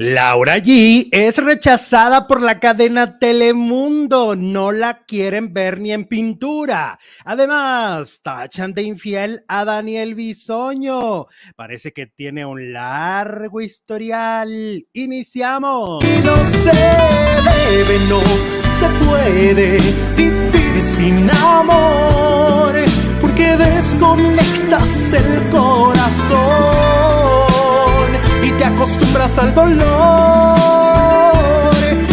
Laura 0.00 0.58
G 0.58 1.08
es 1.10 1.38
rechazada 1.38 2.28
por 2.28 2.40
la 2.40 2.60
cadena 2.60 3.18
Telemundo. 3.18 4.36
No 4.36 4.70
la 4.70 5.02
quieren 5.04 5.52
ver 5.52 5.80
ni 5.80 5.90
en 5.90 6.04
pintura. 6.04 7.00
Además, 7.24 8.20
tachan 8.22 8.74
de 8.74 8.82
infiel 8.82 9.44
a 9.48 9.64
Daniel 9.64 10.14
Bisoño. 10.14 11.26
Parece 11.56 11.92
que 11.92 12.06
tiene 12.06 12.46
un 12.46 12.72
largo 12.72 13.60
historial. 13.60 14.86
Iniciamos. 14.92 16.04
no 16.24 16.44
se 16.44 16.70
debe, 16.70 17.98
no 18.08 18.20
se 18.78 18.88
puede 19.04 19.78
vivir 20.16 20.80
sin 20.80 21.28
amor. 21.28 22.72
Porque 23.20 23.56
desconectas 23.56 25.12
el 25.12 25.48
corazón 25.50 26.87
y 26.87 26.87
acostumbras 28.78 29.38
al 29.38 29.54
dolor. 29.54 29.80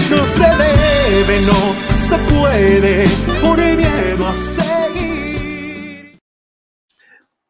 No 0.09 0.25
se 0.25 0.47
debe, 0.47 1.41
no 1.45 1.75
se 1.93 2.17
puede 2.17 3.05
por 3.39 3.57
miedo 3.57 4.27
a 4.27 4.35
seguir. 4.35 6.19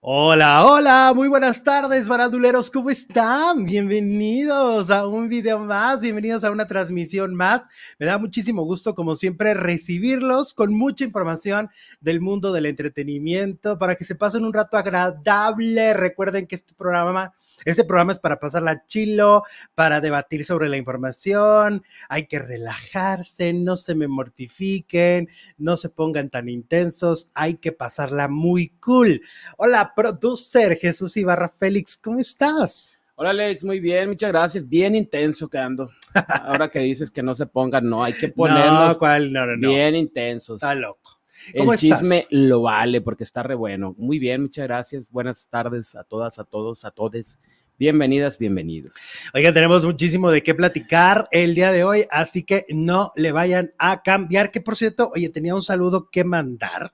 Hola, 0.02 0.66
hola, 0.66 1.14
muy 1.16 1.30
buenas 1.30 1.64
tardes, 1.64 2.10
baranduleros, 2.10 2.70
¿cómo 2.70 2.90
están? 2.90 3.64
Bienvenidos 3.64 4.92
a 4.92 5.08
un 5.08 5.30
video 5.30 5.60
más, 5.60 6.02
bienvenidos 6.02 6.44
a 6.44 6.52
una 6.52 6.68
transmisión 6.68 7.34
más. 7.34 7.70
Me 7.98 8.06
da 8.06 8.18
muchísimo 8.18 8.64
gusto, 8.66 8.94
como 8.94 9.16
siempre, 9.16 9.54
recibirlos 9.54 10.54
con 10.54 10.74
mucha 10.74 11.06
información 11.06 11.70
del 12.02 12.20
mundo 12.20 12.52
del 12.52 12.66
entretenimiento 12.66 13.80
para 13.80 13.96
que 13.96 14.04
se 14.04 14.16
pasen 14.16 14.44
un 14.44 14.54
rato 14.54 14.76
agradable. 14.78 15.94
Recuerden 15.94 16.48
que 16.48 16.56
este 16.56 16.74
programa 16.76 17.34
este 17.66 17.84
programa 17.84 18.14
es 18.14 18.20
para 18.20 18.40
pasarla 18.40 18.86
chilo, 18.86 19.44
para 19.74 20.00
debatir 20.00 20.46
sobre 20.46 20.70
la 20.70 20.78
información. 20.78 21.84
Hay 22.08 22.28
que 22.28 22.40
relajarse, 22.40 23.54
no 23.54 23.76
se 23.76 23.96
me 23.96 24.08
mortifiquen, 24.08 25.30
no 25.58 25.76
se 25.76 25.90
pongan 25.90 26.30
tan 26.30 26.48
intensos. 26.48 27.30
Hay 27.34 27.56
que 27.56 27.72
pasarla 27.72 28.28
muy 28.28 28.70
cool. 28.80 29.22
Hola, 29.58 29.94
producer 29.96 30.78
Jesús 30.78 31.18
Ibarra 31.18 31.50
Félix, 31.50 31.98
¿cómo 31.98 32.20
estás? 32.20 33.02
Hola 33.18 33.30
Alex, 33.30 33.64
muy 33.64 33.80
bien, 33.80 34.10
muchas 34.10 34.30
gracias. 34.30 34.68
Bien 34.68 34.94
intenso 34.94 35.48
quedando. 35.48 35.90
Ahora 36.46 36.70
que 36.70 36.80
dices 36.80 37.10
que 37.10 37.24
no 37.24 37.34
se 37.34 37.46
pongan, 37.46 37.90
no, 37.90 38.04
hay 38.04 38.14
que 38.14 38.28
ponernos 38.36 38.90
no, 38.90 38.98
¿cuál? 38.98 39.32
No, 39.32 39.46
no, 39.46 39.56
no. 39.56 39.70
bien 39.70 39.96
intensos. 39.96 40.58
Está 40.58 40.76
loco. 40.76 41.22
El 41.54 41.70
chisme 41.78 42.26
lo 42.30 42.64
vale 42.64 43.02
porque 43.02 43.24
está 43.24 43.44
re 43.44 43.56
bueno. 43.56 43.96
Muy 43.98 44.20
bien, 44.20 44.42
muchas 44.42 44.66
gracias. 44.66 45.10
Buenas 45.10 45.48
tardes 45.48 45.96
a 45.96 46.04
todas, 46.04 46.40
a 46.40 46.44
todos, 46.44 46.86
a 46.86 46.92
todes. 46.92 47.40
Bienvenidas, 47.78 48.38
bienvenidos. 48.38 48.96
Oigan, 49.34 49.54
tenemos 49.54 49.86
muchísimo 49.86 50.32
de 50.32 50.42
qué 50.42 50.56
platicar 50.56 51.28
el 51.32 51.56
día 51.56 51.74
de 51.74 51.84
hoy, 51.84 52.06
así 52.10 52.44
que 52.44 52.66
no 52.70 53.12
le 53.18 53.34
vayan 53.34 53.74
a 53.78 54.02
cambiar. 54.02 54.50
Que 54.50 54.62
por 54.62 54.78
cierto, 54.78 55.12
oye, 55.14 55.28
tenía 55.28 55.56
un 55.56 55.62
saludo 55.62 56.10
que 56.10 56.24
mandar. 56.24 56.94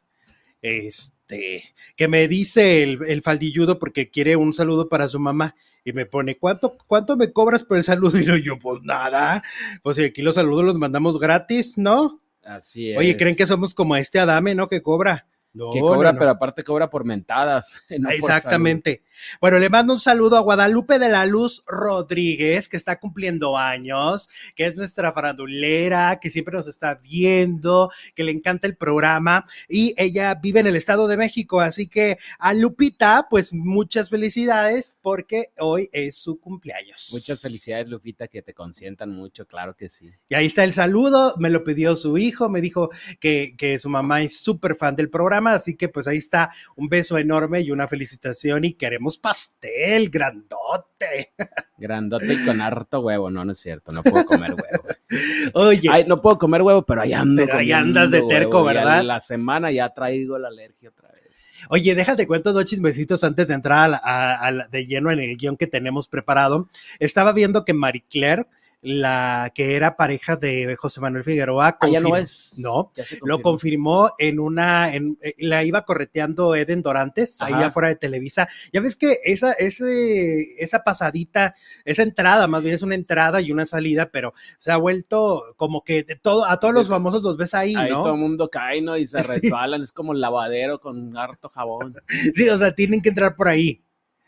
Este, 0.64 1.76
que 1.96 2.08
me 2.08 2.28
dice 2.28 2.82
el, 2.82 3.00
el 3.08 3.22
faldilludo 3.22 3.78
porque 3.78 4.10
quiere 4.10 4.36
un 4.36 4.56
saludo 4.56 4.90
para 4.90 5.08
su 5.08 5.20
mamá 5.20 5.56
y 5.86 5.94
me 5.94 6.08
pone, 6.08 6.38
¿cuánto, 6.38 6.76
¿cuánto 6.88 7.16
me 7.16 7.32
cobras 7.32 7.64
por 7.64 7.78
el 7.78 7.84
saludo? 7.84 8.18
Y 8.38 8.44
yo, 8.44 8.58
pues 8.58 8.82
nada, 8.82 9.44
pues 9.84 10.00
aquí 10.00 10.24
los 10.24 10.34
saludos 10.34 10.66
los 10.66 10.78
mandamos 10.80 11.20
gratis, 11.20 11.78
¿no? 11.78 12.22
Así 12.44 12.90
es. 12.90 12.98
Oye, 12.98 13.18
¿creen 13.18 13.36
que 13.36 13.46
somos 13.46 13.76
como 13.76 13.96
este 13.96 14.20
Adame, 14.20 14.56
no? 14.56 14.68
Que 14.68 14.82
cobra. 14.82 15.28
No, 15.54 15.72
que 15.72 15.82
cobra, 15.82 16.18
pero 16.18 16.32
aparte 16.32 16.64
cobra 16.64 16.90
por 16.90 17.04
mentadas. 17.04 17.82
Exactamente. 17.90 19.04
Bueno, 19.42 19.60
le 19.60 19.70
mando 19.70 19.94
un 19.94 20.00
saludo 20.00 20.38
a 20.38 20.42
Guadalupe 20.42 20.98
de 20.98 21.10
la 21.10 21.26
Luz 21.26 21.64
Rodríguez, 21.68 22.70
que 22.70 22.78
está 22.78 23.00
cumpliendo 23.00 23.58
años, 23.58 24.30
que 24.56 24.66
es 24.66 24.78
nuestra 24.78 25.12
farandulera, 25.12 26.20
que 26.22 26.30
siempre 26.30 26.56
nos 26.56 26.68
está 26.68 26.96
viendo, 26.96 27.92
que 28.16 28.24
le 28.24 28.32
encanta 28.32 28.66
el 28.66 28.78
programa 28.78 29.46
y 29.68 29.94
ella 29.98 30.36
vive 30.36 30.62
en 30.62 30.68
el 30.68 30.78
Estado 30.78 31.08
de 31.10 31.18
México. 31.18 31.60
Así 31.60 31.88
que 31.88 32.18
a 32.40 32.54
Lupita, 32.54 33.28
pues 33.30 33.52
muchas 33.52 34.10
felicidades 34.10 34.98
porque 35.02 35.52
hoy 35.60 35.90
es 35.92 36.16
su 36.16 36.40
cumpleaños. 36.40 37.10
Muchas 37.12 37.42
felicidades, 37.42 37.90
Lupita, 37.90 38.30
que 38.30 38.42
te 38.42 38.54
consientan 38.54 39.10
mucho, 39.10 39.46
claro 39.46 39.76
que 39.76 39.90
sí. 39.90 40.10
Y 40.30 40.36
ahí 40.36 40.46
está 40.46 40.64
el 40.64 40.72
saludo, 40.72 41.36
me 41.38 41.50
lo 41.50 41.66
pidió 41.66 41.98
su 41.98 42.18
hijo, 42.18 42.48
me 42.48 42.62
dijo 42.62 42.90
que, 43.20 43.56
que 43.58 43.78
su 43.80 43.90
mamá 43.90 44.22
es 44.22 44.40
súper 44.40 44.76
fan 44.76 44.96
del 44.96 45.10
programa 45.10 45.41
así 45.50 45.76
que 45.76 45.90
pues 45.90 46.08
ahí 46.08 46.18
está 46.18 46.52
un 46.76 46.88
beso 46.88 47.18
enorme 47.18 47.62
y 47.62 47.72
una 47.72 47.88
felicitación 47.88 48.66
y 48.66 48.74
queremos 48.74 49.18
pastel 49.18 50.10
grandote. 50.10 51.34
Grandote 51.78 52.34
y 52.34 52.46
con 52.46 52.62
harto 52.62 53.00
huevo, 53.00 53.32
no, 53.32 53.44
no 53.44 53.54
es 53.54 53.60
cierto, 53.60 53.94
no 53.94 54.04
puedo 54.04 54.26
comer 54.26 54.52
huevo. 54.54 54.84
Oye. 55.54 56.06
no 56.08 56.22
puedo 56.22 56.38
comer 56.38 56.62
huevo, 56.62 56.86
pero 56.86 57.02
ahí 57.02 57.14
ando. 57.14 57.44
Pero 57.46 57.58
ahí 57.58 57.72
andas 57.72 58.12
de 58.12 58.22
terco, 58.24 58.64
¿verdad? 58.64 59.04
la 59.04 59.20
semana 59.20 59.72
ya 59.72 59.90
traigo 59.94 60.38
la 60.38 60.50
alergia 60.50 60.90
otra 60.90 61.12
vez. 61.12 61.22
Oye, 61.70 61.96
déjate 61.96 62.28
cuento 62.28 62.54
dos 62.54 62.66
chismecitos 62.66 63.24
antes 63.24 63.48
de 63.48 63.54
entrar 63.54 64.00
a, 64.04 64.52
de 64.70 64.86
lleno 64.86 65.12
en 65.12 65.20
el 65.20 65.38
guion 65.38 65.58
que 65.58 65.68
tenemos 65.68 66.08
preparado. 66.08 66.70
Estaba 67.00 67.34
viendo 67.34 67.66
que 67.66 67.74
Marie 67.74 68.04
Claire 68.10 68.48
la 68.82 69.52
que 69.54 69.76
era 69.76 69.96
pareja 69.96 70.36
de 70.36 70.76
José 70.76 71.02
Manuel 71.02 71.24
Figueroa. 71.24 71.78
Ah, 71.80 71.88
ya 71.88 72.00
no 72.00 72.18
es. 72.18 72.56
No, 72.58 72.92
lo 73.24 73.42
confirmó 73.42 74.12
en 74.18 74.40
una, 74.40 74.94
en, 74.94 75.18
eh, 75.22 75.36
la 75.40 75.64
iba 75.64 75.86
correteando 75.86 76.56
Eden 76.56 76.82
Dorantes, 76.82 77.42
ahí 77.42 77.54
afuera 77.54 77.90
de 77.90 77.96
Televisa. 77.96 78.48
Ya 78.74 78.82
ves 78.82 78.96
que 78.96 79.18
esa, 79.24 79.54
ese, 79.54 80.42
esa 80.58 80.84
pasadita, 80.84 81.56
esa 81.86 82.04
entrada, 82.04 82.48
más 82.48 82.64
bien 82.64 82.76
es 82.76 82.82
una 82.82 82.96
entrada 82.96 83.42
y 83.42 83.52
una 83.52 83.66
salida, 83.66 84.10
pero 84.12 84.34
se 84.58 84.72
ha 84.72 84.78
vuelto 84.78 85.44
como 85.58 85.84
que 85.84 86.04
de 86.04 86.16
todo, 86.16 86.46
a 86.46 86.60
todos 86.60 86.74
los 86.74 86.88
famosos 86.88 87.22
los 87.24 87.38
ves 87.38 87.54
ahí, 87.54 87.76
ahí 87.76 87.90
¿no? 87.90 88.02
todo 88.02 88.14
el 88.14 88.20
mundo 88.20 88.50
cae, 88.50 88.82
¿no? 88.82 88.98
Y 88.98 89.08
se 89.08 89.22
resbalan, 89.24 89.84
es 89.84 89.92
como 89.92 90.14
lavadero 90.14 90.80
con 90.80 91.16
harto 91.16 91.50
jabón. 91.50 91.96
sí, 92.36 92.50
o 92.50 92.58
sea, 92.58 92.74
tienen 92.74 93.02
que 93.02 93.10
entrar 93.10 93.36
por 93.36 93.48
ahí. 93.48 93.84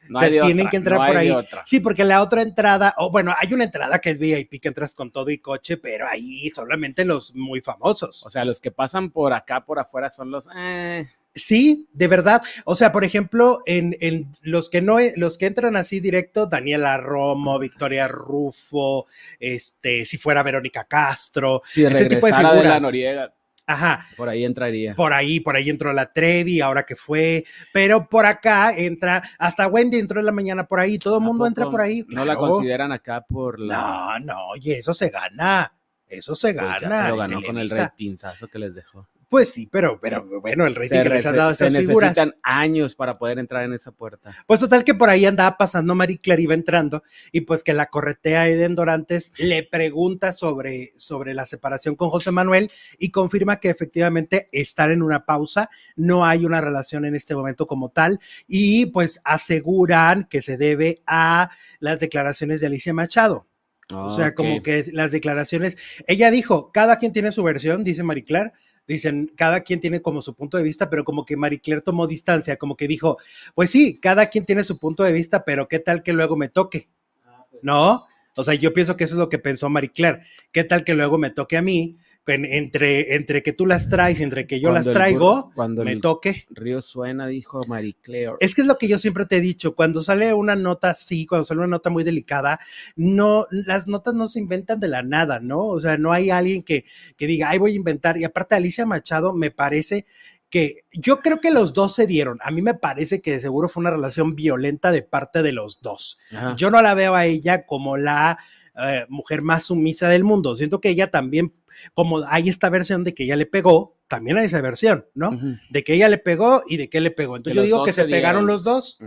No 0.10 0.20
tienen 0.20 0.70
que 0.70 0.78
entrar 0.78 1.08
por 1.08 1.18
ahí. 1.18 1.34
Sí, 1.66 1.80
porque 1.80 2.04
la 2.04 2.22
otra 2.22 2.42
entrada, 2.42 2.94
o 2.98 3.12
bueno, 3.12 3.34
hay 3.40 3.54
una 3.54 3.64
entrada 3.64 4.00
que 4.00 4.10
es 4.10 4.18
VIP 4.20 4.62
que 4.62 4.68
entras 4.68 4.96
con 4.96 5.12
todo 5.12 5.30
y 5.30 5.40
coche, 5.40 5.78
pero 5.78 6.08
ahí 6.08 6.50
solamente 6.54 7.06
los 7.06 7.36
muy 7.36 7.62
famosos. 7.62 8.26
O 8.26 8.30
sea, 8.30 8.46
los 8.46 8.60
que 8.60 8.72
pasan 8.72 9.12
por 9.12 9.34
acá, 9.34 9.66
por 9.66 9.80
afuera, 9.80 10.10
son 10.10 10.32
los. 10.32 10.48
Eh. 10.56 11.08
Sí, 11.36 11.88
de 11.94 12.08
verdad. 12.08 12.44
O 12.66 12.76
sea, 12.76 12.92
por 12.92 13.04
ejemplo, 13.04 13.64
en, 13.66 14.30
los 14.44 14.70
que 14.70 14.82
no, 14.82 14.98
los 15.16 15.38
que 15.38 15.48
entran 15.48 15.76
así 15.76 16.00
directo, 16.00 16.46
Daniela 16.46 16.98
Romo, 16.98 17.58
Victoria 17.58 18.08
Rufo, 18.08 19.08
este, 19.40 20.06
si 20.06 20.18
fuera 20.18 20.44
Verónica 20.44 20.84
Castro, 20.84 21.64
ese 21.64 22.06
tipo 22.06 22.28
de 22.28 22.34
figuras. 22.34 22.56
De 22.56 22.64
la 22.64 22.80
Noriega 22.80 23.34
Ajá. 23.66 24.06
Por 24.18 24.30
ahí 24.30 24.44
entraría. 24.44 24.94
Por 24.94 25.14
ahí, 25.14 25.40
por 25.40 25.56
ahí 25.56 25.70
entró 25.70 25.94
la 25.94 26.12
Trevi, 26.12 26.60
ahora 26.62 26.84
que 26.84 26.96
fue, 26.96 27.46
pero 27.72 28.10
por 28.10 28.26
acá 28.26 28.76
entra, 28.76 29.24
hasta 29.40 29.68
Wendy 29.68 30.00
entró 30.00 30.20
en 30.20 30.26
la 30.26 30.32
mañana 30.32 30.66
por 30.66 30.80
ahí, 30.80 30.98
todo 30.98 31.18
el 31.18 31.24
mundo 31.24 31.46
entra 31.48 31.70
por 31.70 31.82
ahí. 31.82 32.06
No 32.10 32.26
la 32.26 32.36
consideran 32.36 32.92
acá 32.92 33.22
por 33.22 33.60
la. 33.60 34.20
No, 34.20 34.34
no, 34.34 34.48
oye, 34.50 34.80
eso 34.80 34.94
se 34.94 35.10
gana. 35.10 35.74
Eso 36.08 36.36
se 36.36 36.54
gana. 36.54 36.78
Pues 36.80 36.90
ya 36.90 37.04
se 37.04 37.10
lo 37.10 37.18
ganó 37.18 37.42
con 37.42 37.58
el 37.58 37.70
ratingazo 37.70 38.48
que 38.48 38.60
les 38.60 38.76
dejó. 38.76 39.08
Pues 39.30 39.52
sí, 39.52 39.68
pero, 39.72 40.00
pero 40.00 40.26
bueno, 40.42 40.66
el 40.66 40.76
rating 40.76 41.02
que 41.02 41.10
les 41.10 41.26
han 41.26 41.36
dado 41.36 41.52
esas 41.52 41.72
se 41.72 41.80
figuras. 41.80 42.12
necesitan 42.12 42.40
años 42.44 42.96
para 42.96 43.18
poder 43.18 43.40
entrar 43.40 43.64
en 43.64 43.74
esa 43.74 43.92
puerta. 43.92 44.32
Pues 44.46 44.60
total 44.60 44.84
que 44.84 44.94
por 44.94 45.10
ahí 45.10 45.26
andaba 45.26 45.58
pasando 45.58 45.96
Marie 45.96 46.20
Claire 46.20 46.44
iba 46.44 46.54
entrando 46.54 47.04
y 47.32 47.42
pues 47.42 47.64
que 47.64 47.74
la 47.74 47.88
corretea 47.88 48.48
Eden 48.48 48.76
Dorantes 48.76 49.34
le 49.38 49.64
pregunta 49.64 50.34
sobre, 50.34 50.94
sobre 50.98 51.34
la 51.34 51.46
separación 51.46 51.96
con 51.96 52.10
José 52.10 52.32
Manuel 52.32 52.70
y 53.00 53.12
confirma 53.12 53.60
que 53.60 53.70
efectivamente 53.70 54.50
están 54.52 54.92
en 54.92 55.02
una 55.02 55.26
pausa, 55.26 55.70
no 55.96 56.26
hay 56.26 56.46
una 56.46 56.62
relación 56.62 57.06
en 57.06 57.16
este 57.16 57.36
momento 57.36 57.68
como 57.68 57.90
tal 57.90 58.20
y 58.48 58.88
pues 58.88 59.22
aseguran 59.24 60.26
que 60.30 60.42
se 60.42 60.58
debe 60.58 61.02
a 61.08 61.50
las 61.80 62.00
declaraciones 62.00 62.62
de 62.62 62.68
Alicia 62.68 62.94
Machado. 62.94 63.48
o 63.92 64.10
sea, 64.10 64.34
como 64.34 64.62
que 64.64 64.84
las 64.94 65.12
declaraciones, 65.12 65.78
ella 66.08 66.32
dijo, 66.32 66.72
cada 66.72 66.98
quien 66.98 67.12
tiene 67.12 67.32
su 67.32 67.44
versión, 67.44 67.84
dice 67.84 68.04
Marie 68.04 68.24
Claire, 68.24 68.54
dicen, 68.88 69.32
cada 69.36 69.62
quien 69.62 69.80
tiene 69.80 70.02
como 70.02 70.22
su 70.22 70.36
punto 70.36 70.58
de 70.58 70.64
vista, 70.64 70.90
pero 70.90 71.04
como 71.04 71.26
que 71.26 71.38
Marie 71.38 71.60
Claire 71.60 71.82
tomó 71.82 72.08
distancia, 72.08 72.58
como 72.58 72.76
que 72.76 72.88
dijo, 72.88 73.18
pues 73.56 73.70
sí, 73.70 74.00
cada 74.00 74.28
quien 74.28 74.46
tiene 74.46 74.64
su 74.64 74.80
punto 74.80 75.04
de 75.04 75.14
vista, 75.14 75.46
pero 75.46 75.68
¿qué 75.68 75.80
tal 75.80 76.04
que 76.04 76.14
luego 76.14 76.36
me 76.36 76.50
toque? 76.50 76.90
Ah, 77.26 77.46
pues 77.50 77.64
¿No? 77.64 78.06
O 78.36 78.44
sea, 78.44 78.56
yo 78.56 78.74
pienso 78.74 78.98
que 78.98 79.04
eso 79.04 79.16
es 79.16 79.20
lo 79.20 79.30
que 79.30 79.40
pensó 79.40 79.70
Marie 79.70 79.92
Claire. 79.92 80.24
¿Qué 80.52 80.64
tal 80.64 80.84
que 80.84 80.96
luego 80.96 81.18
me 81.18 81.30
toque 81.30 81.58
a 81.58 81.62
mí? 81.62 81.98
Entre, 82.28 83.16
entre 83.16 83.44
que 83.44 83.54
tú 83.54 83.66
las 83.66 83.90
traes 83.90 84.20
y 84.20 84.24
entre 84.24 84.48
que 84.48 84.60
yo 84.60 84.72
las 84.72 84.90
traigo, 84.90 85.52
cuando 85.56 85.84
me 85.84 85.98
toque. 85.98 86.46
Río 86.50 86.82
suena, 86.82 87.28
dijo 87.28 87.62
Marie 87.68 87.96
Claire. 88.02 88.34
Es 88.40 88.56
que 88.56 88.62
es 88.62 88.68
lo 88.68 88.78
que 88.78 88.88
yo 88.88 88.98
siempre 88.98 89.26
te 89.26 89.38
he 89.38 89.42
dicho, 89.42 89.76
cuando 89.76 90.02
sale 90.02 90.34
una 90.34 90.56
nota 90.56 90.92
así, 90.92 91.26
cuando 91.26 91.46
sale 91.46 91.60
una 91.60 91.68
nota 91.68 91.90
muy 91.90 92.04
delicada, 92.04 92.60
no, 92.96 93.46
las 93.52 93.88
notas 93.88 94.14
no 94.14 94.28
se 94.28 94.40
inventan 94.40 94.80
de 94.80 94.88
la 94.88 95.04
nada, 95.04 95.40
¿no? 95.40 95.60
O 95.66 95.80
sea, 95.80 95.98
no 95.98 96.14
hay 96.14 96.30
alguien 96.30 96.64
que, 96.64 96.86
que 97.18 97.28
diga, 97.28 97.50
ay, 97.50 97.60
voy 97.60 97.74
a 97.74 97.76
inventar. 97.76 98.18
Y 98.18 98.24
aparte, 98.24 98.56
Alicia 98.56 98.86
Machado 98.86 99.34
me 99.34 99.52
parece 99.52 100.06
que 100.54 100.86
yo 100.92 101.22
creo 101.22 101.42
que 101.42 101.50
los 101.50 101.74
dos 101.74 101.96
se 101.96 102.06
dieron. 102.06 102.38
A 102.44 102.52
mí 102.52 102.62
me 102.62 102.76
parece 102.76 103.24
que 103.24 103.32
de 103.32 103.40
seguro 103.40 103.70
fue 103.70 103.82
una 103.82 103.90
relación 103.90 104.36
violenta 104.36 104.92
de 104.92 105.02
parte 105.02 105.42
de 105.42 105.52
los 105.52 105.82
dos. 105.82 106.20
Yo 106.58 106.70
no 106.70 106.80
la 106.84 106.94
veo 106.94 107.16
a 107.16 107.26
ella 107.26 107.66
como 107.66 107.98
la 107.98 108.38
eh, 108.76 109.08
mujer 109.10 109.42
más 109.42 109.66
sumisa 109.66 110.10
del 110.10 110.24
mundo. 110.24 110.56
Siento 110.56 110.80
que 110.80 110.90
ella 110.90 111.10
también, 111.10 111.54
como 111.94 112.24
hay 112.28 112.50
esta 112.50 112.70
versión 112.70 113.04
de 113.04 113.14
que 113.14 113.24
ella 113.24 113.36
le 113.36 113.46
pegó, 113.46 113.98
también 114.08 114.38
hay 114.38 114.46
esa 114.46 114.62
versión, 114.62 115.06
¿no? 115.14 115.40
De 115.70 115.84
que 115.84 115.94
ella 115.96 116.10
le 116.10 116.18
pegó 116.18 116.64
y 116.68 116.78
de 116.78 116.90
que 116.90 117.02
le 117.02 117.12
pegó. 117.12 117.38
Entonces 117.38 117.54
Que 117.62 117.68
yo 117.70 117.76
digo 117.76 117.86
que 117.86 117.92
se 117.94 118.06
pegaron 118.06 118.46
los 118.46 118.64
dos, 118.64 119.00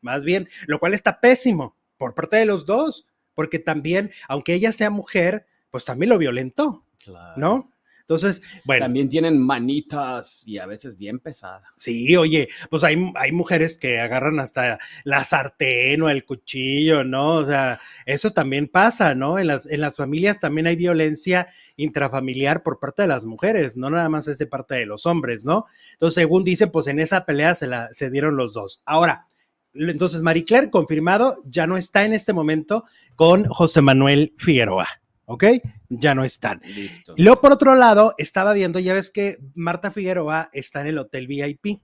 más 0.00 0.24
bien, 0.24 0.48
lo 0.66 0.78
cual 0.78 0.94
está 0.94 1.20
pésimo 1.20 1.76
por 1.96 2.14
parte 2.14 2.36
de 2.36 2.46
los 2.46 2.66
dos, 2.66 3.06
porque 3.34 3.58
también, 3.58 4.10
aunque 4.28 4.54
ella 4.54 4.72
sea 4.72 4.90
mujer, 4.90 5.46
pues 5.70 5.84
también 5.84 6.10
lo 6.10 6.18
violentó, 6.18 6.84
Claro. 6.98 7.34
¿no? 7.36 7.70
Entonces, 8.04 8.42
bueno. 8.64 8.84
También 8.84 9.08
tienen 9.08 9.38
manitas 9.38 10.42
y 10.46 10.58
a 10.58 10.66
veces 10.66 10.98
bien 10.98 11.20
pesadas. 11.20 11.62
Sí, 11.76 12.14
oye, 12.16 12.48
pues 12.68 12.84
hay, 12.84 12.96
hay 13.16 13.32
mujeres 13.32 13.78
que 13.78 13.98
agarran 13.98 14.38
hasta 14.40 14.78
la 15.04 15.24
sartén 15.24 16.02
o 16.02 16.10
el 16.10 16.26
cuchillo, 16.26 17.02
¿no? 17.02 17.36
O 17.36 17.46
sea, 17.46 17.80
eso 18.04 18.30
también 18.30 18.68
pasa, 18.68 19.14
¿no? 19.14 19.38
En 19.38 19.46
las, 19.46 19.64
en 19.70 19.80
las 19.80 19.96
familias 19.96 20.38
también 20.38 20.66
hay 20.66 20.76
violencia 20.76 21.48
intrafamiliar 21.76 22.62
por 22.62 22.78
parte 22.78 23.02
de 23.02 23.08
las 23.08 23.24
mujeres, 23.24 23.76
no 23.76 23.88
nada 23.88 24.08
más 24.10 24.28
es 24.28 24.36
de 24.36 24.46
parte 24.46 24.74
de 24.74 24.86
los 24.86 25.06
hombres, 25.06 25.46
¿no? 25.46 25.64
Entonces, 25.92 26.14
según 26.14 26.44
dice, 26.44 26.66
pues 26.66 26.86
en 26.88 27.00
esa 27.00 27.24
pelea 27.24 27.54
se, 27.54 27.66
la, 27.66 27.88
se 27.92 28.10
dieron 28.10 28.36
los 28.36 28.52
dos. 28.52 28.82
Ahora, 28.84 29.26
entonces 29.72 30.22
Marie 30.22 30.44
Claire, 30.44 30.70
confirmado, 30.70 31.42
ya 31.46 31.66
no 31.66 31.76
está 31.76 32.04
en 32.04 32.12
este 32.12 32.32
momento 32.32 32.84
con 33.16 33.44
José 33.44 33.80
Manuel 33.80 34.34
Figueroa, 34.38 34.86
¿ok? 35.26 35.44
Ya 35.88 36.14
no 36.14 36.24
están. 36.24 36.60
Listo. 36.64 37.14
Y 37.16 37.22
luego, 37.22 37.40
por 37.40 37.52
otro 37.52 37.74
lado, 37.74 38.14
estaba 38.18 38.52
viendo, 38.52 38.78
ya 38.78 38.94
ves 38.94 39.10
que 39.10 39.38
Marta 39.54 39.90
Figueroa 39.90 40.50
está 40.52 40.80
en 40.80 40.88
el 40.88 40.98
Hotel 40.98 41.26
VIP 41.26 41.80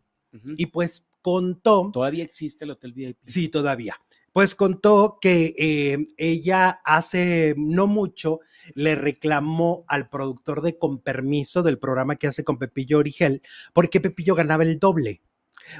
y 0.57 0.67
pues 0.67 1.09
contó, 1.23 1.91
Todavía 1.93 2.25
existe 2.25 2.65
el 2.65 2.71
Hotel 2.71 2.93
VIP. 2.93 3.19
sí, 3.25 3.49
todavía, 3.49 3.97
pues 4.33 4.55
contó 4.55 5.19
que 5.21 5.55
eh, 5.59 5.99
ella 6.17 6.81
hace 6.85 7.55
no 7.57 7.87
mucho 7.87 8.41
le 8.75 8.95
reclamó 8.95 9.85
al 9.89 10.09
productor 10.09 10.63
de 10.63 10.79
Con 10.79 11.01
Permiso 11.01 11.63
del 11.63 11.79
programa 11.79 12.17
que 12.17 12.29
hace 12.29 12.45
con 12.45 12.59
Pepillo 12.59 12.99
Origel, 12.99 13.43
porque 13.73 14.01
Pepillo 14.01 14.35
ganaba 14.35 14.63
el 14.63 14.79
doble. 14.79 15.23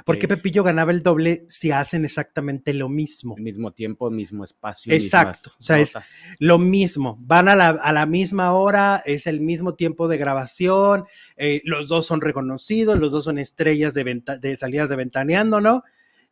Porque 0.05 0.25
Ok. 0.27 0.31
Pepillo 0.35 0.63
ganaba 0.63 0.91
el 0.91 1.01
doble 1.01 1.45
si 1.49 1.71
hacen 1.71 2.05
exactamente 2.05 2.73
lo 2.73 2.87
mismo. 2.89 3.35
Al 3.37 3.43
mismo 3.43 3.71
tiempo, 3.73 4.09
mismo 4.09 4.43
espacio. 4.45 4.93
Exacto, 4.93 5.51
o 5.59 5.63
sea, 5.63 5.79
es-. 5.79 5.97
Lo 6.39 6.57
mismo, 6.57 7.17
van 7.21 7.47
a 7.49 7.55
la, 7.55 7.69
a 7.69 7.91
la 7.91 8.05
misma 8.05 8.53
hora, 8.53 9.01
es 9.05 9.27
el 9.27 9.41
mismo 9.41 9.75
tiempo 9.75 10.07
de 10.07 10.17
grabación, 10.17 11.05
eh, 11.35 11.61
los 11.65 11.87
dos 11.87 12.05
son 12.05 12.21
reconocidos, 12.21 12.99
los 12.99 13.11
dos 13.11 13.25
son 13.25 13.37
estrellas 13.37 13.93
de, 13.93 14.03
venta- 14.03 14.37
de 14.37 14.57
salidas 14.57 14.89
de 14.89 14.95
ventaneando, 14.95 15.61
¿no? 15.61 15.83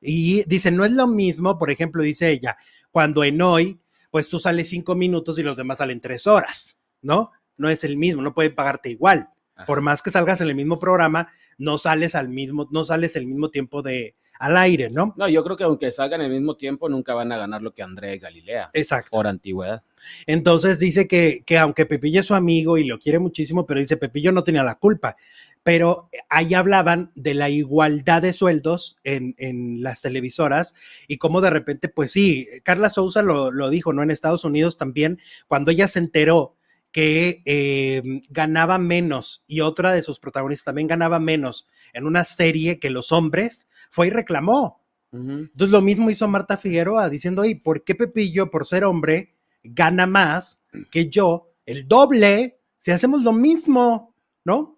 Y 0.02 0.44
dice, 0.48 0.72
no 0.72 0.86
es 0.86 0.92
lo 0.92 1.08
mismo, 1.08 1.58
por 1.58 1.72
ejemplo, 1.72 2.02
dice 2.04 2.30
ella, 2.30 2.58
cuando 2.92 3.24
en 3.24 3.42
hoy, 3.42 3.80
pues 4.12 4.30
tú 4.30 4.40
sales 4.40 4.70
cinco 4.70 4.96
minutos 4.96 5.38
y 5.38 5.44
los 5.44 5.58
demás 5.58 5.80
salen 5.80 6.00
tres 6.00 6.26
horas, 6.28 6.78
¿no? 7.02 7.32
No 7.58 7.70
es 7.70 7.84
el 7.84 7.98
mismo, 7.98 8.22
no 8.22 8.34
pueden 8.34 8.56
pagarte 8.56 8.90
igual. 8.90 9.30
Ajá. 9.56 9.66
Por 9.66 9.82
más 9.82 10.02
que 10.02 10.10
salgas 10.10 10.40
en 10.40 10.48
el 10.48 10.56
mismo 10.56 10.80
programa, 10.80 11.28
no 11.60 11.78
sales 11.78 12.16
al 12.16 12.30
mismo, 12.30 12.68
no 12.72 12.84
sales 12.84 13.16
el 13.16 13.28
mismo 13.28 13.52
tiempo 13.52 13.84
de 13.84 14.16
al 14.40 14.56
aire, 14.56 14.90
¿no? 14.90 15.14
No, 15.18 15.28
yo 15.28 15.44
creo 15.44 15.58
que 15.58 15.66
aunque 15.66 15.92
salgan 15.92 16.22
al 16.22 16.32
mismo 16.32 16.56
tiempo, 16.56 16.88
nunca 16.88 17.14
van 17.14 17.32
a 17.34 17.38
ganar 17.38 17.62
lo 17.62 17.74
que 17.74 17.84
André 17.84 18.18
Galilea. 18.18 18.72
Exacto. 18.74 19.10
Por 19.12 19.28
antigüedad. 19.28 19.84
Entonces 20.26 20.80
dice 20.80 21.08
que, 21.10 21.44
que 21.46 21.58
aunque 21.58 21.86
Pepillo 21.86 22.22
es 22.22 22.26
su 22.26 22.36
amigo 22.36 22.78
y 22.78 22.86
lo 22.86 23.00
quiere 23.00 23.20
muchísimo, 23.20 23.66
pero 23.66 23.82
dice 23.82 23.98
Pepillo 23.98 24.32
no 24.32 24.46
tenía 24.46 24.64
la 24.64 24.76
culpa. 24.76 25.18
Pero 25.62 26.10
ahí 26.30 26.54
hablaban 26.54 27.12
de 27.16 27.34
la 27.34 27.50
igualdad 27.50 28.22
de 28.22 28.32
sueldos 28.32 28.96
en, 29.04 29.36
en 29.38 29.84
las 29.84 30.02
televisoras 30.02 30.74
y 31.10 31.18
cómo 31.18 31.42
de 31.42 31.50
repente, 31.50 31.90
pues 31.90 32.14
sí, 32.14 32.48
Carla 32.64 32.88
Souza 32.88 33.22
lo, 33.22 33.52
lo 33.52 33.70
dijo, 33.70 33.92
¿no? 33.92 34.02
En 34.04 34.10
Estados 34.10 34.46
Unidos 34.46 34.78
también, 34.78 35.20
cuando 35.48 35.72
ella 35.72 35.90
se 35.90 36.00
enteró 36.00 36.56
que 37.00 37.42
eh, 37.46 38.02
ganaba 38.28 38.78
menos 38.78 39.42
y 39.48 39.62
otra 39.62 39.94
de 39.94 40.04
sus 40.04 40.20
protagonistas 40.20 40.66
también 40.66 40.90
ganaba 40.90 41.18
menos 41.18 41.66
en 41.94 42.06
una 42.06 42.26
serie 42.26 42.78
que 42.78 42.90
los 42.90 43.14
hombres, 43.14 43.70
fue 43.90 44.08
y 44.08 44.10
reclamó. 44.10 44.86
Entonces 45.14 45.70
lo 45.70 45.82
mismo 45.82 46.10
hizo 46.10 46.28
Marta 46.28 46.58
Figueroa 46.58 47.10
diciendo, 47.10 47.46
¿y 47.46 47.56
por 47.56 47.86
qué 47.86 47.96
Pepillo, 47.96 48.52
por 48.52 48.66
ser 48.66 48.84
hombre, 48.84 49.38
gana 49.64 50.08
más 50.08 50.66
que 50.92 51.08
yo, 51.08 51.54
el 51.66 51.88
doble, 51.88 52.60
si 52.80 52.92
hacemos 52.92 53.24
lo 53.24 53.32
mismo, 53.32 54.14
¿no? 54.44 54.78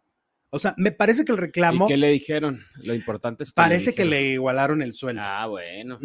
O 0.52 0.60
sea, 0.60 0.76
me 0.78 0.92
parece 0.92 1.26
que 1.26 1.32
el 1.32 1.40
reclamo, 1.40 1.86
¿Y 1.86 1.88
qué 1.88 1.98
le 1.98 2.10
dijeron? 2.10 2.64
Lo 2.84 2.94
importante 2.94 3.46
es 3.46 3.50
que 3.50 3.56
parece 3.56 3.96
que 3.96 4.06
le 4.06 4.34
igualaron 4.34 4.84
el 4.84 4.94
sueldo. 4.94 5.24
Ah, 5.26 5.48
bueno. 5.48 5.98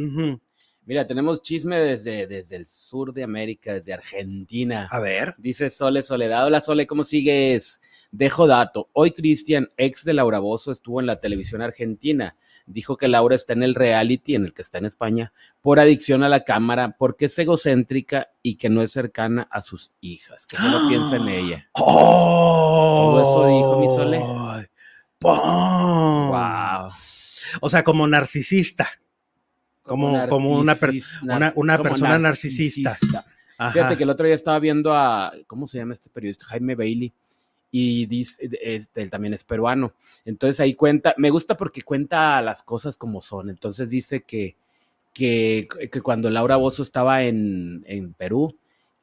Mira, 0.87 1.05
tenemos 1.05 1.43
chisme 1.43 1.81
desde, 1.81 2.29
desde 2.29 2.55
el 2.55 2.69
sur 2.69 3.13
de 3.13 3.25
América, 3.25 3.75
desde 3.75 3.93
Argentina. 3.93 4.87
A 4.89 5.01
ver. 5.01 5.35
Dice 5.37 5.69
Sole 5.69 6.01
Soledad. 6.01 6.47
Hola 6.47 6.61
Sole, 6.61 6.87
¿cómo 6.87 7.03
sigues? 7.03 7.81
Dejo 8.13 8.47
dato. 8.47 8.89
Hoy 8.93 9.11
Cristian, 9.11 9.69
ex 9.77 10.05
de 10.05 10.15
Laura 10.15 10.39
Bozo, 10.39 10.71
estuvo 10.71 11.01
en 11.01 11.07
la 11.07 11.19
televisión 11.19 11.61
argentina. 11.61 12.37
Dijo 12.67 12.97
que 12.97 13.09
Laura 13.09 13.35
está 13.35 13.53
en 13.53 13.65
el 13.65 13.75
reality, 13.75 14.37
en 14.37 14.45
el 14.45 14.55
que 14.55 14.63
está 14.63 14.79
en 14.79 14.87
España, 14.87 15.33
por 15.61 15.81
adicción 15.81 16.23
a 16.23 16.29
la 16.29 16.45
cámara, 16.45 16.95
porque 16.97 17.25
es 17.25 17.37
egocéntrica 17.37 18.29
y 18.41 18.55
que 18.55 18.71
no 18.71 18.81
es 18.81 18.93
cercana 18.93 19.49
a 19.51 19.63
sus 19.63 19.91
hijas. 20.01 20.47
Que 20.47 20.57
solo 20.57 20.89
piensa 20.89 21.17
en 21.17 21.29
ella. 21.29 21.69
¡Oh! 21.73 23.19
eso 23.21 23.47
dijo 23.49 23.81
mi 23.81 23.87
Sole. 23.89 24.71
¡pum! 25.19 26.31
Wow. 26.31 26.87
O 27.61 27.69
sea, 27.69 27.83
como 27.83 28.07
narcisista. 28.07 28.89
Como- 29.87 30.29
como 30.29 30.51
una 30.59 30.75
per- 30.75 30.91
una- 31.23 31.53
una 31.57 31.77
como 31.79 31.89
persona 31.91 32.19
narcisista. 32.19 32.97
Ajá. 33.59 33.73
Fíjate 33.73 33.97
que 33.97 34.03
el 34.05 34.11
otro 34.11 34.27
día 34.27 34.35
estaba 34.35 34.59
viendo 34.59 34.93
a, 34.95 35.33
¿cómo 35.47 35.67
se 35.67 35.79
llama 35.79 35.95
este 35.95 36.11
periodista? 36.11 36.45
Jaime 36.47 36.75
Bailey. 36.75 37.13
Y 37.71 38.07
dice, 38.07 38.49
este, 38.63 39.03
él 39.03 39.11
también 39.11 39.35
es 39.35 39.45
peruano. 39.45 39.93
Entonces 40.25 40.61
ahí 40.61 40.75
cuenta, 40.75 41.15
me 41.19 41.31
gusta 41.31 41.57
porque 41.57 41.83
cuenta 41.83 42.41
las 42.43 42.63
cosas 42.63 42.97
como 42.97 43.21
son. 43.21 43.51
Entonces 43.51 43.91
dice 43.91 44.23
que, 44.23 44.57
que, 45.13 45.67
que 45.91 46.01
cuando 46.01 46.31
Laura 46.31 46.57
Bozo 46.57 46.83
estaba 46.83 47.25
en, 47.25 47.83
en 47.87 48.13
Perú, 48.15 48.57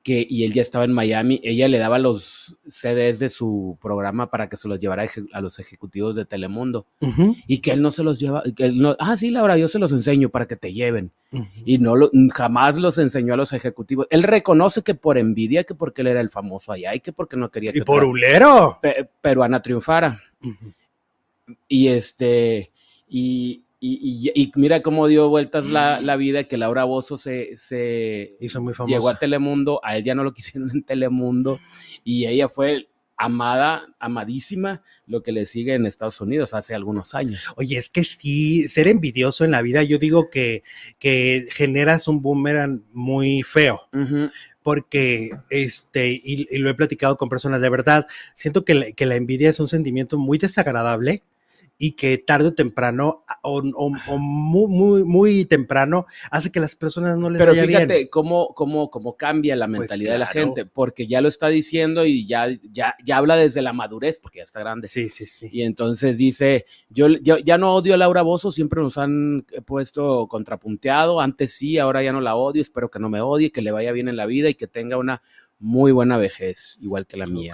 que, 0.03 0.27
y 0.29 0.43
él 0.43 0.51
ya 0.53 0.61
estaba 0.61 0.83
en 0.83 0.91
Miami, 0.91 1.39
ella 1.43 1.69
le 1.69 1.77
daba 1.79 1.97
los 1.97 2.57
CDs 2.67 3.19
de 3.19 3.29
su 3.29 3.77
programa 3.81 4.29
para 4.29 4.49
que 4.49 4.57
se 4.57 4.67
los 4.67 4.77
llevara 4.77 5.05
a 5.31 5.39
los 5.41 5.59
ejecutivos 5.59 6.13
de 6.17 6.25
Telemundo. 6.25 6.85
Y 7.47 7.59
que 7.59 7.71
él 7.71 7.81
no 7.81 7.89
se 7.89 8.03
los 8.03 8.19
lleva, 8.19 8.43
que 8.55 8.65
él 8.65 8.79
no, 8.79 8.97
ah, 8.99 9.15
sí, 9.15 9.29
Laura, 9.29 9.57
yo 9.57 9.69
se 9.69 9.79
los 9.79 9.93
enseño 9.93 10.27
para 10.29 10.45
que 10.45 10.57
te 10.57 10.73
lleven 10.73 11.11
y 11.65 11.77
no 11.77 11.95
lo, 11.95 12.11
jamás 12.33 12.77
los 12.77 12.97
enseñó 12.97 13.33
a 13.33 13.37
los 13.37 13.53
ejecutivos. 13.53 14.05
Él 14.09 14.23
reconoce 14.23 14.81
que 14.83 14.93
por 14.93 15.17
envidia, 15.17 15.63
que 15.63 15.73
porque 15.73 16.01
él 16.01 16.07
era 16.07 16.19
el 16.21 16.29
famoso 16.29 16.73
allá 16.73 16.93
y 16.93 16.99
que 16.99 17.13
porque 17.13 17.37
no 17.37 17.49
quería 17.49 17.71
que 17.71 17.77
Y 17.79 17.81
por 17.81 18.03
ulero. 18.03 18.77
pe- 18.81 19.09
peruana 19.21 19.61
triunfara. 19.61 20.19
Y 21.67 21.87
este, 21.87 22.71
y, 23.07 23.63
y, 23.85 24.31
y- 24.33 24.41
y 24.43 24.51
mira 24.55 24.81
cómo 24.81 25.07
dio 25.07 25.27
vueltas 25.27 25.65
la, 25.65 25.99
la 25.99 26.15
vida, 26.15 26.45
que 26.45 26.55
Laura 26.57 26.85
Bozo 26.85 27.17
se, 27.17 27.57
se 27.57 28.35
Hizo 28.39 28.61
muy 28.61 28.73
famoso. 28.73 28.93
llegó 28.93 29.09
a 29.09 29.15
Telemundo, 29.19 29.81
a 29.83 29.97
él 29.97 30.03
ya 30.05 30.15
no 30.15 30.23
lo 30.23 30.33
quisieron 30.33 30.71
en 30.71 30.83
Telemundo, 30.83 31.59
y 32.03 32.25
ella 32.25 32.47
fue 32.47 32.87
amada, 33.17 33.83
amadísima, 33.99 34.81
lo 35.05 35.21
que 35.21 35.31
le 35.33 35.45
sigue 35.45 35.73
en 35.75 35.85
Estados 35.85 36.19
Unidos 36.21 36.53
hace 36.53 36.73
algunos 36.75 37.13
años. 37.13 37.53
Oye, 37.57 37.77
es 37.77 37.89
que 37.89 38.03
sí, 38.03 38.67
ser 38.67 38.87
envidioso 38.87 39.43
en 39.45 39.51
la 39.51 39.61
vida, 39.61 39.83
yo 39.83 39.97
digo 39.97 40.29
que, 40.29 40.63
que 40.97 41.43
generas 41.51 42.07
un 42.07 42.21
boomerang 42.21 42.83
muy 42.93 43.43
feo. 43.43 43.81
Porque 44.63 45.29
este, 45.49 46.11
y, 46.13 46.47
y 46.49 46.57
lo 46.57 46.69
he 46.69 46.73
platicado 46.73 47.17
con 47.17 47.27
personas 47.29 47.59
de 47.61 47.69
verdad, 47.69 48.07
siento 48.33 48.63
que 48.63 48.73
la, 48.75 48.91
que 48.93 49.05
la 49.05 49.15
envidia 49.15 49.49
es 49.49 49.59
un 49.59 49.67
sentimiento 49.67 50.17
muy 50.17 50.37
desagradable 50.37 51.21
y 51.85 51.91
que 51.97 52.17
tarde 52.17 52.47
o 52.47 52.53
temprano 52.53 53.25
o, 53.41 53.57
o- 53.59 53.91
o 54.07 54.17
muy, 54.17 54.67
muy, 54.67 55.03
muy 55.03 55.45
temprano 55.45 56.05
hace 56.31 56.49
que 56.49 56.61
las 56.61 56.77
personas 56.77 57.17
no 57.17 57.29
les 57.29 57.39
Pero 57.39 57.51
vaya 57.51 57.65
fíjate 57.65 57.95
bien. 57.95 58.07
cómo, 58.09 58.53
cómo, 58.55 58.89
cómo 58.89 59.17
cambia 59.17 59.55
la 59.57 59.67
Pues 59.67 59.79
mentalidad 59.81 60.13
de 60.13 60.19
la 60.19 60.27
gente, 60.27 60.65
porque 60.65 61.07
ya 61.07 61.19
lo 61.19 61.27
está 61.27 61.49
diciendo 61.49 62.05
y 62.05 62.25
ya, 62.25 62.47
ya, 62.71 62.95
ya 63.03 63.17
habla 63.17 63.35
desde 63.35 63.61
la 63.61 63.73
madurez, 63.73 64.17
porque 64.17 64.37
ya 64.39 64.43
está 64.43 64.61
grande. 64.61 64.87
Sí, 64.87 65.09
sí, 65.09 65.25
sí. 65.25 65.49
Y 65.51 65.63
entonces 65.63 66.17
dice, 66.17 66.65
yo, 66.89 67.07
yo 67.09 67.37
ya 67.37 67.57
no 67.57 67.75
odio 67.75 67.95
a 67.95 67.97
Laura 67.97 68.21
Bozo, 68.21 68.51
siempre 68.51 68.81
nos 68.81 68.97
han 68.97 69.45
puesto 69.65 70.27
contrapunteado, 70.27 71.19
antes 71.19 71.53
sí, 71.53 71.77
ahora 71.79 72.01
ya 72.01 72.13
no 72.13 72.21
la 72.21 72.35
odio, 72.35 72.61
espero 72.61 72.89
que 72.89 72.99
no 72.99 73.09
me 73.09 73.19
odie, 73.19 73.51
que 73.51 73.61
le 73.61 73.71
vaya 73.71 73.91
bien 73.91 74.07
en 74.07 74.15
la 74.15 74.25
vida 74.25 74.49
y 74.49 74.55
que 74.55 74.67
tenga 74.67 74.97
una 74.97 75.21
muy 75.59 75.91
buena 75.91 76.17
vejez, 76.17 76.77
igual 76.81 77.05
que 77.05 77.17
la 77.17 77.25
mía. 77.25 77.53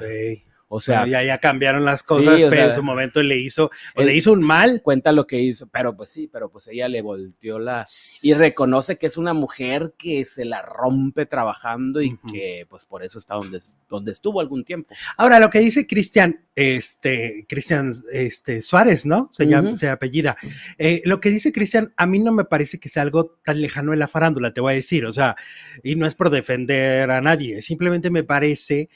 O 0.71 0.79
sea, 0.79 0.99
Bueno, 0.99 1.11
ya, 1.13 1.23
ya 1.23 1.37
cambiaron 1.39 1.83
las 1.83 2.03
cosas, 2.03 2.35
Sí, 2.35 2.45
pero 2.47 2.61
sea, 2.61 2.65
en 2.67 2.75
su 2.75 2.83
momento 2.83 3.23
le 3.23 3.37
hizo, 3.37 3.71
él- 3.95 4.05
le 4.05 4.15
hizo 4.15 4.31
un 4.31 4.41
mal. 4.41 4.81
cuenta 4.83 5.11
lo 5.11 5.25
que 5.25 5.41
hizo, 5.41 5.65
pero 5.67 5.97
pues 5.97 6.09
sí, 6.11 6.29
pero 6.31 6.49
pues 6.51 6.67
ella 6.67 6.87
le 6.87 7.01
volteó 7.01 7.57
la 7.57 7.85
y 8.21 8.33
reconoce 8.35 8.95
que 8.97 9.07
es 9.07 9.17
una 9.17 9.33
mujer 9.33 9.95
que 9.97 10.25
se 10.25 10.45
la 10.45 10.61
rompe 10.61 11.25
trabajando 11.25 12.01
y 12.01 12.17
que 12.31 12.67
pues 12.69 12.85
por 12.85 13.03
eso 13.03 13.17
está 13.17 13.33
donde, 13.35 13.61
donde 13.89 14.11
estuvo 14.11 14.39
algún 14.41 14.63
tiempo. 14.63 14.93
Ahora, 15.17 15.39
lo 15.39 15.49
que 15.49 15.57
dice 15.59 15.87
Cristian, 15.87 16.45
este, 16.55 17.45
Cristian 17.49 17.91
este, 18.13 18.61
Suárez, 18.61 19.07
¿no? 19.07 19.29
Se 19.31 19.47
llama, 19.47 19.75
se 19.75 19.89
apellida. 19.89 20.37
Eh, 20.77 21.01
lo 21.05 21.19
que 21.19 21.31
dice 21.31 21.51
Cristian, 21.51 21.93
a 21.97 22.05
mí 22.05 22.19
no 22.19 22.31
me 22.31 22.45
parece 22.45 22.79
que 22.79 22.89
sea 22.89 23.01
algo 23.01 23.39
tan 23.43 23.59
lejano 23.59 23.91
de 23.91 23.97
la 23.97 24.07
farándula, 24.07 24.53
te 24.53 24.61
voy 24.61 24.73
a 24.73 24.75
decir. 24.75 25.05
O 25.07 25.13
sea, 25.13 25.35
y 25.83 25.95
no 25.95 26.05
es 26.05 26.13
por 26.13 26.29
defender 26.29 27.09
a 27.09 27.21
nadie, 27.21 27.63
simplemente 27.63 28.11
me 28.11 28.23
parece 28.23 28.89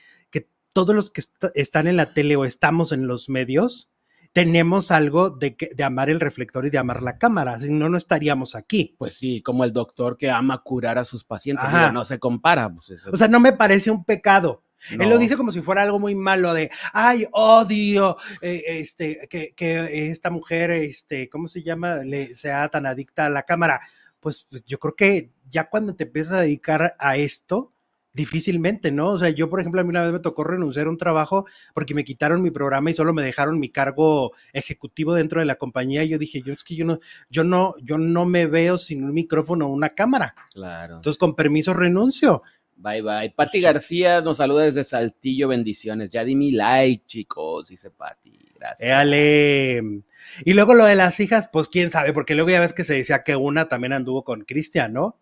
todos 0.73 0.95
los 0.95 1.09
que 1.09 1.21
est- 1.21 1.45
están 1.55 1.87
en 1.87 1.95
la 1.97 2.13
tele 2.13 2.35
o 2.35 2.45
estamos 2.45 2.91
en 2.91 3.07
los 3.07 3.29
medios, 3.29 3.89
tenemos 4.33 4.89
algo 4.91 5.29
de, 5.29 5.55
que, 5.55 5.69
de 5.75 5.83
amar 5.83 6.09
el 6.09 6.19
reflector 6.19 6.65
y 6.65 6.71
de 6.71 6.79
amar 6.79 7.03
la 7.03 7.19
cámara, 7.19 7.59
si 7.59 7.69
no, 7.69 7.87
no 7.89 7.97
estaríamos 7.97 8.55
aquí. 8.55 8.95
Pues 8.97 9.13
sí, 9.13 9.41
como 9.43 9.63
el 9.63 9.71
doctor 9.73 10.17
que 10.17 10.31
ama 10.31 10.63
curar 10.63 10.97
a 10.97 11.05
sus 11.05 11.23
pacientes, 11.23 11.65
no 11.91 12.03
se 12.03 12.17
compara. 12.19 12.69
Pues 12.73 12.89
eso- 12.89 13.11
O 13.13 13.17
sea, 13.17 13.27
no 13.27 13.39
me 13.39 13.53
parece 13.53 13.91
un 13.91 14.03
pecado. 14.03 14.63
Él 14.89 14.97
no. 14.97 15.05
lo 15.11 15.17
dice 15.17 15.37
como 15.37 15.51
si 15.51 15.61
fuera 15.61 15.83
algo 15.83 15.99
muy 15.99 16.13
malo 16.15 16.53
de, 16.53 16.69
ay, 16.93 17.25
odio, 17.31 18.17
eh, 18.41 18.61
este, 18.67 19.27
que, 19.29 19.53
que 19.55 20.09
esta 20.09 20.29
mujer, 20.29 20.71
este, 20.71 21.29
¿cómo 21.29 21.47
se 21.47 21.63
llama? 21.63 21.97
Le, 21.97 22.35
sea 22.35 22.67
tan 22.69 22.85
adicta 22.85 23.27
a 23.27 23.29
la 23.29 23.43
cámara. 23.43 23.79
Pues, 24.19 24.45
pues, 24.49 24.63
yo 24.65 24.79
creo 24.79 24.95
que 24.95 25.31
ya 25.49 25.69
cuando 25.69 25.95
te 25.95 26.05
empiezas 26.05 26.33
a 26.33 26.41
dedicar 26.41 26.95
a 26.99 27.17
esto, 27.17 27.72
difícilmente, 28.13 28.91
¿no? 28.91 29.11
O 29.11 29.17
sea, 29.17 29.29
yo, 29.29 29.49
por 29.49 29.59
ejemplo, 29.59 29.81
a 29.81 29.83
mí 29.83 29.89
una 29.89 30.03
vez 30.03 30.11
me 30.11 30.19
tocó 30.19 30.43
renunciar 30.43 30.87
a 30.87 30.89
un 30.89 30.97
trabajo 30.97 31.45
porque 31.73 31.95
me 31.95 32.03
quitaron 32.03 32.41
mi 32.41 32.51
programa 32.51 32.91
y 32.91 32.93
solo 32.93 33.13
me 33.13 33.23
dejaron 33.23 33.59
mi 33.59 33.69
cargo 33.69 34.33
ejecutivo 34.53 35.13
dentro 35.15 35.39
de 35.39 35.45
la 35.45 35.55
compañía. 35.55 36.03
Y 36.03 36.09
yo 36.09 36.17
dije, 36.17 36.41
yo 36.41 36.53
es 36.53 36.63
que 36.63 36.75
yo 36.75 36.85
no, 36.85 36.99
yo 37.29 37.43
no, 37.43 37.73
yo 37.81 37.97
no 37.97 38.25
me 38.25 38.45
veo 38.45 38.77
sin 38.77 39.03
un 39.03 39.13
micrófono 39.13 39.67
o 39.67 39.73
una 39.73 39.89
cámara. 39.89 40.35
Claro. 40.53 40.97
Entonces, 40.97 41.17
con 41.17 41.35
permiso, 41.35 41.73
renuncio. 41.73 42.43
Bye 42.75 43.01
bye. 43.01 43.33
Pati 43.35 43.57
Sí. 43.57 43.61
García 43.61 44.21
nos 44.21 44.37
saluda 44.37 44.63
desde 44.63 44.83
Saltillo, 44.83 45.47
bendiciones. 45.47 46.09
Ya 46.09 46.23
di 46.23 46.35
mi 46.35 46.51
like, 46.51 47.05
chicos, 47.05 47.67
dice 47.69 47.89
Pati. 47.91 48.51
Gracias. 48.55 48.87
Éale. 48.87 50.03
Y 50.45 50.53
luego 50.53 50.73
lo 50.73 50.85
de 50.85 50.95
las 50.95 51.19
hijas, 51.19 51.49
pues 51.51 51.67
quién 51.67 51.89
sabe, 51.89 52.13
porque 52.13 52.35
luego 52.35 52.49
ya 52.49 52.59
ves 52.59 52.73
que 52.73 52.83
se 52.83 52.93
decía 52.93 53.23
que 53.23 53.35
una 53.35 53.67
también 53.67 53.93
anduvo 53.93 54.23
con 54.23 54.41
Cristian, 54.41 54.93
¿no? 54.93 55.19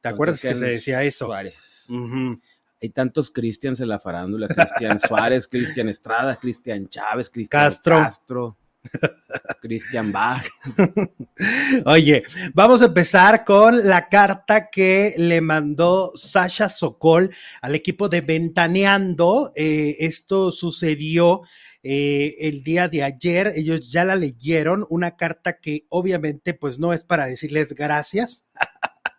¿Te 0.00 0.10
Con 0.10 0.14
acuerdas 0.14 0.42
que 0.42 0.54
se 0.54 0.64
decía 0.64 1.02
eso? 1.02 1.26
Suárez. 1.26 1.77
Hay 2.80 2.90
tantos 2.90 3.30
Cristians 3.30 3.80
en 3.80 3.88
la 3.88 3.98
farándula, 3.98 4.46
Cristian 4.46 5.00
Suárez, 5.08 5.48
Cristian 5.48 5.88
Estrada, 5.88 6.36
Cristian 6.36 6.88
Chávez, 6.88 7.28
Cristian 7.28 7.62
Castro. 7.62 7.96
Castro, 7.96 8.58
Cristian 9.60 10.12
Bach. 10.12 10.44
Oye, 11.86 12.22
vamos 12.54 12.82
a 12.82 12.86
empezar 12.86 13.44
con 13.44 13.86
la 13.86 14.08
carta 14.08 14.70
que 14.70 15.14
le 15.18 15.40
mandó 15.40 16.12
Sasha 16.14 16.68
Sokol 16.68 17.34
al 17.60 17.74
equipo 17.74 18.08
de 18.08 18.20
Ventaneando. 18.20 19.52
Eh, 19.56 19.96
esto 19.98 20.52
sucedió 20.52 21.42
eh, 21.82 22.36
el 22.40 22.62
día 22.62 22.88
de 22.88 23.02
ayer. 23.02 23.52
Ellos 23.56 23.90
ya 23.90 24.04
la 24.04 24.14
leyeron. 24.14 24.86
Una 24.88 25.16
carta 25.16 25.58
que 25.58 25.86
obviamente 25.88 26.54
pues 26.54 26.78
no 26.78 26.92
es 26.92 27.04
para 27.04 27.26
decirles 27.26 27.74
gracias. 27.74 28.46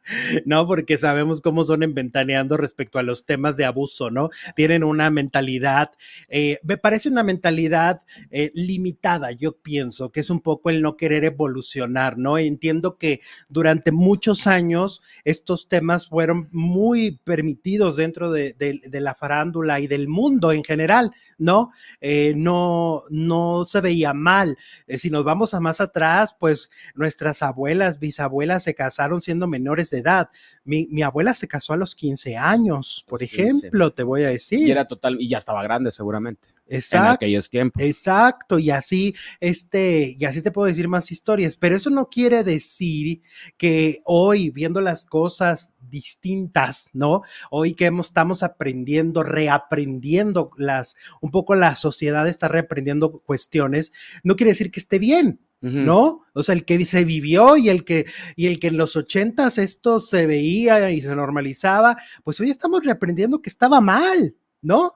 No, 0.46 0.68
porque 0.68 0.98
sabemos 0.98 1.42
cómo 1.42 1.64
son 1.64 1.84
en 1.84 1.94
Ventaneando 1.94 2.58
respecto 2.58 3.00
a 3.00 3.04
los 3.04 3.26
temas 3.26 3.58
de 3.58 3.66
abuso, 3.66 4.10
¿no? 4.10 4.30
Tienen 4.56 4.84
una 4.84 5.10
mentalidad, 5.10 5.92
eh, 6.28 6.60
me 6.64 6.78
parece 6.78 7.10
una 7.10 7.24
mentalidad 7.24 8.02
eh, 8.32 8.52
limitada, 8.54 9.32
yo 9.32 9.58
pienso, 9.58 10.12
que 10.12 10.22
es 10.22 10.30
un 10.30 10.42
poco 10.42 10.70
el 10.70 10.82
no 10.82 10.98
querer 10.98 11.24
evolucionar, 11.26 12.18
¿no? 12.18 12.38
Entiendo 12.38 12.98
que 12.98 13.22
durante 13.48 13.92
muchos 13.92 14.48
años 14.48 15.02
estos 15.24 15.68
temas 15.68 16.08
fueron 16.08 16.50
muy 16.52 17.20
permitidos 17.24 17.98
dentro 17.98 18.32
de, 18.32 18.56
la 18.92 19.16
farándula 19.16 19.80
y 19.80 19.88
del 19.88 20.08
mundo 20.08 20.52
en 20.52 20.64
general, 20.64 21.12
¿no? 21.38 21.72
Eh, 22.02 22.34
no, 22.36 23.04
no 23.10 23.66
se 23.66 23.82
veía 23.82 24.14
mal. 24.14 24.58
Si 24.88 25.10
nos 25.10 25.24
vamos 25.24 25.54
a 25.54 25.60
más 25.60 25.82
atrás, 25.82 26.36
pues 26.38 26.70
nuestras 26.96 27.42
abuelas, 27.42 28.00
bisabuelas 28.00 28.64
se 28.64 28.76
casaron 28.76 29.22
siendo 29.22 29.48
menores 29.48 29.90
de 29.90 29.99
edad. 30.00 30.30
Mi, 30.64 30.88
mi 30.88 31.02
abuela 31.02 31.34
se 31.34 31.48
casó 31.48 31.74
a 31.74 31.78
los 31.78 31.96
15 31.96 32.36
años, 32.38 33.06
por 33.08 33.22
Los 33.22 33.30
15. 33.30 33.44
ejemplo, 33.44 33.94
te 33.94 34.04
voy 34.04 34.24
a 34.24 34.30
decir. 34.30 34.68
Y 34.68 34.72
era 34.72 34.88
total, 34.88 35.18
y 35.20 35.30
ya 35.30 35.38
estaba 35.38 35.64
grande 35.64 35.92
seguramente 35.92 36.48
en 36.70 36.78
Exacto. 36.78 37.12
aquellos 37.14 37.50
tiempos. 37.50 37.82
Exacto, 37.82 38.60
y 38.60 38.70
así, 38.72 39.16
este, 39.40 40.16
y 40.18 40.26
así 40.26 40.42
te 40.42 40.52
puedo 40.52 40.68
decir 40.68 40.88
más 40.88 41.12
historias, 41.12 41.58
pero 41.58 41.76
eso 41.76 41.90
no 41.90 42.10
quiere 42.10 42.44
decir 42.44 43.22
que 43.58 44.02
hoy, 44.06 44.52
viendo 44.52 44.80
las 44.80 45.06
cosas 45.06 45.74
distintas, 45.80 46.92
¿no? 46.94 47.22
Hoy 47.50 47.74
que 47.74 47.86
hemos, 47.88 48.08
estamos 48.08 48.44
aprendiendo, 48.44 49.24
reaprendiendo 49.24 50.52
las, 50.58 50.96
un 51.22 51.32
poco 51.32 51.56
la 51.56 51.76
sociedad 51.76 52.28
está 52.28 52.48
reaprendiendo 52.48 53.20
cuestiones, 53.20 53.92
no 54.24 54.36
quiere 54.36 54.52
decir 54.52 54.72
que 54.72 54.80
esté 54.80 55.00
bien, 55.00 55.40
¿no? 55.62 56.22
O 56.34 56.44
sea, 56.44 56.56
el 56.56 56.66
que 56.66 56.86
se 56.86 57.04
vivió 57.04 57.58
y 57.58 57.70
el 57.70 57.84
que, 57.84 58.06
y 58.36 58.48
el 58.48 58.60
que 58.60 58.68
en 58.68 58.78
los 58.78 58.96
ochentas 58.96 59.58
esto 59.58 60.00
se 60.00 60.26
veía 60.26 60.92
y 60.92 61.02
se 61.02 61.16
normalizaba, 61.16 61.98
pues 62.24 62.40
hoy 62.40 62.50
estamos 62.50 62.84
reaprendiendo 62.84 63.42
que 63.42 63.50
estaba 63.50 63.82
mal, 63.82 64.36
¿no? 64.62 64.94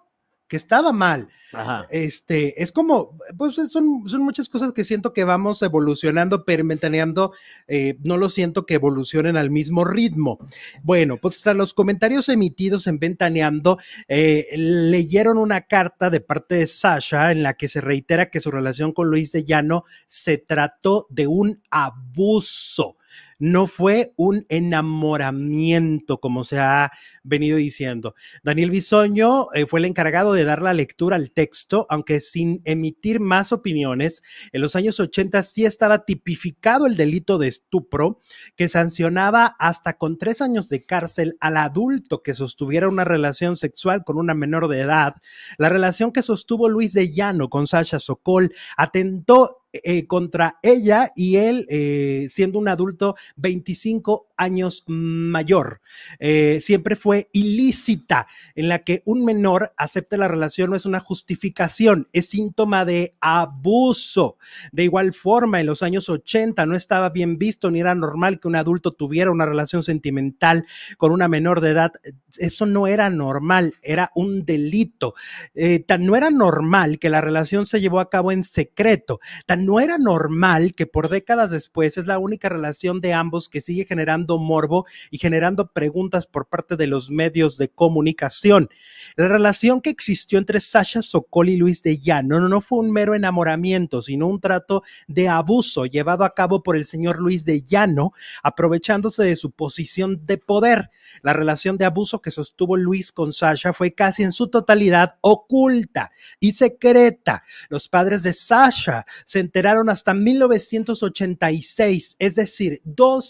Que 0.53 0.57
estaba 0.57 0.91
mal. 0.91 1.29
Ajá. 1.51 1.87
Este, 1.89 2.61
es 2.61 2.71
como, 2.71 3.17
pues 3.39 3.55
son, 3.55 4.07
son 4.07 4.21
muchas 4.21 4.49
cosas 4.49 4.71
que 4.71 4.83
siento 4.83 5.11
que 5.11 5.23
vamos 5.23 5.63
evolucionando, 5.63 6.45
pero 6.45 6.63
ventaneando, 6.63 7.33
eh, 7.67 7.97
no 8.03 8.17
lo 8.17 8.29
siento 8.29 8.67
que 8.67 8.75
evolucionen 8.75 9.35
al 9.35 9.49
mismo 9.49 9.83
ritmo. 9.83 10.37
Bueno, 10.83 11.17
pues 11.17 11.41
tras 11.41 11.55
los 11.55 11.73
comentarios 11.73 12.29
emitidos 12.29 12.85
en 12.85 12.99
Ventaneando, 12.99 13.79
eh, 14.07 14.45
leyeron 14.55 15.39
una 15.39 15.61
carta 15.61 16.11
de 16.11 16.21
parte 16.21 16.53
de 16.53 16.67
Sasha 16.67 17.31
en 17.31 17.41
la 17.41 17.55
que 17.55 17.67
se 17.67 17.81
reitera 17.81 18.29
que 18.29 18.39
su 18.39 18.51
relación 18.51 18.91
con 18.91 19.09
Luis 19.09 19.31
de 19.31 19.43
Llano 19.43 19.85
se 20.05 20.37
trató 20.37 21.07
de 21.09 21.25
un 21.25 21.63
abuso. 21.71 22.97
No 23.39 23.67
fue 23.67 24.13
un 24.15 24.45
enamoramiento, 24.49 26.19
como 26.19 26.43
se 26.43 26.59
ha 26.59 26.91
venido 27.23 27.57
diciendo. 27.57 28.15
Daniel 28.43 28.71
Bisoño 28.71 29.47
eh, 29.53 29.65
fue 29.65 29.79
el 29.79 29.85
encargado 29.85 30.33
de 30.33 30.43
dar 30.43 30.61
la 30.61 30.73
lectura 30.73 31.15
al 31.15 31.31
texto, 31.31 31.85
aunque 31.89 32.19
sin 32.19 32.61
emitir 32.65 33.19
más 33.19 33.51
opiniones. 33.51 34.21
En 34.51 34.61
los 34.61 34.75
años 34.75 34.99
80 34.99 35.43
sí 35.43 35.65
estaba 35.65 36.05
tipificado 36.05 36.85
el 36.85 36.95
delito 36.95 37.37
de 37.37 37.47
estupro, 37.47 38.21
que 38.55 38.67
sancionaba 38.67 39.55
hasta 39.59 39.93
con 39.97 40.17
tres 40.17 40.41
años 40.41 40.69
de 40.69 40.85
cárcel 40.85 41.37
al 41.39 41.57
adulto 41.57 42.21
que 42.23 42.33
sostuviera 42.33 42.89
una 42.89 43.03
relación 43.03 43.55
sexual 43.55 44.03
con 44.03 44.17
una 44.17 44.33
menor 44.33 44.67
de 44.67 44.81
edad. 44.81 45.15
La 45.57 45.69
relación 45.69 46.11
que 46.11 46.21
sostuvo 46.21 46.69
Luis 46.69 46.93
de 46.93 47.13
Llano 47.13 47.49
con 47.49 47.67
Sasha 47.67 47.99
Sokol 47.99 48.53
atentó 48.77 49.63
eh, 49.75 50.05
contra 50.05 50.59
ella 50.61 51.11
y 51.15 51.37
él, 51.37 51.65
eh, 51.67 52.27
siendo 52.29 52.59
un 52.59 52.67
adulto 52.67 53.15
25 53.35 54.27
años 54.37 54.83
mayor. 54.87 55.81
Eh, 56.19 56.59
siempre 56.61 56.95
fue 56.95 57.29
ilícita, 57.33 58.27
en 58.55 58.69
la 58.69 58.79
que 58.79 59.01
un 59.05 59.25
menor 59.25 59.73
acepte 59.77 60.17
la 60.17 60.27
relación 60.27 60.69
no 60.69 60.75
es 60.75 60.85
una 60.85 60.99
justificación, 60.99 62.07
es 62.13 62.29
síntoma 62.29 62.85
de 62.85 63.15
abuso. 63.19 64.37
De 64.71 64.83
igual 64.83 65.13
forma, 65.13 65.59
en 65.59 65.67
los 65.67 65.83
años 65.83 66.09
80 66.09 66.65
no 66.65 66.75
estaba 66.75 67.09
bien 67.09 67.37
visto 67.37 67.71
ni 67.71 67.79
era 67.79 67.95
normal 67.95 68.39
que 68.39 68.47
un 68.47 68.55
adulto 68.55 68.91
tuviera 68.91 69.31
una 69.31 69.45
relación 69.45 69.83
sentimental 69.83 70.65
con 70.97 71.11
una 71.11 71.27
menor 71.27 71.61
de 71.61 71.71
edad. 71.71 71.93
Eso 72.37 72.65
no 72.65 72.87
era 72.87 73.09
normal, 73.09 73.73
era 73.81 74.11
un 74.15 74.45
delito. 74.45 75.15
Eh, 75.53 75.79
tan 75.79 76.05
no 76.05 76.15
era 76.15 76.31
normal 76.31 76.99
que 76.99 77.09
la 77.09 77.21
relación 77.21 77.65
se 77.65 77.81
llevó 77.81 77.99
a 77.99 78.09
cabo 78.09 78.31
en 78.31 78.43
secreto, 78.43 79.19
tan 79.45 79.65
no 79.65 79.79
era 79.79 79.97
normal 79.97 80.73
que 80.73 80.85
por 80.85 81.09
décadas 81.09 81.51
después 81.51 81.97
es 81.97 82.05
la 82.05 82.19
única 82.19 82.49
relación 82.49 83.01
de 83.01 83.12
ambos 83.13 83.49
que 83.49 83.61
sigue 83.61 83.85
generando 83.85 84.37
morbo 84.37 84.85
y 85.11 85.17
generando 85.17 85.71
preguntas 85.71 86.27
por 86.27 86.47
parte 86.47 86.75
de 86.75 86.87
los 86.87 87.09
medios 87.09 87.57
de 87.57 87.69
comunicación. 87.69 88.69
La 89.15 89.27
relación 89.27 89.81
que 89.81 89.89
existió 89.89 90.39
entre 90.39 90.59
Sasha 90.59 91.01
Sokol 91.01 91.49
y 91.49 91.57
Luis 91.57 91.83
de 91.83 91.99
Llano 91.99 92.39
no, 92.39 92.49
no 92.49 92.61
fue 92.61 92.79
un 92.79 92.91
mero 92.91 93.15
enamoramiento, 93.15 94.01
sino 94.01 94.27
un 94.27 94.39
trato 94.39 94.83
de 95.07 95.29
abuso 95.29 95.85
llevado 95.85 96.23
a 96.23 96.33
cabo 96.33 96.63
por 96.63 96.75
el 96.75 96.85
señor 96.85 97.19
Luis 97.19 97.45
de 97.45 97.63
Llano, 97.63 98.13
aprovechándose 98.41 99.23
de 99.23 99.35
su 99.35 99.51
posición 99.51 100.25
de 100.25 100.37
poder. 100.37 100.89
La 101.21 101.33
relación 101.33 101.77
de 101.77 101.85
abuso 101.85 102.21
que 102.21 102.31
sostuvo 102.31 102.77
Luis 102.77 103.11
con 103.11 103.33
Sasha 103.33 103.73
fue 103.73 103.93
casi 103.93 104.23
en 104.23 104.31
su 104.31 104.47
totalidad 104.47 105.17
oculta 105.21 106.11
y 106.39 106.53
secreta. 106.53 107.43
Los 107.69 107.89
padres 107.89 108.23
de 108.23 108.33
Sasha 108.33 109.05
se 109.25 109.39
enteraron 109.39 109.89
hasta 109.89 110.13
1986, 110.13 112.15
es 112.19 112.35
decir, 112.35 112.81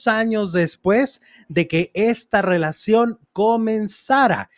años 0.08 0.54
después 0.54 1.22
de 1.50 1.68
que 1.68 1.92
esta 1.94 2.42
relación 2.42 3.20
comenzara. 3.32 4.50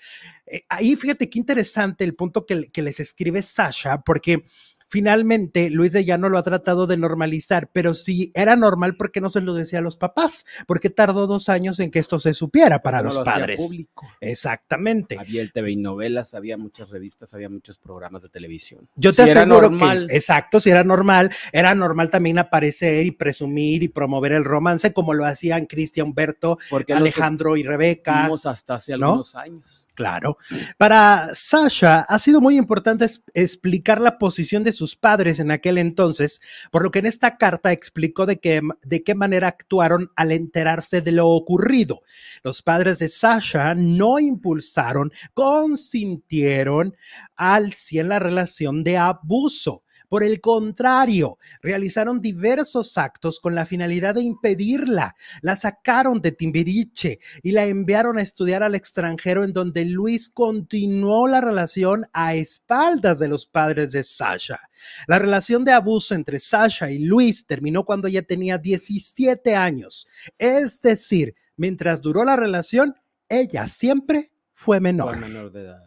eh, 0.45 0.63
ahí 0.69 0.95
fíjate 0.95 1.29
qué 1.29 1.39
interesante 1.39 2.03
el 2.03 2.15
punto 2.15 2.45
que 2.45 2.81
les 2.81 3.00
escribe 3.00 3.41
Sasha, 3.41 4.01
porque 4.01 4.45
Finalmente, 4.88 5.70
Luis 5.70 5.94
de 5.94 6.06
Llano 6.06 6.30
lo 6.30 6.38
ha 6.38 6.44
tratado 6.44 6.88
de 6.88 6.98
normalizar, 6.98 7.70
pero 7.74 7.94
si 7.94 8.32
era 8.36 8.56
normal, 8.56 8.96
¿por 8.96 9.12
qué 9.12 9.20
no 9.20 9.30
se 9.30 9.42
lo 9.42 9.54
decía 9.54 9.80
a 9.80 9.82
los 9.82 9.98
papás? 9.98 10.46
Porque 10.68 10.89
tardó 10.89 11.27
dos 11.27 11.50
años 11.50 11.80
en 11.80 11.92
que 11.92 12.00
esto 12.00 12.20
se 12.20 12.34
supiera 12.34 12.82
para 12.82 13.00
no 13.00 13.06
los 13.06 13.15
lo 13.15 13.24
padres. 13.24 13.62
público. 13.62 14.08
Exactamente. 14.22 15.18
Había 15.20 15.42
el 15.42 15.51
TV 15.51 15.72
y 15.72 15.75
novelas, 15.75 16.34
había 16.34 16.58
muchas 16.58 16.89
revistas, 16.89 17.34
había 17.34 17.50
muchos 17.50 17.77
programas 17.77 18.22
de 18.22 18.30
televisión. 18.30 18.88
Yo 18.96 19.12
te 19.13 19.24
Si 19.25 19.32
aseguro 19.32 19.70
normal. 19.70 20.08
que, 20.08 20.15
exacto, 20.15 20.60
si 20.60 20.70
era 20.70 20.84
normal, 20.84 21.32
era 21.51 21.74
normal 21.74 22.10
también 22.10 22.38
aparecer 22.38 23.06
y 23.06 23.12
presumir 23.12 23.84
y 23.84 23.88
promover 23.89 24.34
el 24.34 24.44
romance, 24.44 24.94
como 24.94 25.13
lo 25.13 25.25
hacían 25.25 25.65
Cristian 25.65 26.08
Humberto, 26.08 26.58
Alejandro 26.94 27.58
y 27.58 27.63
Rebeca. 27.63 28.30
hasta 28.46 28.75
hace 28.75 28.98
¿no? 28.98 29.08
algunos 29.08 29.36
años. 29.36 29.85
Claro. 29.96 30.38
Para 30.78 31.30
Sasha 31.34 32.02
ha 32.02 32.20
sido 32.20 32.42
muy 32.42 32.58
importante 32.58 33.06
explicar 33.34 34.02
la 34.02 34.18
posición 34.18 34.62
de 34.64 34.74
sus 34.74 34.98
padres 34.98 35.40
en 35.40 35.52
aquel 35.52 35.78
entonces, 35.78 36.42
por 36.70 36.84
lo 36.84 36.92
que 36.92 37.00
en 37.00 37.06
esta 37.06 37.38
carta 37.38 37.72
explicó 37.72 38.25
de 38.25 38.40
qué, 38.40 38.62
de 38.84 39.04
qué 39.04 39.16
manera 39.16 39.48
actuaron 39.48 40.12
al 40.18 40.34
enterarse 40.34 41.00
de 41.02 41.14
lo 41.14 41.30
ocurrido. 41.30 42.02
Los 42.44 42.62
padres 42.62 43.00
de 43.00 43.08
Sasha 43.08 43.74
no 43.74 44.20
impulsaron, 44.20 45.14
consintieron 45.34 46.98
al 47.38 47.72
100 47.74 48.10
la 48.10 48.20
relación 48.20 48.84
de 48.84 48.98
abuso. 48.98 49.85
Por 50.15 50.24
el 50.24 50.39
contrario, 50.39 51.39
realizaron 51.62 52.22
diversos 52.22 52.98
actos 52.98 53.41
con 53.41 53.53
la 53.53 53.65
finalidad 53.65 54.15
de 54.15 54.22
impedirla. 54.22 55.13
La 55.41 55.57
sacaron 55.57 56.22
de 56.22 56.31
Timbiriche 56.31 57.19
y 57.43 57.51
la 57.51 57.65
enviaron 57.65 58.17
a 58.17 58.22
estudiar 58.22 58.63
al 58.63 58.75
extranjero 58.75 59.43
en 59.43 59.51
donde 59.51 59.84
Luis 59.84 60.29
continuó 60.29 61.27
la 61.27 61.41
relación 61.41 62.05
a 62.13 62.34
espaldas 62.34 63.19
de 63.19 63.27
los 63.27 63.45
padres 63.45 63.91
de 63.91 64.03
Sasha. 64.03 64.62
La 65.05 65.19
relación 65.19 65.65
de 65.65 65.74
abuso 65.74 66.15
entre 66.15 66.39
Sasha 66.39 66.89
y 66.89 67.00
Luis 67.00 67.45
terminó 67.45 67.84
cuando 67.84 68.07
ella 68.07 68.22
tenía 68.22 68.57
17 68.57 69.53
años. 69.53 70.07
Es 70.38 70.81
decir, 70.81 71.36
mientras 71.57 72.01
duró 72.01 72.24
la 72.24 72.38
relación, 72.38 72.95
ella 73.27 73.67
siempre 73.67 74.31
fue 74.53 74.79
menor. 74.79 75.17
Fue 75.17 75.27
menor 75.27 75.51
de 75.51 75.60
edad. 75.60 75.86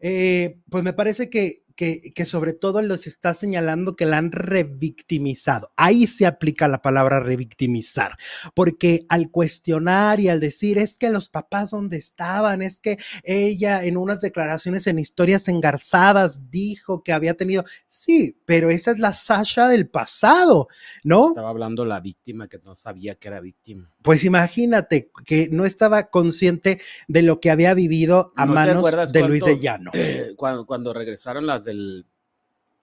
Eh, 0.00 0.58
pues 0.70 0.82
me 0.82 0.94
parece 0.94 1.28
que, 1.28 1.59
que, 1.80 2.12
que 2.14 2.26
sobre 2.26 2.52
todo 2.52 2.82
los 2.82 3.06
está 3.06 3.32
señalando 3.32 3.96
que 3.96 4.04
la 4.04 4.18
han 4.18 4.32
revictimizado. 4.32 5.72
Ahí 5.76 6.06
se 6.06 6.26
aplica 6.26 6.68
la 6.68 6.82
palabra 6.82 7.20
revictimizar, 7.20 8.18
porque 8.54 9.06
al 9.08 9.30
cuestionar 9.30 10.20
y 10.20 10.28
al 10.28 10.40
decir 10.40 10.76
es 10.76 10.98
que 10.98 11.08
los 11.08 11.30
papás 11.30 11.70
donde 11.70 11.96
estaban, 11.96 12.60
es 12.60 12.80
que 12.80 12.98
ella 13.24 13.82
en 13.82 13.96
unas 13.96 14.20
declaraciones 14.20 14.86
en 14.88 14.98
historias 14.98 15.48
engarzadas 15.48 16.50
dijo 16.50 17.02
que 17.02 17.14
había 17.14 17.32
tenido, 17.32 17.64
sí, 17.86 18.36
pero 18.44 18.68
esa 18.68 18.90
es 18.90 18.98
la 18.98 19.14
Sasha 19.14 19.66
del 19.66 19.88
pasado, 19.88 20.68
¿no? 21.02 21.28
Estaba 21.28 21.48
hablando 21.48 21.86
la 21.86 22.00
víctima 22.00 22.46
que 22.46 22.58
no 22.58 22.76
sabía 22.76 23.14
que 23.14 23.28
era 23.28 23.40
víctima. 23.40 23.90
Pues 24.02 24.24
imagínate 24.24 25.10
que 25.24 25.48
no 25.50 25.64
estaba 25.64 26.10
consciente 26.10 26.78
de 27.08 27.22
lo 27.22 27.40
que 27.40 27.50
había 27.50 27.72
vivido 27.72 28.34
a 28.36 28.44
¿No 28.44 28.52
te 28.52 28.54
manos 28.54 29.12
de 29.12 29.22
Luis 29.22 29.46
de 29.46 29.58
Llano. 29.58 29.92
Cuando, 30.36 30.66
cuando 30.66 30.92
regresaron 30.92 31.46
las 31.46 31.64
del 31.70 32.06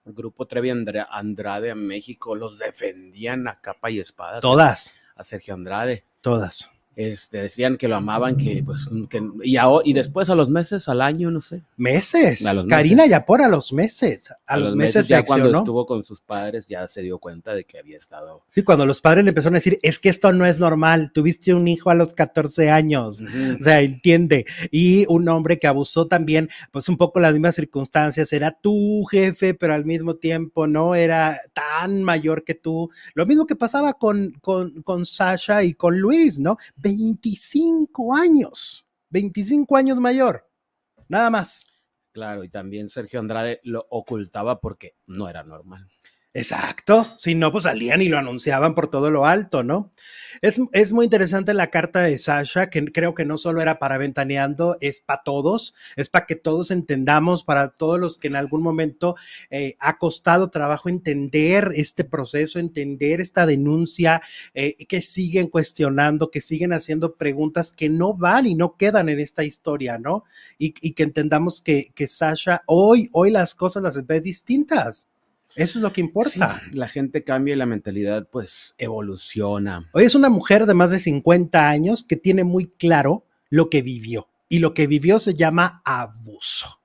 grupo 0.04 0.46
Trevi 0.46 0.70
Andra- 0.70 1.08
Andrade 1.10 1.70
a 1.70 1.74
México, 1.74 2.34
los 2.34 2.58
defendían 2.58 3.46
a 3.48 3.60
capa 3.60 3.90
y 3.90 4.00
espada. 4.00 4.40
Todas, 4.40 4.94
A 5.14 5.22
Sergio 5.24 5.54
Andrade. 5.54 6.04
todas. 6.20 6.70
Este, 6.98 7.42
decían 7.42 7.76
que 7.76 7.86
lo 7.86 7.94
amaban, 7.94 8.36
que 8.36 8.60
pues, 8.64 8.90
que, 9.08 9.22
y, 9.44 9.54
aho- 9.54 9.82
y 9.84 9.92
después 9.92 10.30
a 10.30 10.34
los 10.34 10.50
meses, 10.50 10.88
al 10.88 11.00
año, 11.00 11.30
no 11.30 11.40
sé. 11.40 11.62
Meses. 11.76 12.44
A 12.44 12.52
los 12.52 12.66
Karina 12.66 13.06
Yapor 13.06 13.40
a 13.40 13.46
los 13.46 13.72
meses. 13.72 14.30
A, 14.48 14.56
los, 14.56 14.74
meses, 14.74 15.06
ya 15.06 15.22
cuando 15.22 15.56
estuvo 15.56 15.86
con 15.86 16.02
sus 16.02 16.20
padres, 16.20 16.66
ya 16.66 16.88
se 16.88 17.02
dio 17.02 17.20
cuenta 17.20 17.54
de 17.54 17.62
que 17.62 17.78
había 17.78 17.96
estado. 17.96 18.42
Sí, 18.48 18.64
cuando 18.64 18.84
los 18.84 19.00
padres 19.00 19.22
le 19.22 19.28
empezaron 19.28 19.54
a 19.54 19.58
decir, 19.58 19.78
es 19.82 20.00
que 20.00 20.08
esto 20.08 20.32
no 20.32 20.44
es 20.44 20.58
normal, 20.58 21.12
tuviste 21.14 21.54
un 21.54 21.68
hijo 21.68 21.90
a 21.90 21.94
los 21.94 22.14
14 22.14 22.68
años. 22.68 23.22
O 23.60 23.62
sea, 23.62 23.80
entiende. 23.80 24.44
Y 24.72 25.06
un 25.08 25.28
hombre 25.28 25.60
que 25.60 25.68
abusó 25.68 26.08
también, 26.08 26.48
pues 26.72 26.88
un 26.88 26.96
poco 26.96 27.20
las 27.20 27.32
mismas 27.32 27.54
circunstancias, 27.54 28.32
era 28.32 28.50
tu 28.50 29.04
jefe, 29.04 29.54
pero 29.54 29.72
al 29.72 29.84
mismo 29.84 30.16
tiempo 30.16 30.66
no 30.66 30.96
era 30.96 31.40
tan 31.52 32.02
mayor 32.02 32.42
que 32.42 32.54
tú. 32.54 32.90
Lo 33.14 33.24
mismo 33.24 33.46
que 33.46 33.54
pasaba 33.54 33.94
con, 33.94 34.32
con, 34.40 34.82
con 34.82 35.06
Sasha 35.06 35.62
y 35.62 35.74
con 35.74 36.00
Luis, 36.00 36.40
¿no? 36.40 36.56
25 36.88 38.14
años, 38.14 38.86
25 39.10 39.76
años 39.76 39.98
mayor, 39.98 40.48
nada 41.06 41.28
más. 41.28 41.66
Claro, 42.12 42.44
y 42.44 42.48
también 42.48 42.88
Sergio 42.88 43.20
Andrade 43.20 43.60
lo 43.62 43.86
ocultaba 43.90 44.58
porque 44.58 44.96
no 45.06 45.28
era 45.28 45.44
normal. 45.44 45.90
Exacto, 46.34 47.06
si 47.16 47.34
no, 47.34 47.50
pues 47.50 47.64
salían 47.64 48.02
y 48.02 48.08
lo 48.08 48.18
anunciaban 48.18 48.74
por 48.74 48.88
todo 48.88 49.10
lo 49.10 49.24
alto, 49.24 49.64
¿no? 49.64 49.92
Es, 50.42 50.60
es 50.72 50.92
muy 50.92 51.04
interesante 51.06 51.54
la 51.54 51.70
carta 51.70 52.00
de 52.02 52.18
Sasha, 52.18 52.66
que 52.66 52.84
creo 52.92 53.14
que 53.14 53.24
no 53.24 53.38
solo 53.38 53.62
era 53.62 53.78
para 53.78 53.96
Ventaneando, 53.96 54.76
es 54.82 55.00
para 55.00 55.22
todos, 55.24 55.74
es 55.96 56.10
para 56.10 56.26
que 56.26 56.36
todos 56.36 56.70
entendamos, 56.70 57.44
para 57.44 57.70
todos 57.70 57.98
los 57.98 58.18
que 58.18 58.28
en 58.28 58.36
algún 58.36 58.62
momento 58.62 59.16
eh, 59.50 59.76
ha 59.80 59.96
costado 59.96 60.50
trabajo 60.50 60.90
entender 60.90 61.70
este 61.74 62.04
proceso, 62.04 62.58
entender 62.58 63.22
esta 63.22 63.46
denuncia, 63.46 64.20
eh, 64.52 64.76
que 64.86 65.00
siguen 65.00 65.48
cuestionando, 65.48 66.30
que 66.30 66.42
siguen 66.42 66.74
haciendo 66.74 67.16
preguntas 67.16 67.70
que 67.70 67.88
no 67.88 68.14
van 68.14 68.46
y 68.46 68.54
no 68.54 68.76
quedan 68.76 69.08
en 69.08 69.18
esta 69.18 69.44
historia, 69.44 69.98
¿no? 69.98 70.24
Y, 70.58 70.72
que 70.92 71.02
entendamos 71.02 71.62
que, 71.62 71.86
que 71.94 72.06
Sasha 72.06 72.62
hoy, 72.66 73.08
hoy 73.12 73.30
las 73.30 73.54
cosas 73.54 73.82
las 73.82 74.06
ve 74.06 74.20
distintas. 74.20 75.08
Eso 75.58 75.78
es 75.78 75.82
lo 75.82 75.92
que 75.92 76.00
importa. 76.00 76.62
Sí, 76.70 76.76
la 76.76 76.88
gente 76.88 77.24
cambia 77.24 77.54
y 77.54 77.58
la 77.58 77.66
mentalidad 77.66 78.28
pues 78.30 78.74
evoluciona. 78.78 79.88
Hoy 79.92 80.04
es 80.04 80.14
una 80.14 80.28
mujer 80.30 80.66
de 80.66 80.74
más 80.74 80.90
de 80.90 80.98
50 80.98 81.68
años 81.68 82.04
que 82.04 82.16
tiene 82.16 82.44
muy 82.44 82.66
claro 82.66 83.26
lo 83.50 83.68
que 83.70 83.82
vivió. 83.82 84.28
Y 84.48 84.60
lo 84.60 84.72
que 84.72 84.86
vivió 84.86 85.18
se 85.18 85.34
llama 85.34 85.82
abuso. 85.84 86.80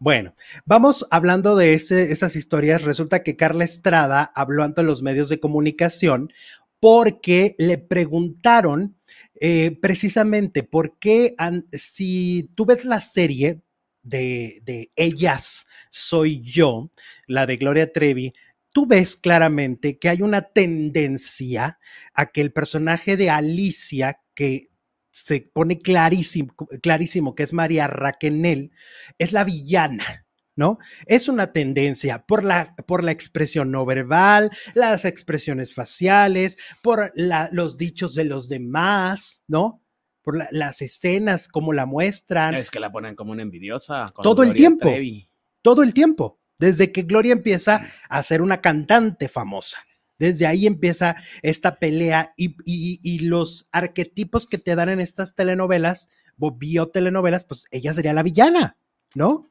Bueno, 0.00 0.34
vamos 0.64 1.06
hablando 1.10 1.56
de 1.56 1.74
ese, 1.74 2.12
esas 2.12 2.36
historias. 2.36 2.82
Resulta 2.82 3.22
que 3.22 3.36
Carla 3.36 3.64
Estrada 3.64 4.30
habló 4.34 4.62
ante 4.64 4.82
los 4.82 5.02
medios 5.02 5.28
de 5.28 5.40
comunicación 5.40 6.32
porque 6.80 7.56
le 7.58 7.78
preguntaron 7.78 8.96
eh, 9.40 9.76
precisamente 9.80 10.62
por 10.62 10.98
qué, 10.98 11.34
an- 11.38 11.66
si 11.72 12.48
tú 12.54 12.64
ves 12.66 12.84
la 12.84 13.00
serie 13.00 13.60
de, 14.02 14.60
de 14.64 14.92
Ellas 14.96 15.66
Soy 15.90 16.40
Yo, 16.40 16.90
la 17.26 17.46
de 17.46 17.56
Gloria 17.56 17.92
Trevi, 17.92 18.32
tú 18.72 18.86
ves 18.86 19.16
claramente 19.16 19.98
que 19.98 20.08
hay 20.08 20.22
una 20.22 20.42
tendencia 20.42 21.78
a 22.14 22.26
que 22.26 22.40
el 22.40 22.52
personaje 22.52 23.16
de 23.16 23.30
Alicia, 23.30 24.20
que 24.34 24.68
se 25.10 25.40
pone 25.52 25.78
clarísimo, 25.80 26.54
clarísimo 26.82 27.34
que 27.34 27.42
es 27.42 27.52
María 27.52 27.86
Raquenel, 27.86 28.72
es 29.18 29.32
la 29.32 29.44
villana. 29.44 30.24
¿No? 30.56 30.78
Es 31.06 31.28
una 31.28 31.52
tendencia 31.52 32.26
por 32.26 32.42
la, 32.42 32.74
por 32.88 33.04
la 33.04 33.12
expresión 33.12 33.70
no 33.70 33.86
verbal, 33.86 34.50
las 34.74 35.04
expresiones 35.04 35.72
faciales, 35.72 36.58
por 36.82 37.12
la- 37.14 37.48
los 37.52 37.76
dichos 37.78 38.16
de 38.16 38.24
los 38.24 38.48
demás, 38.48 39.44
¿no? 39.46 39.84
Por 40.28 40.36
la- 40.36 40.48
las 40.50 40.82
escenas, 40.82 41.48
como 41.48 41.72
la 41.72 41.86
muestran 41.86 42.54
Es 42.54 42.70
que 42.70 42.80
la 42.80 42.92
ponen 42.92 43.14
como 43.16 43.32
una 43.32 43.40
envidiosa. 43.40 44.10
con 44.12 44.22
Todo 44.22 44.42
el 44.42 44.54
tiempo. 44.54 44.90
Trevi. 44.90 45.26
todo 45.62 45.82
el 45.82 45.94
tiempo, 45.94 46.38
desde 46.58 46.92
que 46.92 47.00
Gloria 47.04 47.32
empieza 47.32 47.80
a 48.10 48.22
ser 48.22 48.42
una 48.42 48.60
cantante 48.60 49.30
famosa. 49.30 49.78
Desde 50.18 50.46
ahí 50.46 50.66
empieza 50.66 51.16
esta 51.40 51.78
pelea 51.78 52.34
y, 52.36 52.56
y- 52.66 53.00
y 53.02 53.20
los 53.20 53.68
arquetipos 53.72 54.46
que 54.46 54.58
te 54.58 54.74
dan 54.76 54.90
en 54.90 55.00
estas 55.00 55.34
telenovelas, 55.34 56.10
biotelenovelas, 56.36 57.44
pues 57.44 57.64
ella 57.70 57.94
sería 57.94 58.12
la 58.12 58.22
villana, 58.22 58.76
¿no? 59.14 59.50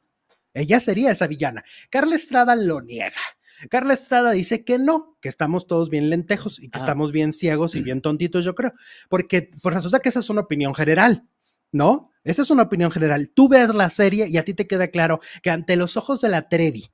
Ella 0.54 0.80
sería 0.80 1.10
esa 1.10 1.26
villana. 1.26 1.64
Carla 1.90 2.16
Estrada 2.16 2.56
lo 2.56 2.82
niega. 2.82 3.18
Carla 3.70 3.94
Estrada 3.94 4.32
dice 4.32 4.64
que 4.64 4.78
no, 4.80 5.18
que 5.22 5.30
estamos 5.30 5.68
todos 5.68 5.90
bien 5.90 6.10
lentejos 6.10 6.60
y 6.60 6.70
que 6.70 6.78
Ah. 6.78 6.82
estamos 6.82 7.12
bien 7.12 7.34
ciegos 7.34 7.76
y 7.76 7.82
bien 7.82 8.02
tontitos, 8.02 8.46
yo 8.46 8.56
creo. 8.56 8.74
Porque, 9.10 9.50
pues 9.62 9.76
resulta 9.76 10.00
que 10.00 10.10
esa 10.10 10.20
es 10.20 10.30
una 10.30 10.42
opinión 10.42 10.76
general, 10.76 11.28
¿no? 11.72 12.12
Esa 12.24 12.42
es 12.44 12.50
una 12.50 12.64
opinión 12.64 12.92
general. 12.92 13.32
Tú 13.34 13.50
ves 13.50 13.74
la 13.74 13.90
serie 13.90 14.28
y 14.30 14.38
a 14.38 14.44
ti 14.44 14.54
te 14.54 14.68
queda 14.68 14.90
claro 14.90 15.20
que 15.42 15.50
ante 15.50 15.76
los 15.76 15.98
ojos 15.98 16.22
de 16.22 16.30
la 16.30 16.50
Trevi 16.50 16.86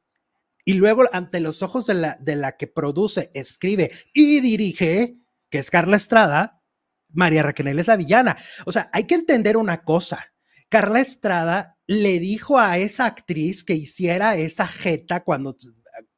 y 0.65 0.73
luego 0.73 1.03
ante 1.11 1.39
los 1.39 1.61
ojos 1.63 1.85
de 1.87 1.95
la, 1.95 2.17
de 2.21 2.35
la 2.35 2.55
que 2.55 2.67
produce, 2.67 3.31
escribe 3.33 3.91
y 4.13 4.39
dirige, 4.39 5.17
que 5.49 5.59
es 5.59 5.69
Carla 5.69 5.97
Estrada, 5.97 6.61
María 7.09 7.43
Raquel 7.43 7.67
es 7.79 7.87
la 7.87 7.95
villana. 7.97 8.37
O 8.65 8.71
sea, 8.71 8.89
hay 8.93 9.03
que 9.03 9.15
entender 9.15 9.57
una 9.57 9.83
cosa. 9.83 10.33
Carla 10.69 11.01
Estrada 11.01 11.77
le 11.85 12.19
dijo 12.19 12.57
a 12.57 12.77
esa 12.77 13.05
actriz 13.05 13.63
que 13.63 13.73
hiciera 13.75 14.35
esa 14.37 14.67
jeta 14.67 15.23
cuando 15.23 15.53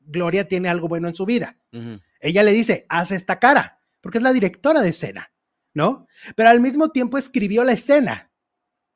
Gloria 0.06 0.48
tiene 0.48 0.70
algo 0.70 0.88
bueno 0.88 1.08
en 1.08 1.16
su 1.16 1.26
vida. 1.26 1.58
Ella 2.20 2.44
le 2.44 2.52
dice, 2.52 2.86
haz 2.90 3.12
esta 3.12 3.40
cara, 3.40 3.80
porque 4.02 4.20
es 4.20 4.24
la 4.24 4.34
directora 4.34 4.82
de 4.82 4.90
escena, 4.90 5.32
¿no? 5.74 6.08
Pero 6.36 6.50
al 6.50 6.60
mismo 6.60 6.90
tiempo 6.92 7.18
escribió 7.18 7.64
la 7.64 7.74
escena. 7.74 8.32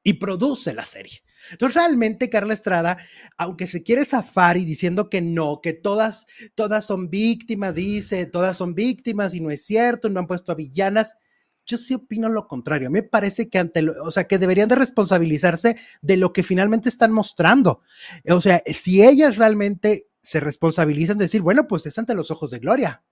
y 0.03 0.13
produce 0.13 0.73
la 0.73 0.85
serie. 0.85 1.23
Entonces, 1.51 1.75
realmente 1.75 2.29
Carla 2.29 2.53
Estrada, 2.53 2.97
aunque 3.37 3.67
se 3.67 3.83
quiere 3.83 4.05
zafar 4.05 4.57
y 4.57 4.65
diciendo 4.65 5.09
que 5.09 5.21
no, 5.21 5.61
que 5.61 5.73
todas, 5.73 6.25
todas 6.55 6.85
son 6.85 7.09
víctimas, 7.09 7.75
dice, 7.75 8.25
todas 8.25 8.57
son 8.57 8.75
víctimas 8.75 9.33
y 9.33 9.41
no 9.41 9.49
es 9.49 9.65
cierto, 9.65 10.09
no 10.09 10.19
han 10.19 10.27
puesto 10.27 10.51
a 10.51 10.55
villanas, 10.55 11.17
yo 11.65 11.77
sí 11.77 11.93
opino 11.93 12.29
lo 12.29 12.47
contrario. 12.47 12.89
Me 12.89 13.03
parece 13.03 13.49
que 13.49 13.59
ante 13.59 13.81
lo, 13.81 13.93
o 14.03 14.11
sea, 14.11 14.25
que 14.25 14.37
deberían 14.37 14.67
de 14.67 14.75
responsabilizarse 14.75 15.77
de 16.01 16.17
lo 16.17 16.33
que 16.33 16.43
finalmente 16.43 16.89
están 16.89 17.11
mostrando. 17.11 17.81
O 18.29 18.41
sea, 18.41 18.63
si 18.65 19.03
ellas 19.03 19.37
realmente 19.37 20.08
se 20.29 20.39
responsabilizan 20.39 21.17
de 21.17 21.23
decir, 21.23 21.41
bueno, 21.41 21.67
pues 21.67 21.87
es 21.87 21.97
ante 21.97 22.13
los 22.13 22.29
ojos 22.29 22.51
de 22.51 22.59
Gloria. 22.59 23.03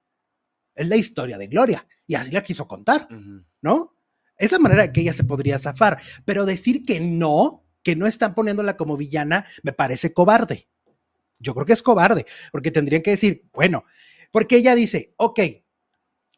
Es 0.75 0.88
la 0.88 0.97
historia 0.97 1.39
de 1.39 1.47
Gloria 1.47 1.88
y 2.06 2.13
así 2.13 2.32
la 2.32 2.43
quiso 2.43 2.67
contar. 2.67 3.08
¿no? 3.60 3.95
Es 4.38 4.51
la 4.51 4.60
manera 4.60 4.93
que 4.93 5.01
ella 5.01 5.13
se 5.13 5.23
podría 5.23 5.58
zafar, 5.58 5.99
pero 6.25 6.45
decir 6.45 6.86
que 6.86 6.99
no, 6.99 7.65
que 7.82 7.95
no 7.95 8.06
están 8.06 8.36
poniéndola 8.36 8.77
como 8.77 8.97
villana, 8.97 9.45
me 9.63 9.73
parece 9.73 10.13
cobarde. 10.13 10.69
Yo 11.39 11.56
creo 11.56 11.65
que 11.65 11.73
es 11.73 11.82
cobarde, 11.82 12.27
porque 12.51 12.69
tendrían 12.69 13.01
que 13.01 13.10
decir, 13.10 13.49
bueno, 13.51 13.84
porque 14.32 14.58
ella 14.58 14.75
dice, 14.75 15.15
ok, 15.17 15.39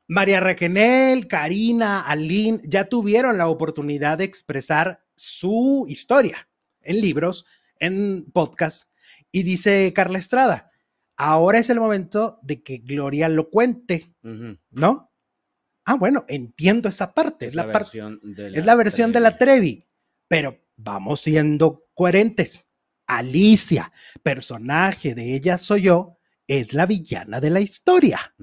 María 0.08 0.40
Raquel, 0.40 1.28
Karina, 1.28 2.00
Aline 2.04 2.62
ya 2.64 2.86
tuvieron 2.86 3.38
la 3.38 3.50
oportunidad 3.50 4.20
de 4.20 4.24
expresar 4.24 5.04
su 5.14 5.88
historia 5.90 6.48
en 6.84 7.02
libros, 7.02 7.46
en 7.80 8.32
podcast, 8.32 8.94
y 9.30 9.44
dice 9.44 9.92
Carla 9.94 10.20
Estrada, 10.20 10.69
ahora 11.20 11.60
es 11.60 11.70
el 11.70 11.80
momento 11.80 12.40
de 12.42 12.64
que 12.64 12.78
Gloria 12.78 13.30
lo 13.30 13.50
cuente. 13.50 14.16
¿no? 14.72 15.14
Ah, 15.86 15.96
bueno, 15.96 16.26
entiendo 16.28 16.88
esa 16.90 17.14
parte, 17.14 17.48
es, 17.48 17.56
la, 17.56 17.66
versión 17.66 18.20
de 18.24 18.48
es 18.48 18.66
la 18.66 18.76
versión 18.76 19.12
de 19.12 19.20
la 19.20 19.38
Trevi. 19.38 19.80
Trevi, 19.80 19.88
pero 20.28 20.66
vamos 20.78 21.22
siendo 21.22 21.88
coherentes. 21.94 22.68
Alicia, 23.06 23.92
personaje 24.24 25.14
de 25.14 25.36
ella 25.36 25.58
soy 25.58 25.84
yo, 25.84 26.20
es 26.48 26.74
la 26.74 26.86
villana 26.86 27.42
de 27.42 27.50
la 27.50 27.60
historia. 27.60 28.34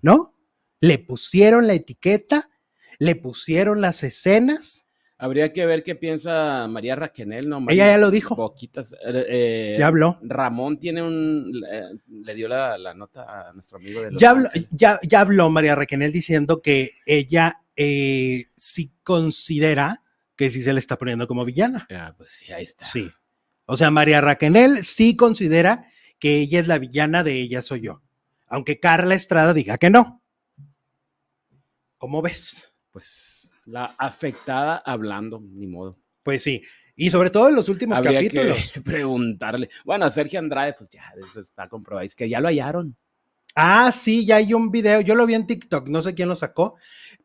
¿no? 0.00 0.36
Le 0.80 0.98
pusieron 0.98 1.66
la 1.66 1.74
etiqueta, 1.74 2.50
le 2.98 3.16
pusieron 3.16 3.80
las 3.80 4.04
escenas, 4.04 4.86
Habría 5.22 5.52
que 5.52 5.66
ver 5.66 5.82
qué 5.82 5.96
piensa 5.96 6.66
María 6.66 6.96
Raquenel, 6.96 7.46
¿no? 7.46 7.62
Ella 7.68 7.88
ya 7.88 7.98
lo 7.98 8.10
dijo. 8.10 8.54
Eh, 8.62 9.26
eh, 9.28 9.76
ya 9.78 9.88
habló. 9.88 10.18
Ramón 10.22 10.78
tiene 10.78 11.02
un. 11.02 11.62
eh, 11.70 11.82
le 12.08 12.34
dio 12.34 12.48
la, 12.48 12.78
la 12.78 12.94
nota 12.94 13.48
a 13.50 13.52
nuestro 13.52 13.76
amigo 13.76 14.00
de 14.00 14.12
Ya 14.16 14.30
habló, 14.30 14.48
ya, 14.70 14.98
ya 15.02 15.20
habló 15.20 15.50
María 15.50 15.74
Raquel 15.74 16.10
diciendo 16.10 16.62
que 16.62 16.92
ella 17.04 17.60
eh, 17.76 18.44
sí 18.56 18.94
considera 19.02 20.02
que 20.36 20.50
sí 20.50 20.62
se 20.62 20.72
le 20.72 20.80
está 20.80 20.96
poniendo 20.96 21.28
como 21.28 21.44
villana. 21.44 21.86
Ah, 21.94 22.14
pues 22.16 22.30
sí, 22.30 22.50
ahí 22.50 22.64
está. 22.64 22.86
Sí. 22.86 23.10
O 23.66 23.76
sea, 23.76 23.90
María 23.90 24.22
Raquel 24.22 24.86
sí 24.86 25.16
considera 25.16 25.84
que 26.18 26.38
ella 26.38 26.60
es 26.60 26.66
la 26.66 26.78
villana 26.78 27.22
de 27.22 27.34
ella 27.34 27.60
soy 27.60 27.82
yo. 27.82 28.00
Aunque 28.46 28.80
Carla 28.80 29.16
Estrada 29.16 29.52
diga 29.52 29.76
que 29.76 29.90
no. 29.90 30.22
¿Cómo 31.98 32.22
ves? 32.22 32.74
Pues 32.90 33.29
la 33.64 33.86
afectada 33.98 34.76
hablando, 34.76 35.40
ni 35.40 35.66
modo. 35.66 35.98
Pues 36.22 36.42
sí. 36.42 36.62
Y 36.96 37.10
sobre 37.10 37.30
todo 37.30 37.48
en 37.48 37.54
los 37.54 37.68
últimos 37.68 37.98
Habría 37.98 38.20
capítulos. 38.20 38.72
que 38.72 38.80
preguntarle. 38.82 39.70
Bueno, 39.84 40.04
a 40.04 40.10
Sergio 40.10 40.38
Andrade, 40.38 40.74
pues 40.76 40.90
ya, 40.90 41.02
eso 41.18 41.40
está 41.40 41.68
comprobado. 41.68 42.04
Es 42.04 42.14
que 42.14 42.28
ya 42.28 42.40
lo 42.40 42.48
hallaron. 42.48 42.96
Ah, 43.54 43.90
sí, 43.92 44.26
ya 44.26 44.36
hay 44.36 44.54
un 44.54 44.70
video. 44.70 45.00
Yo 45.00 45.14
lo 45.14 45.26
vi 45.26 45.34
en 45.34 45.46
TikTok. 45.46 45.88
No 45.88 46.02
sé 46.02 46.14
quién 46.14 46.28
lo 46.28 46.36
sacó, 46.36 46.76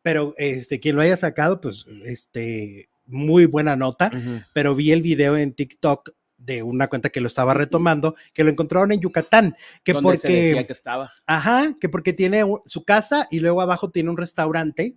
pero 0.02 0.34
este, 0.38 0.80
quien 0.80 0.96
lo 0.96 1.02
haya 1.02 1.16
sacado, 1.16 1.60
pues, 1.60 1.86
este, 2.04 2.88
muy 3.04 3.46
buena 3.46 3.76
nota. 3.76 4.10
Pero 4.52 4.74
vi 4.74 4.92
el 4.92 5.02
video 5.02 5.36
en 5.36 5.52
TikTok 5.52 6.10
de 6.36 6.62
una 6.62 6.88
cuenta 6.88 7.10
que 7.10 7.20
lo 7.20 7.26
estaba 7.28 7.54
retomando, 7.54 8.14
que 8.32 8.44
lo 8.44 8.50
encontraron 8.50 8.92
en 8.92 9.00
Yucatán, 9.00 9.56
que 9.82 9.92
¿Dónde 9.92 10.18
se 10.18 10.28
decía 10.28 10.52
porque, 10.52 10.66
que 10.66 10.72
estaba? 10.72 11.12
ajá, 11.26 11.76
que 11.80 11.88
porque 11.88 12.12
tiene 12.12 12.44
su 12.66 12.84
casa 12.84 13.26
y 13.30 13.40
luego 13.40 13.60
abajo 13.60 13.90
tiene 13.90 14.10
un 14.10 14.16
restaurante 14.16 14.96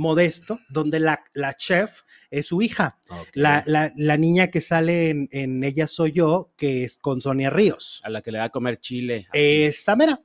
modesto 0.00 0.58
donde 0.70 0.98
la, 0.98 1.22
la 1.34 1.54
chef 1.54 2.02
es 2.30 2.46
su 2.46 2.62
hija, 2.62 2.98
la, 3.34 3.62
la- 3.66 3.92
la 3.96 4.16
niña 4.16 4.48
que 4.48 4.60
sale 4.60 5.10
en, 5.10 5.28
en 5.30 5.62
Ella 5.62 5.86
Soy 5.86 6.12
Yo, 6.12 6.52
que 6.56 6.84
es 6.84 6.96
con 6.96 7.20
Sonia 7.20 7.50
Ríos. 7.50 8.00
A 8.04 8.08
la 8.10 8.22
que 8.22 8.32
le 8.32 8.38
da 8.38 8.44
a 8.44 8.48
comer 8.50 8.80
chile. 8.80 9.28
Esa 9.32 9.94
mera, 9.96 10.20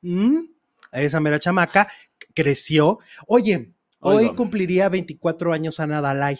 Mm, 0.00 0.38
esa 0.92 1.18
mera 1.20 1.40
chamaca 1.40 1.88
creció. 2.32 3.00
Oye, 3.26 3.72
hoy 3.98 4.26
cumpliría 4.36 4.88
24 4.88 5.52
años 5.52 5.80
Ana 5.80 6.00
Dalai. 6.00 6.38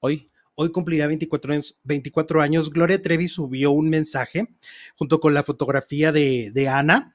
Hoy. 0.00 0.30
Hoy 0.60 0.70
cumplirá 0.72 1.06
24 1.06 1.52
años, 1.54 1.78
24 1.84 2.42
años. 2.42 2.68
Gloria 2.70 3.00
Trevi 3.00 3.28
subió 3.28 3.70
un 3.70 3.88
mensaje 3.88 4.48
junto 4.96 5.20
con 5.20 5.32
la 5.32 5.42
fotografía 5.44 6.10
de, 6.12 6.50
de 6.52 6.68
Ana. 6.68 7.14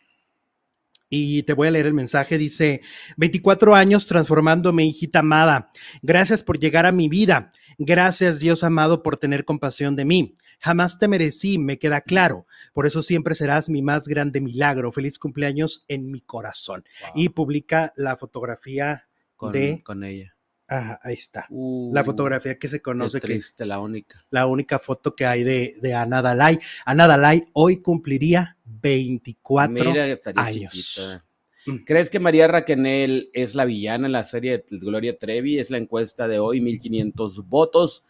Y 1.15 1.43
te 1.43 1.53
voy 1.53 1.67
a 1.67 1.71
leer 1.71 1.85
el 1.85 1.93
mensaje. 1.93 2.39
Dice, 2.39 2.81
24 3.17 3.75
años 3.75 4.07
transformándome, 4.07 4.83
hijita 4.83 5.19
amada. 5.19 5.69
Gracias 6.01 6.41
por 6.41 6.57
llegar 6.57 6.87
a 6.87 6.91
mi 6.91 7.07
vida. 7.07 7.51
Gracias, 7.77 8.39
Dios 8.39 8.63
amado, 8.63 9.03
por 9.03 9.17
tener 9.17 9.45
compasión 9.45 9.95
de 9.95 10.05
mí. 10.05 10.33
Jamás 10.59 10.97
te 10.97 11.07
merecí, 11.07 11.59
me 11.59 11.77
queda 11.77 12.01
claro. 12.01 12.47
Por 12.73 12.87
eso 12.87 13.03
siempre 13.03 13.35
serás 13.35 13.69
mi 13.69 13.81
más 13.83 14.07
grande 14.07 14.41
milagro. 14.41 14.91
Feliz 14.91 15.19
cumpleaños 15.19 15.85
en 15.87 16.09
mi 16.09 16.21
corazón. 16.21 16.83
Y 17.13 17.29
publica 17.29 17.93
la 17.95 18.17
fotografía. 18.17 19.05
con, 19.35 19.51
de- 19.51 19.83
con 19.83 20.03
ella. 20.03 20.32
Ajá, 20.75 20.99
ahí 21.03 21.13
está. 21.15 21.45
Uh, 21.49 21.91
La 21.93 22.03
fotografía 22.03 22.57
que 22.57 22.67
se 22.67 22.77
qué 22.77 22.81
conoce 22.83 23.19
que 23.21 23.27
triste, 23.27 23.65
la 23.65 23.79
única. 23.79 24.25
la 24.31 24.47
única 24.47 24.79
foto 24.79 25.15
que 25.15 25.25
hay 25.25 25.43
de, 25.43 25.73
de 25.81 25.93
Ana 25.93 26.21
Dalai. 26.21 26.57
Ana 26.85 27.05
Dalai 27.07 27.43
hoy 27.53 27.77
cumpliría 27.81 28.57
24 28.65 29.71
Mira, 29.73 30.19
años. 30.35 30.71
chiquita. 30.73 31.25
Mm. 31.65 31.75
¿Crees 31.85 32.09
que 32.09 32.19
María 32.19 32.47
Raquenel 32.47 33.29
es 33.33 33.55
la 33.55 33.65
villana 33.65 34.07
en 34.07 34.11
la 34.13 34.25
serie 34.25 34.65
de 34.69 34.77
Gloria 34.79 35.17
Trevi? 35.17 35.59
Es 35.59 35.69
la 35.69 35.77
encuesta 35.77 36.27
de 36.27 36.39
hoy, 36.39 36.59
1500 36.59 37.47
votos. 37.47 38.03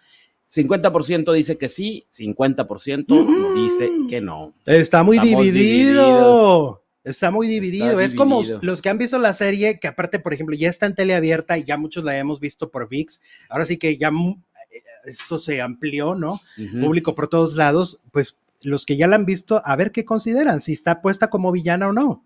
50% 0.55 1.33
dice 1.33 1.57
que 1.57 1.67
sí, 1.69 2.07
50% 2.11 3.05
Mm. 3.09 3.55
dice 3.55 3.89
que 4.09 4.21
no. 4.21 4.53
Está 4.65 5.03
muy 5.03 5.17
Estamos 5.17 5.43
dividido. 5.43 6.03
divididos. 6.03 6.77
Está 7.03 7.31
muy 7.31 7.47
dividido. 7.47 7.99
es 7.99 8.15
como 8.15 8.41
los 8.61 8.81
que 8.81 8.89
han 8.89 8.97
visto 8.97 9.19
la 9.19 9.33
serie, 9.33 9.79
que 9.79 9.87
aparte, 9.87 10.19
por 10.19 10.33
ejemplo, 10.33 10.55
ya 10.55 10.69
está 10.69 10.85
en 10.85 10.95
teleabierta 10.95 11.57
y 11.57 11.63
ya 11.63 11.77
muchos 11.77 12.03
la 12.03 12.17
hemos 12.17 12.39
visto 12.39 12.71
por 12.71 12.87
VIX. 12.87 13.19
Ahora 13.49 13.65
sí 13.65 13.77
que 13.77 13.97
ya 13.97 14.09
eh, 14.09 14.83
esto 15.05 15.37
se 15.37 15.61
amplió, 15.61 16.15
¿no? 16.15 16.39
Público 16.79 17.13
por 17.13 17.27
todos 17.27 17.55
lados. 17.55 18.01
Pues 18.11 18.37
los 18.61 18.85
que 18.85 18.95
ya 18.95 19.07
la 19.07 19.17
han 19.17 19.25
visto, 19.25 19.61
a 19.65 19.75
ver 19.75 19.91
qué 19.91 20.05
consideran, 20.05 20.61
si 20.61 20.73
está 20.73 21.01
puesta 21.01 21.29
como 21.29 21.51
villana 21.51 21.89
o 21.89 21.93
no. 21.93 22.25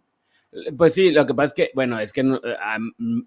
Pues 0.77 0.93
sí, 0.93 1.11
lo 1.11 1.25
que 1.25 1.33
pasa 1.33 1.45
es 1.47 1.53
que, 1.53 1.71
bueno, 1.75 1.99
es 1.99 2.11
que 2.13 2.23
no- 2.23 2.37
eh, 2.37 2.55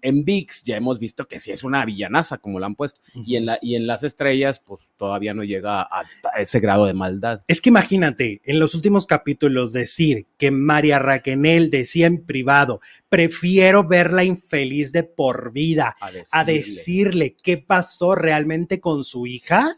en 0.01 0.23
VIX 0.25 0.63
ya 0.63 0.77
hemos 0.77 0.99
visto 0.99 1.27
que 1.27 1.39
sí 1.39 1.51
es 1.51 1.63
una 1.63 1.85
villanaza, 1.85 2.37
como 2.39 2.59
la 2.59 2.65
han 2.67 2.75
puesto. 2.75 3.01
Y 3.25 3.35
en, 3.35 3.45
la, 3.45 3.59
y 3.61 3.75
en 3.75 3.87
las 3.87 4.03
estrellas, 4.03 4.59
pues 4.59 4.91
todavía 4.97 5.33
no 5.33 5.43
llega 5.43 5.81
a, 5.81 6.03
ese 6.37 6.59
grado 6.59 6.85
de 6.85 6.93
maldad. 6.93 7.41
Es 7.47 7.61
que 7.61 7.69
imagínate, 7.69 8.41
en 8.43 8.59
los 8.59 8.75
últimos 8.75 9.05
capítulos 9.05 9.73
decir 9.73 10.27
que 10.37 10.51
María 10.51 10.99
Raquenel 10.99 11.69
decía 11.69 12.07
en 12.07 12.25
privado, 12.25 12.81
prefiero 13.09 13.87
verla 13.87 14.23
infeliz 14.23 14.91
de 14.91 15.03
por 15.03 15.51
vida, 15.51 15.95
A 15.99 16.11
decirle. 16.11 16.27
a 16.31 16.43
decirle 16.45 17.35
qué 17.41 17.57
pasó 17.57 18.15
realmente 18.15 18.79
con 18.79 19.03
su 19.03 19.27
hija. 19.27 19.77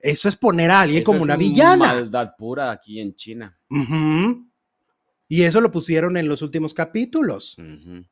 Eso 0.00 0.28
es 0.28 0.34
poner 0.36 0.70
a 0.72 0.80
alguien 0.80 1.02
Eso 1.02 1.06
como 1.06 1.18
es 1.18 1.22
una 1.24 1.36
villana. 1.36 1.76
Maldad 1.94 2.34
pura 2.36 2.70
aquí 2.72 2.98
en 3.00 3.14
China. 3.14 3.56
Ujú. 3.70 4.48
Y 5.34 5.44
eso 5.44 5.62
lo 5.62 5.70
pusieron 5.70 6.18
en 6.18 6.28
los 6.28 6.42
últimos 6.42 6.74
capítulos. 6.74 7.56
Ujú. 7.56 8.04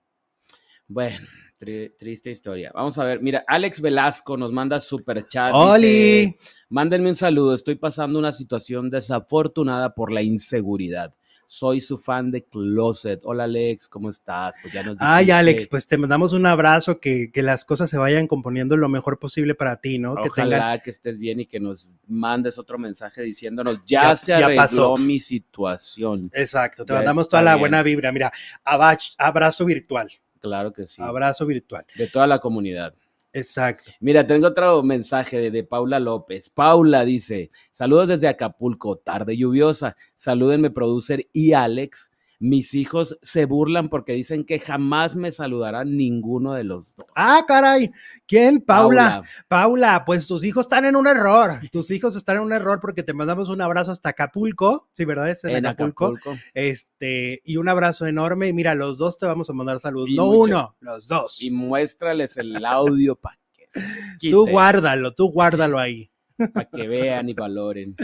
Bueno, 0.89 1.19
tri- 1.61 1.93
triste 1.99 2.31
historia. 2.31 2.73
Vamos 2.75 2.97
a 2.97 3.05
ver, 3.05 3.21
mira, 3.21 3.45
Alex 3.47 3.83
Velasco 3.83 4.39
nos 4.39 4.53
manda 4.53 4.81
super 4.81 5.29
chat. 5.29 5.53
¡Oli! 5.53 6.35
Mándenme 6.71 7.11
un 7.11 7.15
saludo. 7.15 7.55
Estoy 7.55 7.75
pasando 7.75 8.19
una 8.19 8.33
situación 8.33 8.89
desafortunada 8.89 9.95
por 9.95 10.11
la 10.13 10.23
inseguridad. 10.23 11.15
Soy 11.53 11.81
su 11.81 11.99
fan 11.99 12.31
de 12.31 12.45
Closet. 12.45 13.23
Hola 13.25 13.43
Alex, 13.43 13.89
¿cómo 13.89 14.09
estás? 14.09 14.55
Pues 14.63 14.73
ya 14.73 14.85
nos 14.85 14.99
Ay. 15.01 15.33
Alex, 15.33 15.67
pues 15.67 15.85
te 15.89 15.99
mandamos 15.99 16.33
un 16.33 16.47
abrazo, 16.47 17.01
que, 17.01 17.33
que 17.33 17.43
las 17.43 17.65
cosas 17.65 17.91
se 17.91 17.99
vayan 17.99 18.29
componiendo 18.29 18.77
lo 18.77 18.89
mejor 18.89 19.19
posible 19.19 19.57
para 19.57 19.81
ti, 19.81 19.99
¿no? 19.99 20.15
Que 20.15 20.29
Ojalá 20.29 20.57
tengan. 20.59 20.81
que 20.85 20.91
estés 20.93 21.19
bien 21.19 21.41
y 21.41 21.47
que 21.47 21.59
nos 21.59 21.91
mandes 22.07 22.57
otro 22.57 22.79
mensaje 22.79 23.23
diciéndonos, 23.23 23.81
ya, 23.85 24.11
Ya- 24.11 24.15
se 24.17 24.27
ya 24.31 24.37
arregló 24.45 24.63
pasó". 24.63 24.97
mi 24.97 25.19
situación. 25.19 26.23
Exacto, 26.35 26.85
te 26.85 26.93
Ya 26.93 26.99
mandamos 27.01 27.29
toda 27.29 27.43
la 27.43 27.55
bien. 27.55 27.63
buena 27.63 27.83
vibra. 27.83 28.13
Mira, 28.13 28.31
abach- 28.65 29.17
abrazo 29.19 29.65
virtual. 29.65 30.09
Claro 30.41 30.73
que 30.73 30.87
sí. 30.87 31.03
Abrazo 31.03 31.47
virtual. 31.47 31.85
De 31.97 32.07
toda 32.07 32.29
la 32.29 32.39
comunidad. 32.39 32.95
Exacto. 33.33 33.93
Mira, 34.01 34.27
tengo 34.27 34.49
otro 34.49 34.83
mensaje 34.83 35.51
de, 35.51 35.65
Paula 35.65 36.01
López. 36.01 36.51
Paula 36.51 37.05
dice, 37.05 37.51
saludos 37.71 38.09
desde 38.09 38.29
Acapulco, 38.29 38.97
tarde 38.97 39.37
lluviosa. 39.37 39.97
Salúdenme, 40.17 40.71
producer 40.71 41.29
y 41.33 41.53
Alex. 41.53 42.10
Mis 42.43 42.73
hijos 42.75 43.19
se 43.21 43.45
burlan 43.45 43.91
porque 43.91 44.15
dicen 44.15 44.45
que 44.45 44.59
jamás 44.59 45.15
me 45.15 45.31
saludarán 45.31 45.95
ninguno 45.97 46.55
de 46.55 46.65
los 46.65 46.97
dos. 46.97 47.07
Ah, 47.15 47.45
caray. 47.47 47.91
¿Quién? 48.27 48.61
Paula. 48.63 49.23
Paula, 49.47 50.05
pues 50.07 50.27
tus 50.27 50.43
hijos 50.43 50.65
están 50.65 50.87
en 50.87 50.97
un 50.97 51.07
error. 51.07 51.61
Tus 51.71 51.91
hijos 51.91 52.17
están 52.17 52.39
en 52.39 52.43
un 52.45 52.53
error 52.55 52.81
porque 52.81 53.03
te 53.03 53.13
mandamos 53.13 53.51
un 53.51 53.61
abrazo 53.61 53.93
hasta 53.93 54.09
Acapulco. 54.09 54.89
Sí, 54.95 55.05
¿verdad? 55.05 55.29
Es 55.29 55.45
en, 55.45 55.51
en 55.57 55.67
Acapulco. 55.67 56.07
Acapulco. 56.07 56.39
Este, 56.55 57.41
y 57.45 57.59
un 57.59 57.69
abrazo 57.69 58.07
enorme. 58.07 58.49
Y 58.49 58.53
mira, 58.55 58.75
los 58.75 58.97
dos 58.97 59.19
te 59.19 59.27
vamos 59.27 59.51
a 59.51 59.53
mandar 59.53 59.79
saludos. 59.79 60.09
Y 60.09 60.17
no 60.17 60.27
mucho- 60.27 60.41
uno, 60.41 60.77
los 60.81 61.09
dos. 61.09 61.43
Y 61.43 61.51
muéstrales 61.51 62.37
el 62.39 62.65
audio 62.65 63.17
para 63.17 63.39
que, 63.53 64.31
Tú 64.31 64.49
guárdalo, 64.49 65.13
tú 65.13 65.31
guárdalo 65.31 65.79
ahí. 65.79 66.10
Pa' 66.55 66.65
que 66.65 66.89
vean 66.89 67.29
y 67.29 67.35
valoren. 67.35 67.97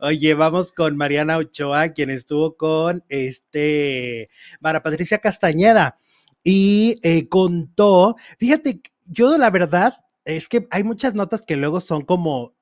Oye, 0.00 0.34
vamos 0.34 0.72
con 0.72 0.96
Mariana 0.96 1.36
Ochoa, 1.36 1.90
quien 1.90 2.10
estuvo 2.10 2.56
con 2.56 3.04
este 3.08 4.30
Mara 4.60 4.82
Patricia 4.82 5.18
Castañeda 5.18 5.98
y 6.42 7.00
eh, 7.02 7.28
contó, 7.28 8.16
fíjate, 8.38 8.80
yo 9.04 9.36
la 9.36 9.50
verdad 9.50 9.94
es 10.24 10.48
que 10.48 10.66
hay 10.70 10.84
muchas 10.84 11.14
notas 11.14 11.44
que 11.44 11.56
luego 11.56 11.80
son 11.80 12.02
como 12.02 12.54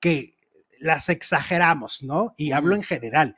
que 0.00 0.36
las 0.80 1.08
exageramos, 1.08 2.02
¿no? 2.02 2.34
Y 2.36 2.52
hablo 2.52 2.74
en 2.74 2.82
general. 2.82 3.36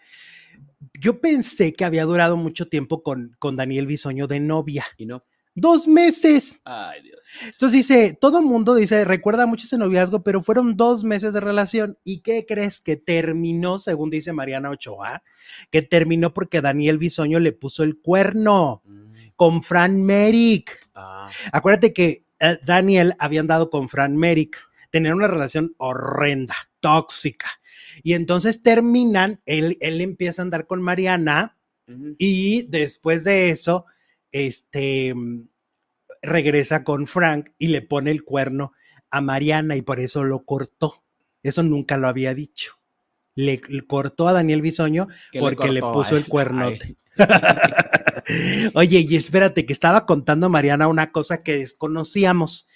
Yo 0.98 1.20
pensé 1.20 1.72
que 1.72 1.84
había 1.84 2.04
durado 2.04 2.36
mucho 2.36 2.68
tiempo 2.68 3.02
con, 3.02 3.36
con 3.38 3.56
Daniel 3.56 3.86
Bisoño 3.86 4.26
de 4.26 4.40
novia. 4.40 4.86
Y 4.96 5.06
no. 5.06 5.24
Dos 5.54 5.86
meses. 5.86 6.60
Ay, 6.64 7.02
Dios. 7.02 7.20
Entonces 7.44 7.72
dice, 7.72 8.18
todo 8.20 8.38
el 8.38 8.44
mundo 8.44 8.74
dice, 8.74 9.04
recuerda 9.04 9.46
mucho 9.46 9.66
ese 9.66 9.78
noviazgo, 9.78 10.22
pero 10.22 10.42
fueron 10.42 10.76
dos 10.76 11.04
meses 11.04 11.32
de 11.32 11.40
relación. 11.40 11.98
¿Y 12.04 12.20
qué 12.20 12.44
crees 12.46 12.80
que 12.80 12.96
terminó, 12.96 13.78
según 13.78 14.10
dice 14.10 14.32
Mariana 14.32 14.70
Ochoa? 14.70 15.22
Que 15.70 15.82
terminó 15.82 16.34
porque 16.34 16.60
Daniel 16.60 16.98
Bisoño 16.98 17.38
le 17.40 17.52
puso 17.52 17.82
el 17.84 17.98
cuerno 18.00 18.82
Mm, 18.84 19.04
con 19.36 19.62
Fran 19.62 20.02
Merrick. 20.02 20.80
ah, 20.94 21.28
Acuérdate 21.52 21.92
que 21.92 22.24
eh, 22.40 22.58
Daniel 22.64 23.14
había 23.18 23.40
andado 23.40 23.70
con 23.70 23.88
Fran 23.88 24.16
Merrick, 24.16 24.58
tenían 24.90 25.14
una 25.14 25.28
relación 25.28 25.74
horrenda, 25.78 26.54
tóxica. 26.80 27.48
Y 28.02 28.14
entonces 28.14 28.62
terminan, 28.62 29.40
él, 29.46 29.78
él 29.80 30.00
empieza 30.00 30.42
a 30.42 30.44
andar 30.44 30.66
con 30.66 30.82
Mariana 30.82 31.56
y 32.18 32.62
después 32.68 33.24
de 33.24 33.50
eso, 33.50 33.86
este 34.34 35.14
mm, 35.14 35.48
regresa 36.22 36.84
con 36.84 37.06
Frank 37.06 37.50
y 37.58 37.68
le 37.68 37.82
pone 37.82 38.10
el 38.10 38.24
cuerno 38.24 38.72
a 39.10 39.20
Mariana 39.20 39.76
y 39.76 39.82
por 39.82 40.00
eso 40.00 40.24
lo 40.24 40.44
cortó. 40.44 41.04
Eso 41.42 41.62
nunca 41.62 41.96
lo 41.96 42.08
había 42.08 42.34
dicho. 42.34 42.72
Le, 43.36 43.60
le 43.68 43.86
cortó 43.86 44.28
a 44.28 44.32
Daniel 44.32 44.62
Bisoño 44.62 45.08
¿Qué 45.32 45.38
porque 45.40 45.70
le 45.70 45.80
cortó? 45.80 45.98
puso 46.00 46.14
Ay, 46.16 46.22
el 46.22 46.28
cuernote. 46.28 46.96
Oye, 48.74 49.06
y 49.08 49.16
espérate, 49.16 49.66
que 49.66 49.72
estaba 49.72 50.06
contando 50.06 50.48
Mariana 50.48 50.88
una 50.88 51.12
cosa 51.12 51.42
que 51.42 51.56
desconocíamos. 51.58 52.66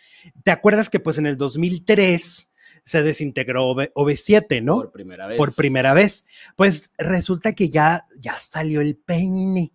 ¿Te 0.44 0.50
acuerdas 0.50 0.90
que 0.90 1.00
pues 1.00 1.18
en 1.18 1.26
el 1.26 1.36
2003 1.36 2.52
se 2.84 3.02
desintegró 3.02 3.70
OV- 3.74 3.92
OV7, 3.94 4.62
¿no? 4.62 4.76
Por 4.76 4.92
primera 4.92 5.26
vez. 5.26 5.36
por 5.38 5.54
primera 5.54 5.94
vez. 5.94 6.26
Pues 6.56 6.92
resulta 6.98 7.52
que 7.54 7.70
ya, 7.70 8.06
ya 8.20 8.38
salió 8.40 8.80
el 8.80 8.96
peine. 8.96 9.72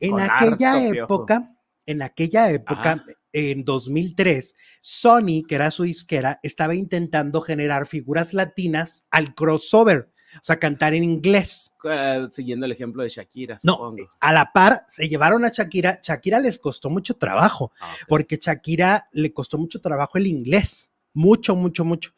En 0.00 0.10
Con 0.12 0.20
aquella 0.20 0.72
harto 0.74 0.90
piojo. 0.92 1.14
época, 1.14 1.56
en 1.86 2.02
aquella 2.02 2.50
época, 2.50 2.92
Ajá. 2.92 3.04
en 3.32 3.64
2003, 3.64 4.54
Sony, 4.80 5.44
que 5.46 5.54
era 5.54 5.70
su 5.70 5.84
disquera, 5.84 6.40
estaba 6.42 6.74
intentando 6.74 7.40
generar 7.40 7.86
figuras 7.86 8.34
latinas 8.34 9.02
al 9.10 9.34
crossover, 9.34 10.10
o 10.34 10.40
sea, 10.44 10.58
cantar 10.58 10.94
en 10.94 11.04
inglés. 11.04 11.70
Eh, 11.84 12.26
siguiendo 12.32 12.66
el 12.66 12.72
ejemplo 12.72 13.02
de 13.02 13.08
Shakira, 13.08 13.58
No, 13.62 13.94
a 14.20 14.32
la 14.32 14.52
par 14.52 14.84
se 14.88 15.08
llevaron 15.08 15.44
a 15.44 15.48
Shakira. 15.48 16.00
Shakira 16.02 16.40
les 16.40 16.58
costó 16.58 16.90
mucho 16.90 17.14
trabajo, 17.14 17.72
Ah, 17.80 17.94
porque 18.08 18.38
Shakira 18.40 19.08
le 19.12 19.32
costó 19.32 19.56
mucho 19.58 19.80
trabajo 19.80 20.18
el 20.18 20.26
inglés. 20.26 20.92
Mucho, 21.14 21.56
mucho, 21.56 21.82
mucho. 21.86 22.12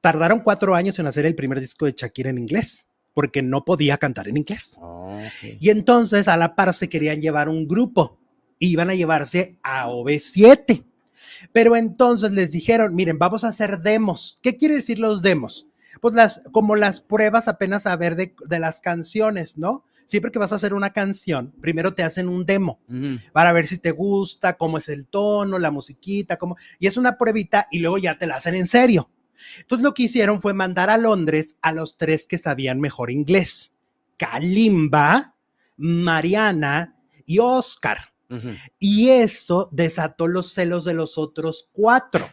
Tardaron 0.00 0.40
cuatro 0.40 0.74
años 0.74 0.98
en 0.98 1.06
hacer 1.06 1.26
el 1.26 1.34
primer 1.34 1.60
disco 1.60 1.84
de 1.84 1.92
Shakira 1.94 2.30
en 2.30 2.38
inglés, 2.38 2.87
porque 3.14 3.42
no 3.42 3.64
podía 3.64 3.98
cantar 3.98 4.28
en 4.28 4.36
inglés. 4.36 4.78
Ah. 4.82 5.20
Y 5.42 5.70
entonces 5.70 6.28
a 6.28 6.36
la 6.36 6.54
par 6.54 6.74
se 6.74 6.88
querían 6.88 7.20
llevar 7.20 7.48
un 7.48 7.66
grupo. 7.66 8.18
Iban 8.58 8.90
a 8.90 8.94
llevarse 8.94 9.56
a 9.62 9.88
OV7. 9.88 10.84
Pero 11.52 11.76
entonces 11.76 12.32
les 12.32 12.52
dijeron, 12.52 12.94
miren, 12.94 13.18
vamos 13.18 13.44
a 13.44 13.48
hacer 13.48 13.80
demos. 13.80 14.38
¿Qué 14.42 14.56
quiere 14.56 14.74
decir 14.74 14.98
los 14.98 15.22
demos? 15.22 15.68
Pues 16.00 16.14
las, 16.14 16.42
como 16.52 16.76
las 16.76 17.00
pruebas 17.00 17.48
apenas 17.48 17.86
a 17.86 17.96
ver 17.96 18.16
de, 18.16 18.34
de 18.46 18.58
las 18.58 18.80
canciones, 18.80 19.56
¿no? 19.56 19.84
Siempre 20.08 20.30
que 20.30 20.38
vas 20.38 20.52
a 20.52 20.56
hacer 20.56 20.72
una 20.72 20.94
canción, 20.94 21.52
primero 21.60 21.92
te 21.92 22.02
hacen 22.02 22.30
un 22.30 22.46
demo 22.46 22.80
para 23.34 23.52
ver 23.52 23.66
si 23.66 23.76
te 23.76 23.90
gusta, 23.90 24.56
cómo 24.56 24.78
es 24.78 24.88
el 24.88 25.06
tono, 25.06 25.58
la 25.58 25.70
musiquita, 25.70 26.38
cómo, 26.38 26.56
y 26.78 26.86
es 26.86 26.96
una 26.96 27.18
pruebita 27.18 27.68
y 27.70 27.80
luego 27.80 27.98
ya 27.98 28.16
te 28.16 28.26
la 28.26 28.36
hacen 28.36 28.54
en 28.54 28.66
serio. 28.66 29.10
Entonces 29.60 29.84
lo 29.84 29.94
que 29.94 30.04
hicieron 30.04 30.40
fue 30.40 30.54
mandar 30.54 30.90
a 30.90 30.98
Londres 30.98 31.56
a 31.62 31.72
los 31.72 31.96
tres 31.96 32.26
que 32.26 32.38
sabían 32.38 32.80
mejor 32.80 33.10
inglés. 33.10 33.72
Kalimba, 34.16 35.34
Mariana 35.76 36.96
y 37.24 37.38
Oscar. 37.38 38.12
Y 38.78 39.08
eso 39.08 39.70
desató 39.72 40.26
los 40.26 40.52
celos 40.52 40.84
de 40.84 40.92
los 40.92 41.16
otros 41.16 41.70
cuatro. 41.72 42.30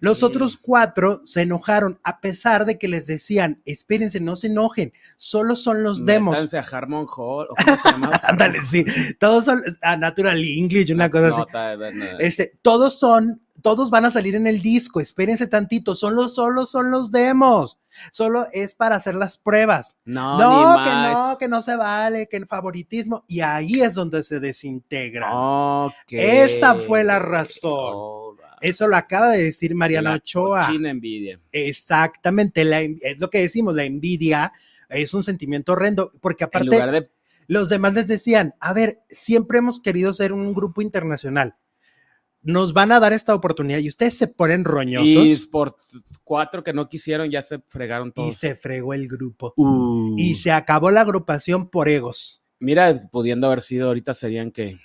Los 0.00 0.22
otros 0.22 0.56
cuatro 0.56 1.22
se 1.24 1.42
enojaron 1.42 1.98
a 2.02 2.20
pesar 2.20 2.64
de 2.66 2.78
que 2.78 2.88
les 2.88 3.06
decían, 3.06 3.60
espérense, 3.64 4.20
no 4.20 4.36
se 4.36 4.48
enojen, 4.48 4.92
solo 5.16 5.56
son 5.56 5.82
los 5.82 6.04
demos. 6.04 6.54
A 6.54 6.58
Harmon 6.60 7.06
Hall. 7.16 7.48
Ándale, 8.24 8.60
sí, 8.62 8.84
todos 9.18 9.44
son 9.44 9.62
a 9.82 9.96
Natural 9.96 10.42
English, 10.42 10.92
una 10.92 11.10
cosa 11.10 11.28
así. 11.28 11.40
No, 11.52 11.90
no. 11.92 12.18
Este, 12.18 12.58
todos 12.62 12.98
son, 12.98 13.40
todos 13.62 13.90
van 13.90 14.04
a 14.04 14.10
salir 14.10 14.34
en 14.34 14.46
el 14.46 14.62
disco, 14.62 15.00
espérense 15.00 15.46
tantito, 15.46 15.94
solo, 15.94 16.28
solo 16.28 16.66
son 16.66 16.90
los 16.90 17.10
demos, 17.10 17.78
solo 18.12 18.46
es 18.52 18.72
para 18.72 18.96
hacer 18.96 19.14
las 19.14 19.36
pruebas. 19.36 19.96
No, 20.04 20.38
No, 20.38 20.78
ni 20.78 20.84
que 20.84 20.90
más. 20.90 21.12
no, 21.32 21.38
que 21.38 21.48
no 21.48 21.60
se 21.62 21.76
vale, 21.76 22.28
que 22.28 22.36
el 22.38 22.46
favoritismo, 22.46 23.24
y 23.28 23.40
ahí 23.40 23.80
es 23.82 23.94
donde 23.94 24.22
se 24.22 24.40
desintegran. 24.40 25.30
Ok. 25.32 25.92
Esa 26.12 26.74
fue 26.76 27.04
la 27.04 27.18
razón. 27.18 27.94
Right. 27.94 28.19
Eso 28.60 28.86
lo 28.88 28.96
acaba 28.96 29.30
de 29.30 29.44
decir 29.44 29.74
Mariana 29.74 30.10
La 30.10 30.16
Ochoa. 30.16 30.66
cochina 30.66 30.90
envidia. 30.90 31.40
Exactamente, 31.52 32.64
la 32.64 32.80
es 32.80 33.18
lo 33.18 33.30
que 33.30 33.40
decimos, 33.40 33.74
la 33.74 33.84
envidia 33.84 34.52
es 34.88 35.14
un 35.14 35.22
sentimiento 35.22 35.72
horrendo, 35.72 36.10
porque 36.20 36.44
aparte 36.44 36.76
de 36.76 37.10
los 37.46 37.68
demás 37.68 37.94
les 37.94 38.06
decían, 38.06 38.54
a 38.60 38.72
ver, 38.72 39.00
siempre 39.08 39.58
hemos 39.58 39.80
querido 39.80 40.12
ser 40.12 40.32
un 40.32 40.54
grupo 40.54 40.82
internacional. 40.82 41.56
Nos 42.42 42.72
van 42.72 42.92
a 42.92 43.00
dar 43.00 43.12
esta 43.12 43.34
oportunidad 43.34 43.80
y 43.80 43.88
ustedes 43.88 44.16
se 44.16 44.28
ponen 44.28 44.60
y 44.60 44.64
roñosos 44.64 45.46
por 45.46 45.76
cuatro 46.24 46.62
que 46.62 46.72
no 46.72 46.88
quisieron 46.88 47.28
ya 47.28 47.42
se 47.42 47.58
fregaron 47.66 48.08
y, 48.08 48.12
todos. 48.12 48.36
se 48.36 48.54
fregó 48.54 48.94
el 48.94 49.08
grupo. 49.08 49.52
Uh. 49.56 50.14
Y 50.16 50.36
se 50.36 50.52
acabó 50.52 50.90
la 50.90 51.02
agrupación 51.02 51.68
por 51.68 51.88
egos. 51.88 52.40
Mira, 52.60 52.96
pudiendo 53.10 53.48
haber 53.48 53.62
sido 53.62 53.88
ahorita 53.88 54.14
serían 54.14 54.52
que 54.52 54.78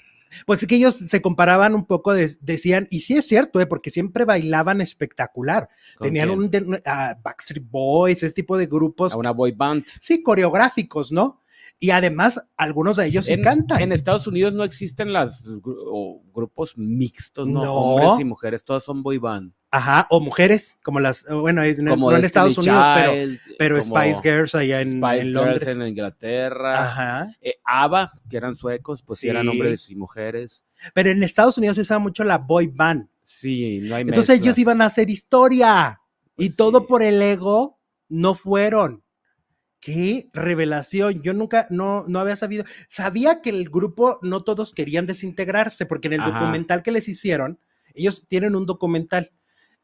Pues 0.45 0.61
es 0.61 0.67
que 0.67 0.75
ellos 0.75 0.95
se 0.95 1.21
comparaban 1.21 1.75
un 1.75 1.85
poco, 1.85 2.13
de- 2.13 2.29
decían, 2.41 2.87
y 2.89 3.01
sí 3.01 3.15
es 3.15 3.27
cierto, 3.27 3.59
¿eh? 3.61 3.65
porque 3.65 3.89
siempre 3.89 4.25
bailaban 4.25 4.81
espectacular. 4.81 5.69
¿con 5.97 6.07
Tenían 6.07 6.27
quién? 6.29 6.39
un 6.39 6.49
de- 6.51 6.81
a 6.85 7.15
Backstreet 7.23 7.65
Boys, 7.69 8.23
ese 8.23 8.33
tipo 8.33 8.57
de 8.57 8.65
grupos, 8.67 9.13
a 9.13 9.17
una 9.17 9.31
boy 9.31 9.51
band. 9.51 9.83
sí, 10.01 10.21
coreográficos, 10.23 11.11
¿no? 11.11 11.41
Y 11.77 11.89
además, 11.89 12.41
algunos 12.55 12.95
de 12.95 13.07
ellos 13.07 13.25
sí 13.25 13.33
en, 13.33 13.41
cantan. 13.43 13.81
en 13.81 13.91
Estados 13.91 14.27
Unidos 14.27 14.53
no 14.53 14.63
existen 14.63 15.11
las 15.11 15.45
o 15.65 16.23
grupos 16.33 16.77
mixtos, 16.77 17.47
¿no? 17.49 17.63
No. 17.63 17.73
Hombres 17.73 18.19
y 18.21 18.23
mujeres, 18.23 18.63
todos 18.63 18.83
son 18.83 19.03
boy 19.03 19.17
band. 19.17 19.53
Ajá, 19.71 20.07
o 20.09 20.21
mujeres, 20.21 20.77
como 20.83 21.01
las, 21.01 21.25
bueno, 21.29 21.61
no, 21.79 21.91
Como 21.91 22.11
no 22.11 22.17
en 22.17 22.23
Estados 22.23 22.57
Unidos, 22.57 22.87
pero, 22.95 23.11
Child, 23.11 23.39
pero 23.59 23.81
Spice 23.81 24.21
Girls 24.23 24.55
allá 24.55 24.79
en, 24.79 24.87
Spice 24.87 25.03
en 25.03 25.27
Girls 25.27 25.31
Londres. 25.31 25.77
en 25.77 25.87
Inglaterra. 25.87 26.83
Ajá. 26.83 27.35
Eh, 27.41 27.55
ABBA, 27.65 28.13
que 28.29 28.37
eran 28.37 28.55
suecos, 28.55 29.03
pues 29.03 29.19
sí. 29.19 29.27
eran 29.27 29.49
hombres 29.49 29.89
y 29.89 29.95
mujeres. 29.97 30.63
Pero 30.93 31.09
en 31.09 31.21
Estados 31.23 31.57
Unidos 31.57 31.75
se 31.75 31.81
usa 31.81 31.99
mucho 31.99 32.23
la 32.23 32.37
boy 32.37 32.67
band. 32.67 33.09
Sí, 33.21 33.81
no 33.83 33.95
hay 33.95 34.03
Entonces 34.03 34.39
ellos 34.39 34.57
iban 34.57 34.81
a 34.81 34.85
hacer 34.85 35.09
historia. 35.09 35.99
y 36.37 36.45
Pues 36.45 36.55
todo 36.55 36.87
por 36.87 37.03
el 37.03 37.21
ego 37.21 37.77
no 38.07 38.33
fueron. 38.33 39.03
Qué 39.85 40.29
revelación. 40.33 41.21
Yo 41.21 41.35
nunca, 41.35 41.67
no, 41.69 42.05
no 42.07 42.19
había 42.19 42.35
sabido. 42.35 42.63
Sabía 42.89 43.43
que 43.43 43.51
el 43.51 43.69
grupo 43.69 44.17
no 44.23 44.41
todos 44.41 44.73
querían 44.73 45.05
desintegrarse, 45.05 45.85
porque 45.85 46.07
en 46.07 46.13
el 46.13 46.21
Ajá. 46.21 46.31
documental 46.31 46.81
que 46.81 46.89
les 46.89 47.07
hicieron, 47.07 47.59
ellos 47.93 48.25
tienen 48.27 48.55
un 48.55 48.65
documental. 48.65 49.31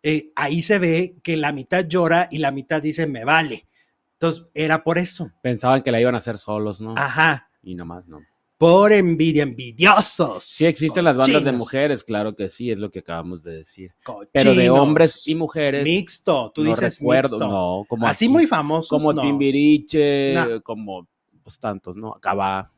eh, 0.01 0.31
ahí 0.35 0.63
se 0.63 0.79
ve 0.79 1.17
que 1.21 1.37
la 1.37 1.51
mitad 1.51 1.85
llora 1.85 2.27
y 2.31 2.39
la 2.39 2.49
mitad 2.49 2.81
dice 2.81 3.05
me 3.05 3.25
vale. 3.25 3.67
Entonces 4.13 4.47
era 4.55 4.83
por 4.83 4.97
eso. 4.97 5.31
Pensaban 5.43 5.83
que 5.83 5.91
la 5.91 6.01
iban 6.01 6.15
a 6.15 6.17
hacer 6.17 6.39
solos, 6.39 6.81
¿no? 6.81 6.95
Ajá. 6.97 7.51
Y 7.61 7.75
nomás 7.75 8.07
no. 8.07 8.21
Por 8.61 8.93
envidia, 8.93 9.41
envidiosos. 9.41 10.43
Sí 10.43 10.67
existen 10.67 11.03
las 11.03 11.17
bandas 11.17 11.43
de 11.43 11.51
mujeres, 11.51 12.03
claro 12.03 12.35
que 12.35 12.47
sí, 12.47 12.69
es 12.69 12.77
lo 12.77 12.91
que 12.91 12.99
acabamos 12.99 13.41
de 13.41 13.53
decir. 13.53 13.91
Pero 14.31 14.53
de 14.53 14.69
hombres 14.69 15.27
y 15.27 15.33
mujeres. 15.33 15.83
Mixto, 15.83 16.51
tú 16.53 16.63
no 16.63 16.69
dices 16.69 16.99
recuerdo, 16.99 17.37
mixto. 17.39 17.47
no, 17.51 17.85
como 17.89 18.05
Así 18.05 18.25
aquí, 18.25 18.31
muy 18.31 18.45
famosos. 18.45 18.87
como 18.89 19.13
no. 19.13 19.23
Timbiriche, 19.23 20.35
No. 20.35 20.61
como 20.61 21.07
pues 21.43 21.57
tantos, 21.57 21.95
¿no? 21.95 22.13
Acaba. 22.13 22.71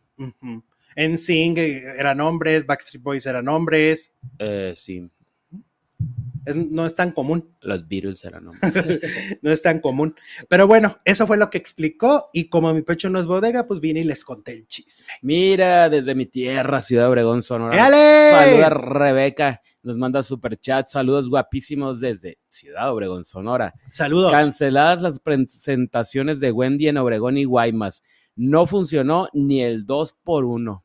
En 0.95 1.17
Sing 1.17 1.57
eran 1.57 2.21
hombres, 2.21 2.65
Backstreet 2.65 3.03
Boys 3.03 3.25
eran 3.25 3.49
hombres. 3.49 4.13
Eh, 4.39 4.73
sí, 4.77 5.05
Es- 6.45 6.55
no 6.55 6.85
es 6.85 6.95
tan 6.95 7.11
común. 7.11 7.49
los 7.61 7.87
Beatles 7.87 8.23
eran 8.25 8.45
no 9.41 9.51
es 9.51 9.61
tan 9.61 9.79
común. 9.79 10.15
Pero 10.49 10.67
bueno, 10.67 10.97
eso 11.05 11.25
fue 11.27 11.37
lo 11.37 11.49
que 11.49 11.57
explicó 11.57 12.29
y 12.33 12.49
como 12.49 12.73
mi 12.73 12.81
pecho 12.81 13.09
no 13.09 13.19
es 13.19 13.25
bodega, 13.27 13.65
pues 13.65 13.79
vine 13.79 14.01
y 14.01 14.03
les 14.03 14.23
conté 14.25 14.53
el 14.53 14.67
chisme. 14.67 15.07
Mira, 15.21 15.89
desde 15.89 16.15
mi 16.15 16.25
tierra, 16.25 16.81
Ciudad 16.81 17.09
Obregón, 17.09 17.43
Sonora. 17.43 17.75
¡Éale! 17.75 18.31
Saluda 18.31 18.69
Rebeca, 18.69 19.61
nos 19.83 19.97
manda 19.97 20.23
super 20.23 20.59
chat, 20.59 20.87
saludos 20.87 21.29
guapísimos 21.29 21.99
desde 21.99 22.37
Ciudad 22.49 22.91
Obregón, 22.93 23.25
Sonora. 23.25 23.73
Saludos. 23.89 24.31
Canceladas 24.31 25.01
las 25.01 25.19
presentaciones 25.19 26.39
de 26.39 26.51
Wendy 26.51 26.87
en 26.87 26.97
Obregón 26.97 27.37
y 27.37 27.45
Guaymas. 27.45 28.03
No 28.35 28.65
funcionó 28.65 29.27
ni 29.33 29.61
el 29.61 29.85
2 29.85 30.15
por 30.23 30.45
1 30.45 30.83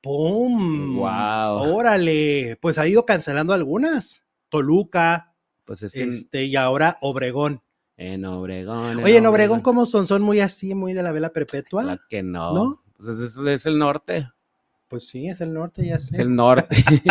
¡Pum! 0.00 0.96
Guau. 0.98 1.74
Órale, 1.74 2.56
pues 2.60 2.78
ha 2.78 2.86
ido 2.86 3.04
cancelando 3.04 3.52
algunas. 3.52 4.22
Toluca, 4.48 5.34
Pues 5.64 5.82
es 5.82 5.92
que 5.92 6.04
este, 6.04 6.44
y 6.44 6.56
ahora 6.56 6.98
Obregón. 7.00 7.62
en 7.96 8.24
Obregón. 8.24 9.02
Oye, 9.04 9.16
en 9.18 9.26
Obregón, 9.26 9.60
¿cómo 9.60 9.86
son? 9.86 10.06
¿Son 10.06 10.22
muy 10.22 10.40
así, 10.40 10.74
muy 10.74 10.92
de 10.92 11.02
la 11.02 11.12
vela 11.12 11.30
perpetua? 11.30 11.82
Claro 11.82 12.00
que 12.08 12.22
no. 12.22 12.54
¿No? 12.54 12.76
Pues 12.96 13.18
es, 13.18 13.36
es 13.36 13.66
el 13.66 13.78
norte. 13.78 14.28
Pues 14.88 15.08
sí, 15.08 15.28
es 15.28 15.40
el 15.40 15.52
norte, 15.52 15.86
ya 15.86 15.96
Es 15.96 16.08
sé. 16.08 16.22
el 16.22 16.34
norte. 16.34 16.76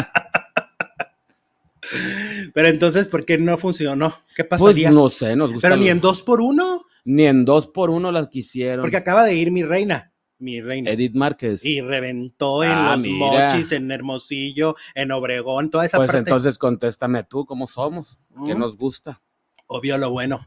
Pero 2.53 2.67
entonces, 2.67 3.07
¿por 3.07 3.25
qué 3.25 3.37
no 3.37 3.57
funcionó? 3.57 4.15
¿Qué 4.35 4.43
pues 4.43 4.61
pasaría? 4.61 4.91
no 4.91 5.09
sé, 5.09 5.35
nos 5.35 5.51
gusta. 5.53 5.67
Pero 5.69 5.79
ni 5.79 5.89
en 5.89 6.01
dos 6.01 6.21
por 6.21 6.41
uno, 6.41 6.85
Ni 7.03 7.25
en 7.27 7.45
2 7.45 7.67
por 7.67 7.89
1 7.91 8.11
las 8.11 8.27
quisieron. 8.29 8.81
porque 8.81 8.97
acaba 8.97 9.23
de 9.25 9.35
ir 9.35 9.51
mi 9.51 9.63
reina, 9.63 10.11
mi 10.39 10.59
reina. 10.61 10.91
Edith 10.91 11.15
Márquez. 11.15 11.63
Y 11.65 11.81
reventó 11.81 12.63
en 12.63 12.71
Ah, 12.71 12.95
los 12.95 13.05
mira. 13.05 13.49
mochis, 13.49 13.71
en 13.71 13.89
Hermosillo, 13.91 14.75
en 14.93 15.11
Obregón, 15.11 15.69
toda 15.69 15.85
esa 15.85 15.97
pues 15.97 16.07
parte. 16.07 16.19
entonces 16.19 16.57
contéstame 16.57 17.23
tú, 17.23 17.45
¿cómo 17.45 17.67
somos? 17.67 18.19
¿Qué 18.45 18.53
Mm. 18.55 18.59
nos 18.59 18.77
gusta? 18.77 19.21
Obvio 19.67 19.97
lo 19.97 20.09
bueno. 20.11 20.45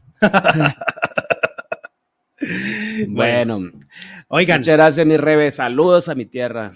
Bueno, 3.09 3.59
Oigan, 4.29 4.61
muchas 4.61 4.75
gracias, 4.77 5.05
mi 5.05 5.17
Rebe. 5.17 5.51
Saludos 5.51 6.07
a 6.09 6.15
mi 6.15 6.25
tierra. 6.25 6.71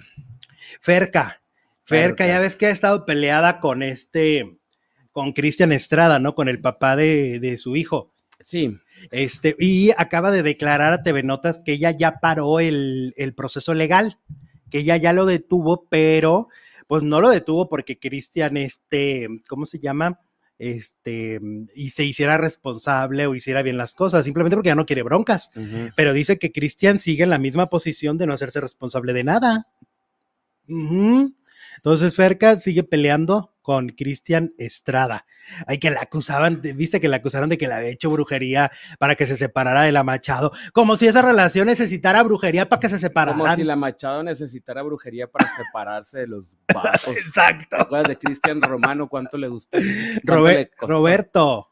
Ferca. 0.82 1.42
Ferca, 1.86 2.24
Ferca. 2.24 2.28
ya 2.28 2.40
ves 2.40 2.56
que 2.56 2.66
ha 2.68 2.70
estado 2.70 3.06
peleada 3.06 3.60
con 3.60 3.84
este, 3.84 4.58
con 5.12 5.32
Cristian 5.34 5.72
Estrada, 5.72 6.20
¿no? 6.20 6.36
Con 6.36 6.48
el 6.50 6.60
papá 6.62 6.96
de, 6.96 7.40
de 7.40 7.58
su 7.58 7.76
hijo. 7.76 8.14
Sí, 8.42 8.78
Este, 9.12 9.56
y 9.60 9.92
acaba 9.98 10.32
de 10.32 10.44
declarar 10.44 10.94
a 10.94 11.04
TV 11.04 11.24
Notas 11.24 11.62
que 11.64 11.74
ella 11.74 11.92
ya 11.92 12.20
paró 12.20 12.60
el, 12.60 13.14
el 13.18 13.34
proceso 13.34 13.74
legal, 13.74 14.18
que 14.70 14.80
ella 14.80 14.98
ya 14.98 15.14
lo 15.14 15.26
detuvo, 15.26 15.88
pero 15.90 16.48
pues 16.88 17.04
no 17.04 17.22
lo 17.22 17.30
detuvo 17.30 17.70
porque 17.70 18.00
Cristian, 18.00 18.58
este, 18.58 19.28
¿cómo 19.48 19.66
se 19.66 19.80
llama? 19.80 20.20
Este, 20.60 21.40
y 21.76 21.90
se 21.90 22.06
hiciera 22.06 22.38
responsable 22.38 23.26
o 23.28 23.36
hiciera 23.36 23.64
bien 23.64 23.78
las 23.78 23.96
cosas, 23.96 24.24
simplemente 24.24 24.56
porque 24.56 24.68
ya 24.68 24.76
no 24.76 24.86
quiere 24.86 25.04
broncas. 25.04 25.52
Pero 25.96 26.14
dice 26.14 26.38
que 26.38 26.52
Cristian 26.52 27.00
sigue 27.00 27.24
en 27.24 27.30
la 27.30 27.40
misma 27.40 27.70
posición 27.70 28.18
de 28.18 28.28
no 28.28 28.34
hacerse 28.34 28.62
responsable 28.62 29.14
de 29.14 29.24
nada. 29.24 29.68
Ujú. 30.70 31.34
Entonces 31.78 32.16
Ferca 32.16 32.60
sigue 32.60 32.84
peleando 32.84 33.52
con 33.62 33.90
Cristian 33.90 34.54
Estrada. 34.58 35.26
Ay, 35.68 35.78
que 35.80 35.90
la 35.90 36.02
acusaban, 36.02 36.62
de- 36.62 36.74
viste 36.74 37.00
que 37.00 37.08
la 37.08 37.18
acusaron 37.18 37.48
de 37.50 37.58
que 37.58 37.68
le 37.68 37.74
había 37.74 37.90
hecho 37.90 38.10
brujería 38.10 38.72
para 39.00 39.16
que 39.16 39.26
se 39.26 39.38
separara 39.38 39.84
de 39.84 39.94
la 39.94 40.04
Machado. 40.04 40.52
Como 40.74 40.98
si 40.98 41.08
esa 41.08 41.22
relación 41.22 41.68
necesitara 41.68 42.24
brujería 42.24 42.68
para 42.68 42.80
que 42.82 42.90
se 42.90 43.00
separaran. 43.00 43.40
como 43.40 43.56
si 43.56 43.64
la 43.64 43.76
Machado 43.78 44.22
necesitara 44.24 44.82
brujería 44.84 45.28
para 45.28 45.50
separarse 45.56 46.20
de 46.20 46.28
los 46.28 46.52
vatos. 46.74 47.08
Exacto. 47.16 47.78
¿Te 47.78 47.82
acuerdas 47.84 48.08
de 48.10 48.18
Cristian 48.18 48.62
Romano? 48.62 49.08
¿Cuánto 49.08 49.38
le 49.38 49.48
costó? 49.48 49.78
Roberto, 50.88 51.70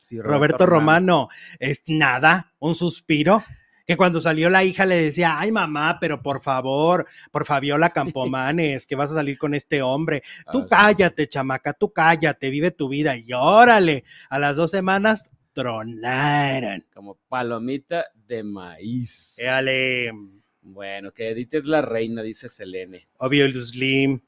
Sí, 0.00 0.20
Roberto 0.20 0.66
Romano, 0.66 1.28
es 1.60 1.82
nada, 1.86 2.52
un 2.58 2.74
suspiro. 2.74 3.44
Que 3.86 3.96
cuando 3.96 4.20
salió 4.20 4.48
la 4.50 4.64
hija 4.64 4.86
le 4.86 4.96
decía, 4.96 5.38
ay 5.38 5.52
mamá, 5.52 5.98
pero 6.00 6.22
por 6.22 6.42
favor, 6.42 7.06
por 7.30 7.44
Fabiola 7.44 7.90
Campomanes, 7.92 8.86
que 8.86 8.96
vas 8.96 9.10
a 9.10 9.14
salir 9.14 9.36
con 9.38 9.54
este 9.54 9.82
hombre. 9.82 10.22
Tú 10.52 10.66
cállate, 10.66 11.28
chamaca, 11.28 11.72
tú 11.72 11.92
cállate, 11.92 12.50
vive 12.50 12.70
tu 12.70 12.88
vida 12.88 13.16
y 13.16 13.32
órale. 13.32 14.04
A 14.30 14.38
las 14.38 14.56
dos 14.56 14.70
semanas 14.70 15.30
tronaron. 15.52 16.84
Como 16.94 17.18
palomita 17.28 18.06
de 18.26 18.42
maíz. 18.42 19.38
Éale, 19.38 20.12
Bueno, 20.62 21.12
que 21.12 21.30
Edith 21.30 21.54
es 21.54 21.66
la 21.66 21.82
reina, 21.82 22.22
dice 22.22 22.48
Selene. 22.48 23.06
obvio 23.18 23.50
Slim. 23.52 24.20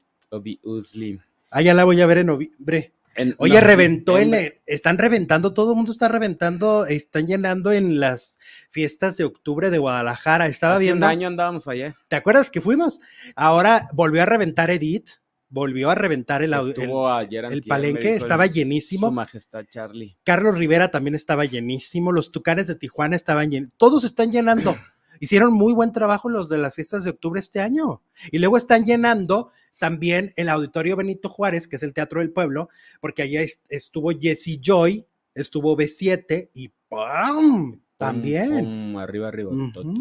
Usli. 0.63 1.19
Ah, 1.51 1.63
ya 1.63 1.73
la 1.73 1.85
voy 1.85 2.01
a 2.01 2.07
ver 2.07 2.19
en 2.19 2.27
noviembre. 2.27 2.93
En- 3.17 3.35
Oye, 3.39 3.61
reventó 3.61 4.19
en, 4.19 4.35
en- 4.35 4.55
están 4.67 4.99
reventando, 4.99 5.55
todo 5.55 5.71
el 5.73 5.77
mundo 5.77 5.93
está 5.93 6.09
reventando, 6.09 6.87
están 6.87 7.27
llenando 7.27 7.73
en 7.73 7.99
las 7.99 8.39
fiestas 8.71 9.17
de 9.17 9.25
octubre 9.25 9.71
de 9.71 9.79
Guadalajara. 9.79 10.47
Estaba 10.47 10.75
hace 10.75 10.85
viendo. 10.85 11.07
un 11.07 11.11
año 11.11 11.29
andábamos 11.29 11.67
allá. 11.69 11.97
¿Te 12.09 12.17
acuerdas 12.17 12.51
que 12.51 12.61
fuimos? 12.61 13.01
Ahora 13.35 13.89
volvió 13.95 14.23
a 14.23 14.27
reventar 14.27 14.71
Edith, 14.71 15.09
volvió 15.49 15.91
a 15.91 15.95
reventar 15.95 16.43
el, 16.43 16.53
au- 16.53 16.65
el, 16.65 16.71
Estuvo 16.71 17.09
ayer 17.09 17.45
el 17.47 17.63
palenque, 17.65 18.17
estaba 18.17 18.45
el- 18.45 18.53
llenísimo. 18.53 19.07
Su 19.09 19.13
majestad 19.15 19.65
Charlie. 19.69 20.17
Carlos 20.25 20.59
Rivera 20.59 20.91
también 20.91 21.15
estaba 21.15 21.45
llenísimo, 21.45 22.13
los 22.13 22.31
Tucanes 22.31 22.67
de 22.67 22.75
Tijuana 22.75 23.17
estaban 23.17 23.51
llenos, 23.51 23.71
todos 23.77 24.05
están 24.05 24.31
llenando. 24.33 24.77
Hicieron 25.19 25.55
muy 25.55 25.73
buen 25.73 25.93
trabajo 25.93 26.29
los 26.29 26.51
de 26.51 26.59
las 26.59 26.75
fiestas 26.75 27.03
de 27.05 27.11
octubre 27.11 27.41
este 27.41 27.61
año. 27.61 28.03
Y 28.31 28.39
luego 28.39 28.59
están 28.59 28.85
llenando 28.85 29.51
también 29.79 30.33
el 30.37 30.49
Auditorio 30.49 30.97
Benito 30.97 31.29
Juárez, 31.29 31.69
que 31.69 31.77
es 31.77 31.83
el 31.83 31.93
Teatro 31.93 32.21
del 32.21 32.31
Pueblo, 32.31 32.69
porque 33.01 33.23
allá 33.23 33.43
est- 33.43 33.65
estuvo 33.69 34.11
Jesse 34.11 34.59
Joy, 34.61 35.05
estuvo 35.35 35.77
B7 35.77 36.51
y 36.55 36.71
¡pam! 36.89 37.81
También. 37.99 38.97
Arriba, 38.97 39.29
arriba. 39.29 39.51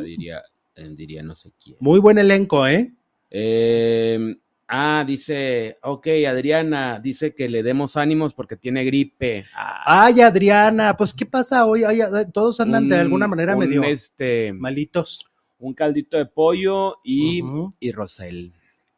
diría, 0.03 0.41
eh, 0.75 0.89
diría 0.95 1.23
no 1.23 1.35
sé 1.35 1.51
quién. 1.63 1.77
Muy 1.79 1.99
buen 1.99 2.17
elenco, 2.17 2.67
¿eh? 2.67 2.93
Eh, 3.31 4.35
ah, 4.67 5.03
dice, 5.07 5.77
ok, 5.83 6.07
Adriana, 6.27 6.99
dice 7.01 7.33
que 7.35 7.47
le 7.49 7.63
demos 7.63 7.97
ánimos 7.97 8.33
porque 8.33 8.55
tiene 8.55 8.83
gripe. 8.83 9.43
Ah, 9.55 10.05
Ay, 10.05 10.21
Adriana, 10.21 10.95
pues 10.97 11.13
¿qué 11.13 11.25
pasa 11.25 11.65
hoy? 11.65 11.83
Ay, 11.83 11.99
todos 12.33 12.59
andan 12.59 12.87
de 12.87 12.95
un- 12.95 13.01
alguna 13.01 13.27
manera 13.27 13.55
medio 13.55 13.83
Este, 13.83 14.51
malitos. 14.53 15.25
un 15.59 15.73
caldito 15.73 16.17
de 16.17 16.25
pollo 16.25 16.97
y, 17.03 17.41
y 17.79 17.91
Rosel. 17.91 18.51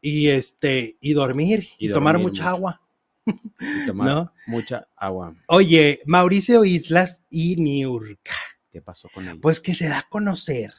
Y 0.10 0.30
este, 0.30 0.98
y 1.02 1.14
dormir, 1.14 1.68
y, 1.78 1.88
Y 1.90 1.92
tomar 1.92 2.18
mucha 2.18 2.44
mucho. 2.44 2.48
agua. 2.48 2.82
Y 3.26 3.86
tomar 3.88 4.08
¿No? 4.08 4.34
mucha 4.46 4.88
agua. 4.96 5.36
Oye, 5.48 6.02
Mauricio 6.06 6.64
Islas 6.64 7.22
y 7.30 7.58
Niurka, 7.58 8.32
¿Qué 8.72 8.82
pasó 8.82 9.10
con 9.14 9.28
ella? 9.28 9.38
pues 9.42 9.60
que 9.60 9.74
se 9.76 9.90
da 9.90 10.00
a 10.00 10.08
conocer 10.10 10.74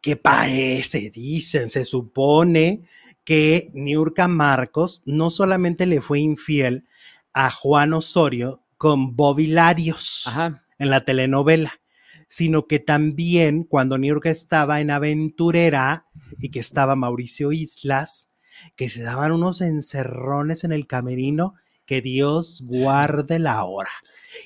que 0.00 0.16
parece, 0.16 1.10
dicen, 1.10 1.68
se 1.68 1.84
supone 1.84 2.84
que 3.24 3.70
Niurka 3.74 4.28
Marcos 4.28 5.02
no 5.04 5.28
solamente 5.30 5.84
le 5.86 6.00
fue 6.00 6.20
infiel 6.20 6.86
a 7.32 7.50
Juan 7.50 7.92
Osorio 7.92 8.62
con 8.78 9.16
Bobby 9.16 9.48
Larios 9.48 10.22
Ajá. 10.26 10.64
en 10.78 10.90
la 10.90 11.04
telenovela, 11.04 11.80
sino 12.28 12.66
que 12.66 12.78
también 12.78 13.64
cuando 13.64 13.98
Niurka 13.98 14.30
estaba 14.30 14.80
en 14.80 14.90
Aventurera 14.90 16.06
y 16.38 16.50
que 16.50 16.60
estaba 16.60 16.94
Mauricio 16.96 17.50
Islas, 17.52 18.30
que 18.76 18.88
se 18.88 19.02
daban 19.02 19.32
unos 19.32 19.60
encerrones 19.60 20.64
en 20.64 20.72
el 20.72 20.86
camerino, 20.86 21.54
que 21.86 22.00
Dios 22.00 22.62
guarde 22.64 23.38
la 23.38 23.64
hora. 23.64 23.90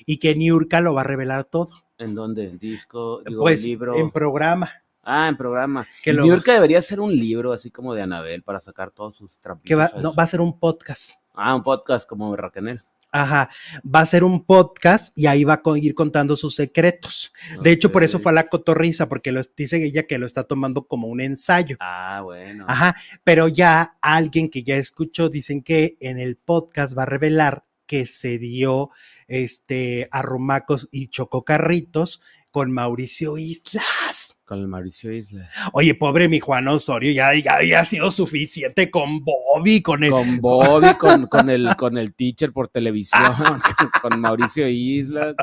Y 0.05 0.17
que 0.17 0.35
Niurka 0.35 0.81
lo 0.81 0.93
va 0.93 1.01
a 1.01 1.05
revelar 1.05 1.45
todo. 1.45 1.69
¿En 1.97 2.15
dónde? 2.15 2.57
Disco, 2.57 3.21
digo, 3.25 3.41
pues 3.41 3.63
libro. 3.63 3.95
en 3.95 4.11
programa. 4.11 4.71
Ah, 5.03 5.27
en 5.27 5.37
programa. 5.37 5.87
Que 6.03 6.13
lo- 6.13 6.23
Niurka 6.23 6.53
debería 6.53 6.81
ser 6.81 6.99
un 6.99 7.15
libro 7.15 7.51
así 7.51 7.71
como 7.71 7.93
de 7.93 8.03
Anabel 8.03 8.43
para 8.43 8.59
sacar 8.61 8.91
todos 8.91 9.17
sus 9.17 9.39
trapitos. 9.39 9.67
Que 9.67 9.75
va, 9.75 9.91
no, 10.01 10.13
va 10.13 10.23
a 10.23 10.27
ser 10.27 10.41
un 10.41 10.59
podcast. 10.59 11.21
Ah, 11.33 11.55
un 11.55 11.63
podcast 11.63 12.07
como 12.07 12.35
Raquel. 12.35 12.83
Ajá, 13.11 13.49
va 13.83 14.01
a 14.01 14.05
ser 14.05 14.23
un 14.23 14.45
podcast 14.45 15.17
y 15.17 15.25
ahí 15.25 15.43
va 15.43 15.61
a 15.65 15.77
ir 15.77 15.95
contando 15.95 16.37
sus 16.37 16.55
secretos. 16.55 17.33
De 17.61 17.71
hecho, 17.71 17.91
por 17.91 18.03
eso 18.03 18.19
fue 18.19 18.31
a 18.31 18.35
la 18.35 18.47
cotorriza, 18.47 19.09
porque 19.09 19.31
lo, 19.31 19.41
dice 19.57 19.83
ella 19.83 20.03
que 20.03 20.19
lo 20.19 20.25
está 20.25 20.43
tomando 20.43 20.85
como 20.85 21.07
un 21.07 21.21
ensayo. 21.21 21.77
Ah, 21.79 22.21
bueno. 22.23 22.65
Ajá, 22.67 22.95
pero 23.23 23.47
ya 23.47 23.97
alguien 24.01 24.49
que 24.49 24.63
ya 24.63 24.77
escuchó, 24.77 25.29
dicen 25.29 25.63
que 25.63 25.97
en 25.99 26.19
el 26.19 26.37
podcast 26.37 26.97
va 26.97 27.03
a 27.03 27.07
revelar 27.07 27.65
que 27.87 28.05
se 28.05 28.37
dio 28.37 28.91
este 29.27 30.07
arrumacos 30.11 30.87
y 30.91 31.07
chococarritos 31.07 32.21
con 32.51 32.71
Mauricio 32.71 33.37
Islas. 33.37 34.41
Con 34.45 34.59
el 34.59 34.67
Mauricio 34.67 35.11
Isla. 35.11 35.49
Oye, 35.73 35.93
pobre 35.95 36.29
mi 36.29 36.39
Juan 36.39 36.67
Osorio, 36.67 37.11
ya, 37.11 37.33
ya 37.35 37.57
había 37.57 37.85
sido 37.85 38.11
suficiente 38.11 38.89
con 38.89 39.23
Bobby, 39.23 39.81
con 39.81 40.03
el, 40.03 40.11
Con 40.11 40.39
Bobby, 40.39 40.93
con, 40.95 41.27
con, 41.27 41.49
el, 41.49 41.75
con 41.75 41.97
el 41.97 42.13
teacher 42.13 42.51
por 42.51 42.67
televisión, 42.67 43.23
con 44.01 44.19
Mauricio 44.19 44.67
Isla. 44.67 45.35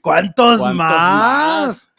¿Cuántos, 0.00 0.60
¿Cuántos 0.60 0.74
más? 0.74 1.66
más? 1.66 1.90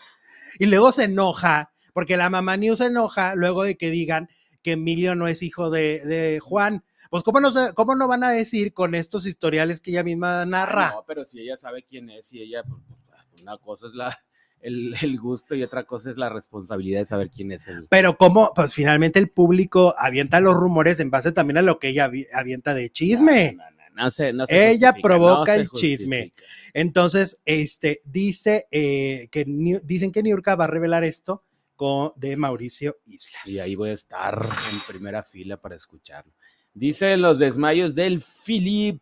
Y 0.59 0.65
luego 0.65 0.91
se 0.91 1.03
enoja, 1.03 1.71
porque 1.93 2.17
la 2.17 2.29
mamá 2.29 2.57
News 2.57 2.79
se 2.79 2.85
enoja 2.85 3.35
luego 3.35 3.63
de 3.63 3.77
que 3.77 3.89
digan 3.91 4.29
que 4.61 4.73
Emilio 4.73 5.15
no 5.15 5.27
es 5.27 5.43
hijo 5.43 5.69
de, 5.69 6.03
de 6.05 6.39
Juan. 6.39 6.83
Pues, 7.11 7.23
¿cómo 7.23 7.39
no, 7.39 7.49
¿cómo 7.75 7.95
no 7.95 8.07
van 8.07 8.23
a 8.23 8.31
decir 8.31 8.73
con 8.73 8.95
estos 8.95 9.25
historiales 9.25 9.79
que 9.79 9.91
ella 9.91 10.03
misma 10.03 10.45
narra? 10.45 10.91
No, 10.91 11.05
pero 11.05 11.23
si 11.23 11.39
ella 11.39 11.55
sabe 11.55 11.83
quién 11.83 12.09
es, 12.09 12.33
y 12.33 12.41
ella, 12.41 12.63
pues, 12.63 12.81
pues, 12.87 13.41
una 13.41 13.57
cosa 13.57 13.87
es 13.87 13.93
la, 13.93 14.17
el, 14.65 14.95
el 15.01 15.19
gusto 15.19 15.55
y 15.55 15.63
otra 15.63 15.83
cosa 15.85 16.09
es 16.09 16.17
la 16.17 16.29
responsabilidad 16.29 16.99
de 16.99 17.05
saber 17.05 17.29
quién 17.29 17.51
es 17.51 17.67
el. 17.67 17.87
Pero 17.89 18.17
cómo, 18.17 18.51
pues 18.55 18.73
finalmente 18.73 19.19
el 19.19 19.29
público 19.29 19.93
avienta 19.97 20.39
los 20.41 20.55
rumores 20.55 20.99
en 20.99 21.09
base 21.11 21.31
también 21.31 21.57
a 21.57 21.61
lo 21.61 21.79
que 21.79 21.89
ella 21.89 22.09
avi- 22.09 22.27
avienta 22.33 22.73
de 22.73 22.89
chisme. 22.89 23.53
No, 23.57 23.63
no, 23.63 23.69
no, 23.71 24.03
no 24.03 24.11
se- 24.11 24.33
no 24.33 24.45
se 24.45 24.69
Ella 24.71 24.93
provoca 25.01 25.55
el 25.55 25.69
chisme. 25.69 26.33
Entonces, 26.73 27.39
este, 27.45 28.01
dice 28.05 28.67
eh, 28.71 29.27
que 29.31 29.45
dicen 29.83 30.11
que 30.11 30.21
Niurka 30.23 30.55
va 30.55 30.65
a 30.65 30.67
revelar 30.67 31.03
esto 31.03 31.43
con, 31.75 32.11
de 32.15 32.35
Mauricio 32.35 32.97
Islas. 33.05 33.47
Y 33.47 33.59
ahí 33.59 33.75
voy 33.75 33.89
a 33.89 33.93
estar 33.93 34.47
en 34.71 34.79
primera 34.87 35.23
fila 35.23 35.57
para 35.57 35.75
escucharlo. 35.75 36.33
Dice 36.73 37.15
los 37.15 37.39
desmayos 37.39 37.95
del 37.95 38.21
Philip. 38.21 39.01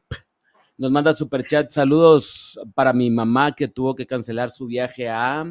Nos 0.77 0.91
manda 0.91 1.13
superchat. 1.13 1.69
Saludos 1.69 2.59
para 2.73 2.93
mi 2.93 3.09
mamá 3.11 3.51
que 3.53 3.67
tuvo 3.67 3.95
que 3.95 4.07
cancelar 4.07 4.49
su 4.51 4.65
viaje 4.67 5.09
a. 5.09 5.45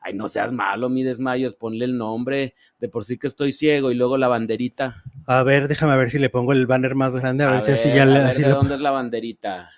Ay, 0.00 0.12
no 0.14 0.28
seas 0.28 0.52
malo, 0.52 0.88
mi 0.90 1.02
desmayos. 1.02 1.54
Ponle 1.54 1.84
el 1.86 1.96
nombre. 1.96 2.54
De 2.78 2.88
por 2.88 3.04
sí 3.04 3.16
que 3.16 3.26
estoy 3.26 3.52
ciego. 3.52 3.90
Y 3.90 3.94
luego 3.94 4.18
la 4.18 4.28
banderita. 4.28 5.02
A 5.26 5.42
ver, 5.42 5.68
déjame 5.68 5.96
ver 5.96 6.10
si 6.10 6.18
le 6.18 6.28
pongo 6.28 6.52
el 6.52 6.66
banner 6.66 6.94
más 6.94 7.16
grande, 7.16 7.44
a, 7.44 7.50
ver 7.50 7.62
si 7.62 7.72
así 7.72 7.88
ya 7.88 8.02
a 8.02 8.06
le 8.06 8.12
ver, 8.18 8.26
así 8.26 8.42
¿De 8.42 8.48
lo- 8.48 8.56
dónde 8.56 8.74
es 8.74 8.80
la 8.80 8.90
banderita? 8.90 9.70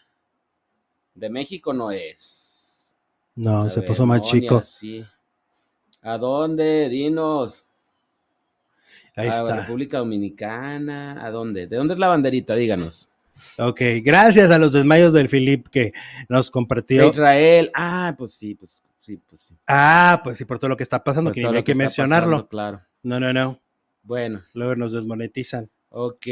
De 1.14 1.30
México 1.30 1.72
no 1.72 1.90
es. 1.92 2.94
No, 3.36 3.62
A 3.62 3.70
se 3.70 3.80
ver, 3.80 3.88
puso 3.88 4.06
más 4.06 4.20
no, 4.22 4.24
chico. 4.26 4.62
¿A 6.02 6.18
dónde? 6.18 6.88
Dinos. 6.88 7.64
Ahí 9.14 9.28
a 9.28 9.30
está. 9.30 9.56
República 9.60 9.98
Dominicana. 9.98 11.24
¿A 11.24 11.30
dónde? 11.30 11.66
¿De 11.66 11.76
dónde 11.76 11.94
es 11.94 12.00
la 12.00 12.08
banderita? 12.08 12.54
Díganos. 12.54 13.08
Ok, 13.58 13.80
gracias 14.02 14.50
a 14.50 14.58
los 14.58 14.72
desmayos 14.72 15.12
del 15.12 15.28
Philip 15.28 15.68
que 15.68 15.92
nos 16.28 16.50
compartió. 16.50 17.08
Israel. 17.08 17.70
Ah, 17.74 18.14
pues 18.16 18.34
sí, 18.34 18.54
pues 18.54 18.82
sí, 19.00 19.16
pues 19.28 19.42
sí. 19.42 19.54
Ah, 19.66 20.20
pues 20.24 20.38
sí, 20.38 20.44
por 20.44 20.58
todo 20.58 20.68
lo 20.70 20.76
que 20.76 20.82
está 20.82 21.02
pasando, 21.04 21.30
Pues 21.32 21.44
que 21.46 21.56
hay 21.56 21.62
que 21.62 21.74
mencionarlo. 21.74 22.30
pasando, 22.32 22.48
claro. 22.48 22.82
No, 23.02 23.20
no, 23.20 23.32
no. 23.32 23.60
Bueno, 24.02 24.42
Luego 24.54 24.76
nos 24.76 24.92
desmonetizan. 24.92 25.68
ok. 25.90 26.26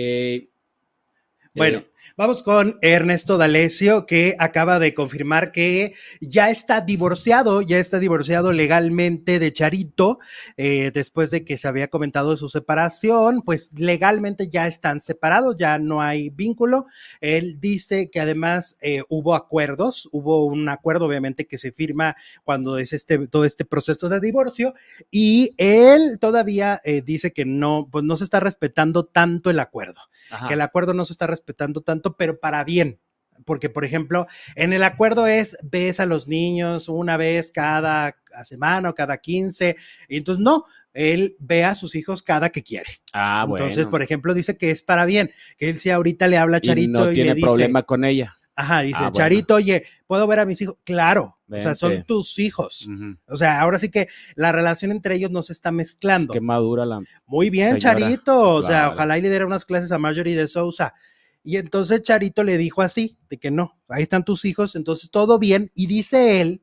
Bueno, 1.55 1.79
Eh, 1.79 1.91
Vamos 2.17 2.43
con 2.45 2.79
Ernesto 2.81 3.39
D'Alessio, 3.39 4.07
que 4.07 4.37
acaba 4.39 4.79
de 4.79 4.95
confirmar 4.95 5.51
que 5.51 5.95
ya 6.21 6.49
está 6.51 6.81
divorciado, 6.81 7.61
ya 7.61 7.79
está 7.79 7.99
divorciado 7.99 8.53
legalmente 8.53 9.39
de 9.39 9.53
Charito, 9.53 10.19
eh, 10.57 10.93
después 10.95 11.33
de 11.33 11.45
que 11.45 11.59
se 11.59 11.67
había 11.67 11.89
comentado 11.89 12.37
su 12.37 12.49
separación, 12.49 13.43
pues 13.43 13.73
legalmente 13.75 14.49
ya 14.49 14.67
están 14.67 15.01
separados, 15.01 15.57
ya 15.59 15.79
no 15.79 16.03
hay 16.03 16.31
vínculo. 16.31 16.87
Él 17.21 17.59
dice 17.61 18.11
que 18.11 18.21
además 18.21 18.77
eh, 18.81 19.03
hubo 19.09 19.35
acuerdos, 19.35 20.09
hubo 20.13 20.45
un 20.45 20.69
acuerdo 20.69 21.07
obviamente 21.07 21.47
que 21.47 21.59
se 21.59 21.73
firma 21.73 22.17
cuando 22.45 22.79
es 22.79 22.93
este, 22.93 23.27
todo 23.27 23.45
este 23.45 23.65
proceso 23.65 24.09
de 24.09 24.21
divorcio, 24.21 24.75
y 25.11 25.55
él 25.57 26.19
todavía 26.21 26.81
eh, 26.85 27.03
dice 27.03 27.33
que 27.33 27.45
no, 27.45 27.89
pues 27.91 28.05
no 28.05 28.17
se 28.17 28.25
está 28.25 28.41
respetando 28.41 29.05
tanto 29.05 29.51
el 29.51 29.59
acuerdo 29.59 30.01
ajá. 30.31 30.49
que 30.49 30.55
el 30.55 30.61
acuerdo 30.61 30.95
no 30.95 31.05
se 31.05 31.13
está 31.13 31.27
respetando 31.27 31.81
tanto, 31.81 31.94
pero 32.03 32.39
para 32.41 32.65
bien. 32.65 33.01
Porque, 33.45 33.69
por 33.69 33.85
ejemplo, 33.85 34.27
en 34.55 34.73
el 34.73 34.85
acuerdo 34.85 35.27
es 35.27 35.59
ves 35.63 35.99
a 36.01 36.07
los 36.07 36.29
niños 36.29 36.89
una 36.89 37.17
vez 37.17 37.51
cada 37.53 38.17
semana 38.45 38.91
o 38.91 38.95
cada 38.95 39.19
15, 39.19 39.77
y 40.09 40.17
entonces 40.19 40.43
no, 40.43 40.65
él 40.93 41.37
ve 41.41 41.65
a 41.65 41.75
sus 41.75 41.97
hijos 41.97 42.23
cada 42.23 42.51
que 42.51 42.63
quiere. 42.63 43.01
Ah, 43.13 43.45
entonces, 43.47 43.77
bueno. 43.77 43.91
por 43.91 44.03
ejemplo, 44.03 44.35
dice 44.35 44.57
que 44.57 44.71
es 44.71 44.83
para 44.83 45.05
bien, 45.05 45.33
que 45.59 45.69
él 45.69 45.81
si 45.81 45.91
ahorita 45.91 46.29
le 46.29 46.39
habla 46.39 46.59
a 46.59 46.61
Y 46.63 46.63
Charito 46.63 46.93
no 46.93 47.11
y, 47.11 47.15
tiene 47.15 47.31
le 47.31 47.35
dice, 47.35 47.47
problema 47.47 47.83
con 47.83 48.05
ella. 48.05 48.37
ajá, 48.55 48.83
dice, 48.83 48.97
Ah, 48.99 49.11
bueno. 49.11 49.17
Charito, 49.17 49.55
oye, 49.57 49.83
¿puedo 50.07 50.27
ver 50.29 50.39
a 50.39 50.47
mis 50.47 50.61
hijos? 50.63 50.77
Claro, 50.85 51.37
o 51.51 51.61
sea, 51.61 51.75
son 51.75 51.91
Vente. 51.91 52.05
tus 52.07 52.39
hijos. 52.39 52.87
Ujú. 52.87 53.17
O 53.27 53.37
sea, 53.37 53.61
ahora 53.61 53.81
sí 53.81 53.91
que 53.91 54.07
la 54.37 54.53
relación 54.53 54.93
entre 54.93 55.17
ellos 55.17 55.33
no 55.33 55.43
se 55.43 55.53
está 55.53 55.73
mezclando. 55.73 56.33
Qué 56.33 56.41
madura 56.41 56.87
la. 56.87 57.01
Muy 57.27 57.51
bien, 57.51 57.81
Señora, 57.81 57.99
Charito. 58.01 58.39
O 58.55 58.63
sea, 58.63 58.79
claro. 58.83 58.93
ojalá 58.95 59.19
y 59.19 59.23
le 59.23 59.29
diera 59.31 59.45
unas 59.47 59.65
clases 59.65 59.91
a 59.91 59.99
Marjorie 59.99 60.37
de 60.37 60.47
Sousa. 60.47 60.95
Y 61.45 61.59
entonces 61.59 62.03
Charito 62.03 62.43
le 62.43 62.57
dijo 62.57 62.81
así, 62.81 63.19
de 63.29 63.39
que 63.39 63.51
no, 63.51 63.79
ahí 63.89 64.03
están 64.03 64.25
tus 64.25 64.47
hijos, 64.47 64.75
entonces 64.77 65.11
todo 65.11 65.39
bien. 65.39 65.71
Y 65.75 65.87
dice 65.87 66.41
él 66.41 66.63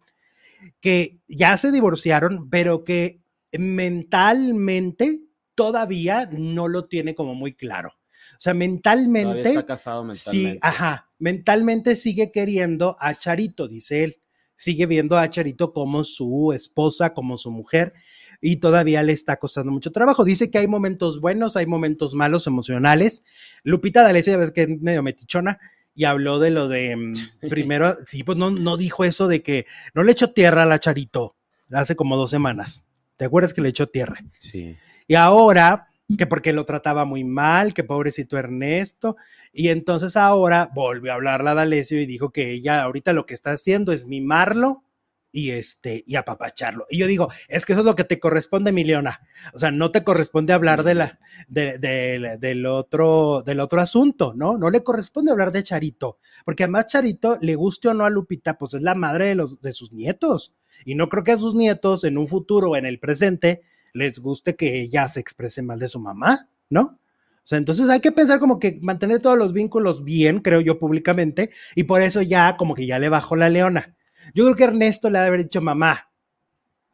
que 0.81 1.19
ya 1.27 1.55
se 1.57 1.71
divorciaron, 1.71 2.49
pero 2.49 2.83
que 2.83 3.21
mentalmente 3.51 5.21
todavía 5.53 6.27
no 6.31 6.67
lo 6.67 6.85
tiene 6.85 7.13
como 7.13 7.35
muy 7.35 7.53
claro. 7.53 7.89
O 7.89 8.39
sea, 8.39 8.55
mentalmente, 8.55 9.49
está 9.49 9.65
casado 9.65 10.03
mentalmente. 10.03 10.53
sí, 10.53 10.59
ajá, 10.61 11.11
mentalmente 11.19 11.95
sigue 11.95 12.31
queriendo 12.31 12.97
a 12.99 13.13
Charito, 13.13 13.67
dice 13.67 14.05
él. 14.05 14.15
Sigue 14.55 14.85
viendo 14.87 15.17
a 15.17 15.29
Charito 15.29 15.73
como 15.73 16.03
su 16.03 16.53
esposa, 16.53 17.13
como 17.13 17.37
su 17.37 17.51
mujer, 17.51 17.93
y 18.41 18.57
todavía 18.57 19.03
le 19.03 19.13
está 19.13 19.37
costando 19.37 19.71
mucho 19.71 19.91
trabajo. 19.91 20.25
Dice 20.25 20.49
que 20.49 20.57
hay 20.57 20.67
momentos 20.67 21.21
buenos, 21.21 21.55
hay 21.55 21.67
momentos 21.67 22.15
malos 22.15 22.47
emocionales. 22.47 23.23
Lupita 23.63 24.01
D'Alessio, 24.01 24.33
ya 24.33 24.39
ves 24.39 24.51
que 24.51 24.63
es 24.63 24.81
medio 24.81 25.03
metichona, 25.03 25.59
y 25.93 26.05
habló 26.05 26.39
de 26.39 26.49
lo 26.49 26.67
de 26.67 26.95
mm, 26.95 27.49
primero, 27.49 27.95
sí, 28.05 28.23
pues 28.23 28.37
no, 28.37 28.49
no 28.49 28.77
dijo 28.77 29.03
eso 29.03 29.27
de 29.27 29.43
que 29.43 29.65
no 29.93 30.03
le 30.03 30.13
echó 30.13 30.31
tierra 30.31 30.63
a 30.63 30.65
la 30.65 30.79
Charito 30.79 31.35
hace 31.71 31.95
como 31.95 32.17
dos 32.17 32.31
semanas. 32.31 32.87
¿Te 33.17 33.25
acuerdas 33.25 33.53
que 33.53 33.61
le 33.61 33.69
echó 33.69 33.87
tierra? 33.87 34.17
Sí. 34.39 34.75
Y 35.07 35.15
ahora, 35.15 35.89
que 36.17 36.25
porque 36.25 36.53
lo 36.53 36.65
trataba 36.65 37.05
muy 37.05 37.23
mal, 37.23 37.73
que 37.73 37.83
pobrecito 37.83 38.37
Ernesto. 38.37 39.15
Y 39.53 39.69
entonces 39.69 40.17
ahora 40.17 40.69
volvió 40.73 41.11
a 41.11 41.15
hablar 41.15 41.43
la 41.43 41.53
D'Alessio 41.53 42.01
y 42.01 42.05
dijo 42.05 42.31
que 42.31 42.51
ella 42.51 42.83
ahorita 42.83 43.13
lo 43.13 43.25
que 43.25 43.33
está 43.33 43.51
haciendo 43.51 43.91
es 43.91 44.07
mimarlo 44.07 44.83
y 45.31 45.51
este 45.51 46.03
y 46.05 46.15
apapacharlo. 46.15 46.85
Y 46.89 46.97
yo 46.97 47.07
digo, 47.07 47.29
es 47.47 47.65
que 47.65 47.73
eso 47.73 47.81
es 47.81 47.85
lo 47.85 47.95
que 47.95 48.03
te 48.03 48.19
corresponde, 48.19 48.71
Miliona. 48.71 49.21
O 49.53 49.59
sea, 49.59 49.71
no 49.71 49.91
te 49.91 50.03
corresponde 50.03 50.53
hablar 50.53 50.83
de 50.83 50.95
la, 50.95 51.19
de- 51.47 51.77
del 52.39 52.65
otro, 52.65 53.41
del 53.45 53.59
otro 53.59 53.81
asunto, 53.81 54.33
¿no? 54.35 54.57
No 54.57 54.69
le 54.69 54.83
corresponde 54.83 55.31
hablar 55.31 55.51
de 55.51 55.63
Charito, 55.63 56.17
porque 56.45 56.63
además 56.63 56.87
Charito, 56.87 57.37
le 57.41 57.55
guste 57.55 57.87
o 57.87 57.93
no 57.93 58.05
a 58.05 58.09
Lupita, 58.09 58.57
pues 58.57 58.73
es 58.73 58.81
la 58.81 58.95
madre 58.95 59.27
de, 59.27 59.35
los, 59.35 59.61
de 59.61 59.71
sus 59.71 59.91
nietos. 59.91 60.53
Y 60.85 60.95
no 60.95 61.09
creo 61.09 61.23
que 61.23 61.31
a 61.33 61.37
sus 61.37 61.55
nietos 61.55 62.03
en 62.03 62.17
un 62.17 62.27
futuro 62.27 62.71
o 62.71 62.75
en 62.75 62.85
el 62.85 62.99
presente 62.99 63.61
les 63.93 64.19
guste 64.19 64.55
que 64.55 64.81
ella 64.81 65.07
se 65.07 65.19
exprese 65.19 65.61
mal 65.61 65.79
de 65.79 65.87
su 65.87 65.99
mamá, 65.99 66.49
¿no? 66.69 66.97
O 67.43 67.47
sea, 67.51 67.57
entonces 67.57 67.89
hay 67.89 67.99
que 67.99 68.11
pensar 68.11 68.39
como 68.39 68.59
que 68.59 68.79
mantener 68.81 69.19
todos 69.21 69.37
los 69.37 69.51
vínculos 69.51 70.03
bien, 70.03 70.39
creo 70.41 70.61
yo, 70.61 70.77
públicamente, 70.79 71.49
y 71.75 71.83
por 71.83 72.01
eso 72.01 72.21
ya 72.21 72.55
como 72.55 72.75
que 72.75 72.85
ya 72.85 72.99
le 72.99 73.09
bajó 73.09 73.35
la 73.35 73.49
leona. 73.49 73.95
Yo 74.33 74.43
creo 74.45 74.55
que 74.55 74.63
Ernesto 74.65 75.09
le 75.09 75.17
ha 75.17 75.21
de 75.21 75.27
haber 75.27 75.43
dicho, 75.43 75.61
mamá, 75.61 76.07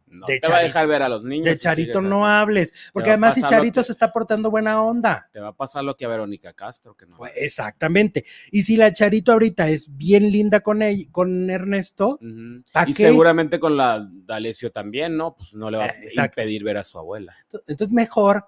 No 0.09 0.25
De 0.25 0.39
te 0.39 0.47
va 0.47 0.59
a 0.59 0.61
dejar 0.61 0.87
ver 0.87 1.01
a 1.01 1.09
los 1.09 1.21
niños. 1.25 1.45
de 1.45 1.53
si 1.55 1.59
Charito 1.59 1.99
no 2.01 2.25
así. 2.25 2.33
hables, 2.41 2.73
porque 2.93 3.09
además 3.09 3.33
si 3.35 3.41
Charito 3.41 3.81
que- 3.81 3.83
se 3.83 3.91
está 3.91 4.13
portando 4.13 4.49
buena 4.49 4.81
onda. 4.81 5.29
Te 5.33 5.41
va 5.41 5.49
a 5.49 5.53
pasar 5.53 5.83
lo 5.83 5.97
que 5.97 6.05
a 6.05 6.07
Verónica 6.07 6.53
Castro, 6.53 6.95
que 6.95 7.05
no. 7.05 7.17
Pues, 7.17 7.33
exactamente. 7.35 8.23
Y 8.53 8.63
si 8.63 8.77
la 8.77 8.93
Charito 8.93 9.33
ahorita 9.33 9.67
es 9.67 9.97
bien 9.97 10.31
linda 10.31 10.61
con, 10.61 10.81
él, 10.81 11.07
con 11.11 11.49
Ernesto, 11.49 12.17
Ujú. 12.21 12.63
¿pa' 12.71 12.85
Y 12.87 12.93
qué? 12.93 13.03
seguramente 13.09 13.59
con 13.59 13.75
la 13.75 14.07
D'Alessio 14.09 14.71
también, 14.71 15.17
¿no? 15.17 15.35
Pues 15.35 15.53
no 15.55 15.69
le 15.69 15.77
va 15.77 15.83
a 15.83 15.87
Eh, 15.87 15.93
impedir 16.15 16.63
ver 16.63 16.77
a 16.77 16.85
su 16.85 16.97
abuela. 16.97 17.35
entonces 17.51 17.91
mejor 17.91 18.45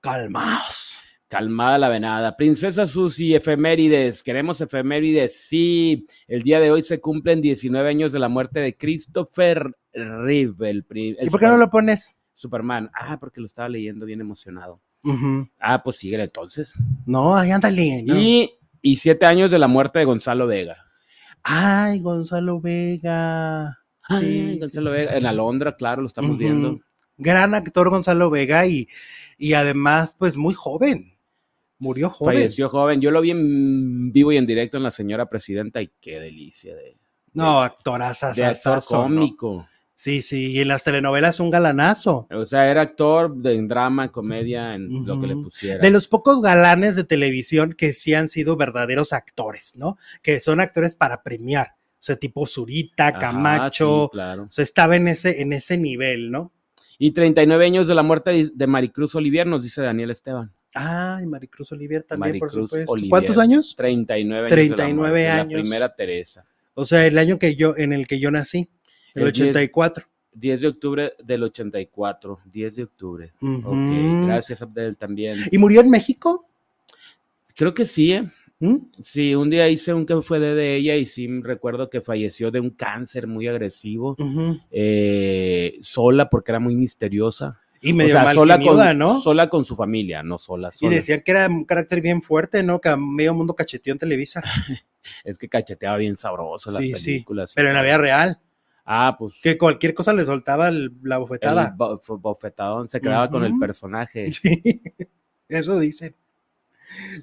calmaos. 0.00 1.02
Calmada 1.28 1.76
la 1.78 1.88
venada. 1.88 2.36
Princesa 2.36 2.86
Susi, 2.86 3.34
efemérides. 3.34 4.22
Queremos 4.22 4.60
efemérides. 4.60 5.36
Sí, 5.40 6.06
el 6.28 6.42
día 6.42 6.60
de 6.60 6.70
hoy 6.70 6.82
se 6.82 7.00
cumplen 7.00 7.40
19 7.40 7.88
años 7.88 8.12
de 8.12 8.18
la 8.20 8.28
muerte 8.28 8.60
de 8.60 8.76
Christopher 8.76 9.72
Reeve, 9.92 10.70
el, 10.70 10.84
pri- 10.84 11.16
el 11.18 11.26
¿Y 11.26 11.30
por 11.30 11.40
qué 11.40 11.46
no 11.46 11.56
lo 11.56 11.68
pones? 11.68 12.16
Superman. 12.34 12.90
Ah, 12.94 13.18
porque 13.18 13.40
lo 13.40 13.46
estaba 13.46 13.68
leyendo 13.68 14.06
bien 14.06 14.20
emocionado. 14.20 14.80
Ah, 15.60 15.82
pues 15.82 15.96
síguele 15.98 16.24
entonces. 16.24 16.72
No, 17.06 17.36
ahí 17.36 17.50
ándale. 17.50 18.02
no. 18.04 18.16
Y, 18.20 18.50
y 18.82 18.96
siete 18.96 19.24
años 19.26 19.50
de 19.50 19.58
la 19.58 19.68
muerte 19.68 19.98
de 20.00 20.04
Gonzalo 20.04 20.46
Vega. 20.46 20.76
Ay, 21.42 22.00
Gonzalo 22.00 22.60
Vega. 22.60 23.68
Ay, 24.02 24.20
Sí, 24.54 24.58
Gonzalo 24.60 24.86
sí, 24.90 24.92
sí. 24.92 24.98
Vega. 24.98 25.16
En 25.16 25.26
Alondra, 25.26 25.76
claro, 25.76 26.02
lo 26.02 26.08
estamos 26.08 26.36
viendo. 26.38 26.78
Gran 27.18 27.54
actor 27.54 27.88
Gonzalo 27.90 28.30
Vega 28.30 28.66
y, 28.66 28.86
y 29.38 29.54
además, 29.54 30.14
pues 30.18 30.36
muy 30.36 30.54
joven. 30.54 31.15
Murió 31.78 32.10
joven. 32.10 32.36
Falleció 32.36 32.68
joven. 32.68 33.00
Yo 33.00 33.10
lo 33.10 33.20
vi 33.20 33.30
en 33.32 34.12
vivo 34.12 34.32
y 34.32 34.36
en 34.36 34.46
directo 34.46 34.76
en 34.76 34.82
La 34.82 34.90
Señora 34.90 35.28
Presidenta 35.28 35.82
y 35.82 35.90
qué 36.00 36.20
delicia 36.20 36.74
de, 36.74 36.96
No, 37.32 37.62
actoraza. 37.62 38.32
de 38.32 38.44
actor 38.44 38.80
cómico. 38.88 39.66
Sí, 39.98 40.20
sí, 40.20 40.52
y 40.52 40.60
en 40.60 40.68
las 40.68 40.84
telenovelas 40.84 41.40
un 41.40 41.50
galanazo. 41.50 42.28
O 42.30 42.44
sea, 42.44 42.70
era 42.70 42.82
actor 42.82 43.34
de 43.34 43.54
en 43.54 43.66
drama, 43.66 44.04
en 44.04 44.10
comedia, 44.10 44.74
en 44.74 45.06
lo 45.06 45.18
que 45.18 45.26
le 45.26 45.36
pusiera. 45.36 45.80
De 45.80 45.90
los 45.90 46.06
pocos 46.06 46.42
galanes 46.42 46.96
de 46.96 47.04
televisión 47.04 47.72
que 47.72 47.94
sí 47.94 48.12
han 48.12 48.28
sido 48.28 48.56
verdaderos 48.58 49.14
actores, 49.14 49.74
¿no? 49.76 49.96
Que 50.22 50.38
son 50.40 50.60
actores 50.60 50.94
para 50.94 51.22
premiar. 51.22 51.76
O 51.94 52.02
sea, 52.06 52.16
tipo 52.16 52.46
Zurita, 52.46 53.08
Ajá, 53.08 53.18
Camacho. 53.18 54.10
sí, 54.12 54.16
claro. 54.16 54.42
O 54.42 54.52
sea, 54.52 54.62
estaba 54.62 54.96
en 54.96 55.08
ese, 55.08 55.40
en 55.40 55.54
ese 55.54 55.78
nivel, 55.78 56.30
¿no? 56.30 56.52
Y 56.98 57.12
39 57.12 57.64
años 57.64 57.88
de 57.88 57.94
la 57.94 58.02
muerte 58.02 58.50
de 58.54 58.66
Maricruz 58.66 59.14
Olivier, 59.14 59.46
nos 59.46 59.62
dice 59.62 59.80
Daniel 59.80 60.10
Esteban. 60.10 60.52
Ay, 60.76 61.26
Maricruz 61.26 61.72
Olivier 61.72 62.02
también, 62.02 62.38
por 62.38 62.50
supuesto. 62.50 62.92
Olivier. 62.92 63.10
¿Cuántos 63.10 63.38
años? 63.38 63.74
39 63.76 64.40
años. 64.40 64.50
39 64.50 65.20
de 65.20 65.26
la 65.26 65.34
años. 65.40 65.52
La 65.52 65.60
primera 65.62 65.94
Teresa. 65.94 66.44
O 66.74 66.84
sea, 66.84 67.06
el 67.06 67.16
año 67.16 67.38
que 67.38 67.56
yo, 67.56 67.74
en 67.76 67.94
el 67.94 68.06
que 68.06 68.20
yo 68.20 68.30
nací, 68.30 68.68
el 69.14 69.22
El 69.22 69.32
10. 69.32 69.48
84. 69.48 70.04
10 70.34 70.60
de 70.60 70.68
octubre 70.68 71.12
del 71.24 71.42
84. 71.44 72.40
10 72.44 72.76
de 72.76 72.82
octubre. 72.82 73.32
Ujú. 73.40 73.68
Ok, 73.68 74.26
gracias 74.26 74.60
Abdel 74.60 74.98
también. 74.98 75.38
¿Y 75.50 75.56
murió 75.56 75.80
en 75.80 75.88
México? 75.88 76.46
Creo 77.54 77.72
que 77.72 77.86
sí, 77.86 78.12
¿eh? 78.12 78.30
¿Mm? 78.58 78.76
Sí, 79.02 79.34
un 79.34 79.50
día 79.50 79.68
hice 79.68 79.92
un 79.94 80.06
que 80.06 80.20
fue 80.22 80.38
de, 80.38 80.54
de 80.54 80.76
ella 80.76 80.96
y 80.96 81.06
sí 81.06 81.26
recuerdo 81.42 81.90
que 81.90 82.00
falleció 82.00 82.50
de 82.50 82.60
un 82.60 82.70
cáncer 82.70 83.26
muy 83.26 83.48
agresivo, 83.48 84.16
eh, 84.70 85.78
sola 85.80 86.28
porque 86.28 86.52
era 86.52 86.60
muy 86.60 86.74
misteriosa. 86.74 87.60
Y 87.88 87.92
O 87.92 87.96
medio 87.96 88.12
sea, 88.14 88.24
mal 88.24 88.34
sola 88.34 88.58
geniuda, 88.58 88.88
con, 88.88 88.98
¿no? 88.98 89.20
sola 89.20 89.48
con 89.48 89.64
su 89.64 89.76
familia, 89.76 90.22
no 90.22 90.38
sola, 90.38 90.68
Y 90.72 90.78
sola. 90.78 90.94
decían 90.96 91.22
que 91.24 91.30
era 91.30 91.46
un 91.46 91.64
carácter 91.64 92.00
bien 92.00 92.20
fuerte, 92.22 92.62
¿no? 92.62 92.80
Que 92.80 92.88
a 92.90 92.96
medio 92.96 93.34
mundo 93.34 93.54
cacheteó 93.54 93.92
en 93.92 93.98
Televisa. 93.98 94.42
Es 95.24 95.38
que 95.38 95.48
cacheteaba 95.48 95.96
bien 95.98 96.16
sabroso 96.16 96.70
las 96.72 96.80
Sí, 96.82 96.92
sí, 96.94 97.04
películas. 97.12 97.52
y 97.52 97.54
Pero 97.54 97.68
en 97.68 97.74
la 97.74 97.82
vida 97.82 97.96
real, 97.98 98.40
Ah, 98.84 99.14
pues. 99.18 99.40
que 99.40 99.56
cualquier 99.56 99.94
cosa 99.94 100.12
le 100.12 100.24
soltaba 100.24 100.68
el- 100.68 100.90
la 101.04 101.18
bofetada. 101.18 101.74
bo- 101.76 102.00
bofetadón 102.18 102.88
se 102.88 103.00
quedaba 103.00 103.30
con 103.30 103.44
el 103.44 103.56
personaje. 103.58 104.26
Sí, 104.32 104.82
eso 105.48 105.78
dicen. 105.78 106.14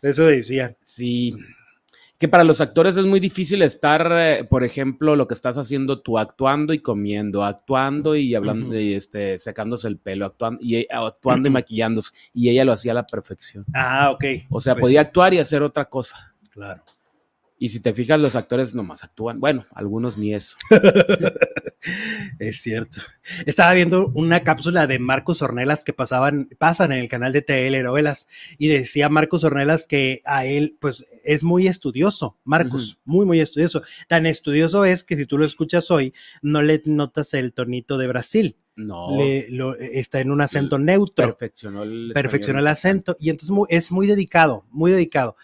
Eso 0.01 0.23
decían. 0.25 0.77
Sí. 0.85 1.35
Que 2.23 2.29
para 2.29 2.45
los 2.45 2.61
actores 2.61 2.95
es 2.95 3.03
muy 3.03 3.19
difícil 3.19 3.61
estar, 3.63 4.09
eh, 4.13 4.45
por 4.45 4.63
ejemplo, 4.63 5.17
lo 5.17 5.27
que 5.27 5.33
estás 5.33 5.57
haciendo 5.57 5.99
tú, 5.99 6.17
actuando 6.17 6.71
y 6.71 6.79
comiendo, 6.79 7.43
actuando 7.43 8.15
y 8.15 8.33
hablando, 8.33 8.79
y 8.79 8.93
este, 8.93 9.39
secándose 9.39 9.89
el 9.89 9.97
pelo, 9.97 10.27
actuando 10.27 10.61
y, 10.63 10.77
eh, 10.77 10.87
actuando 10.89 11.49
y 11.49 11.51
maquillándose. 11.51 12.11
Y 12.33 12.47
ella 12.47 12.63
lo 12.63 12.71
hacía 12.71 12.93
a 12.93 12.95
la 12.95 13.05
perfección. 13.05 13.65
Ah, 13.73 14.09
ok. 14.11 14.23
O 14.49 14.61
sea, 14.61 14.73
Pues 14.73 14.83
podía 14.83 15.01
sí, 15.01 15.05
actuar 15.05 15.33
y 15.33 15.39
hacer 15.39 15.63
otra 15.63 15.83
cosa. 15.89 16.33
Claro. 16.49 16.81
Y 17.57 17.69
si 17.69 17.79
te 17.79 17.93
fijas, 17.93 18.19
los 18.19 18.35
actores 18.35 18.75
nomás 18.75 19.03
actúan. 19.03 19.39
Bueno, 19.39 19.65
algunos 19.73 20.17
ni 20.17 20.33
eso. 20.33 20.57
Es 22.39 22.61
cierto. 22.61 23.01
Estaba 23.45 23.73
viendo 23.73 24.07
una 24.15 24.41
cápsula 24.43 24.87
de 24.87 24.99
Marcos 24.99 25.41
Ornelas 25.41 25.83
que 25.83 25.91
pasaban, 25.91 26.47
pasan 26.57 26.93
en 26.93 26.99
el 26.99 27.09
canal 27.09 27.33
de 27.33 27.41
telenovelas 27.41 28.27
y 28.57 28.69
decía 28.69 29.09
Marcos 29.09 29.43
Ornelas 29.43 29.85
que 29.85 30.21
a 30.25 30.45
él, 30.45 30.77
pues, 30.79 31.05
es 31.25 31.43
muy 31.43 31.67
estudioso. 31.67 32.37
Marcos, 32.45 32.99
muy, 33.03 33.25
muy 33.25 33.41
estudioso. 33.41 33.81
Tan 34.07 34.25
estudioso 34.25 34.85
es 34.85 35.03
que 35.03 35.17
si 35.17 35.25
tú 35.25 35.37
lo 35.37 35.45
escuchas 35.45 35.91
hoy, 35.91 36.13
no 36.41 36.61
le 36.61 36.81
notas 36.85 37.33
el 37.33 37.53
tonito 37.53 37.97
de 37.97 38.07
Brasil. 38.07 38.55
No. 38.75 39.17
Le- 39.17 39.49
lo- 39.51 39.75
está 39.75 40.21
en 40.21 40.31
un 40.31 40.41
acento 40.41 40.79
neutro. 40.79 41.27
perfeccionó 41.37 41.83
el, 41.83 42.11
perfeccionó 42.13 42.59
el 42.59 42.67
acento 42.67 43.15
y 43.19 43.29
entonces 43.29 43.51
mu- 43.51 43.67
es 43.69 43.91
muy 43.91 44.07
dedicado, 44.07 44.65
muy 44.71 44.91
dedicado. 44.91 45.35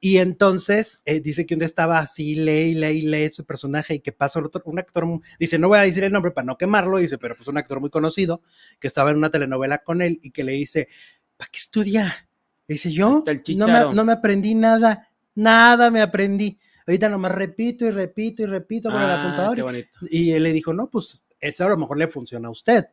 Y 0.00 0.18
entonces 0.18 1.02
eh, 1.04 1.20
dice 1.20 1.44
que 1.44 1.54
un 1.54 1.58
día 1.58 1.66
estaba 1.66 1.98
así, 1.98 2.36
lee 2.36 2.74
lee 2.74 3.02
lee 3.02 3.30
su 3.32 3.44
personaje 3.44 3.94
y 3.94 4.00
que 4.00 4.12
pasa 4.12 4.38
otro, 4.38 4.62
un 4.64 4.78
actor, 4.78 5.04
dice, 5.40 5.58
no 5.58 5.68
voy 5.68 5.78
a 5.78 5.82
decir 5.82 6.04
el 6.04 6.12
nombre 6.12 6.30
para 6.30 6.44
no 6.44 6.56
quemarlo, 6.56 6.98
dice, 6.98 7.18
pero 7.18 7.36
pues 7.36 7.48
un 7.48 7.58
actor 7.58 7.80
muy 7.80 7.90
conocido 7.90 8.42
que 8.78 8.86
estaba 8.86 9.10
en 9.10 9.16
una 9.16 9.30
telenovela 9.30 9.78
con 9.78 10.00
él 10.00 10.20
y 10.22 10.30
que 10.30 10.44
le 10.44 10.52
dice, 10.52 10.88
¿para 11.36 11.50
qué 11.50 11.58
estudia? 11.58 12.28
Dice, 12.68 12.92
yo 12.92 13.08
no 13.08 13.24
me, 13.26 13.42
chícharo. 13.42 13.92
no 13.92 14.04
me 14.04 14.12
aprendí 14.12 14.54
nada, 14.54 15.08
nada 15.34 15.90
me 15.90 16.00
aprendí. 16.00 16.60
Ahorita 16.86 17.08
nomás 17.08 17.32
repito 17.32 17.84
y 17.84 17.90
repito 17.90 18.42
y 18.42 18.46
repito 18.46 18.90
con 18.90 19.02
el 19.02 19.10
apuntador. 19.10 19.84
Y 20.10 20.32
él 20.32 20.42
le 20.42 20.52
dijo, 20.52 20.72
no, 20.72 20.88
pues 20.88 21.22
eso 21.40 21.64
a 21.64 21.68
lo 21.70 21.76
mejor 21.76 21.98
le 21.98 22.08
funciona 22.08 22.48
a 22.48 22.50
usted. 22.50 22.86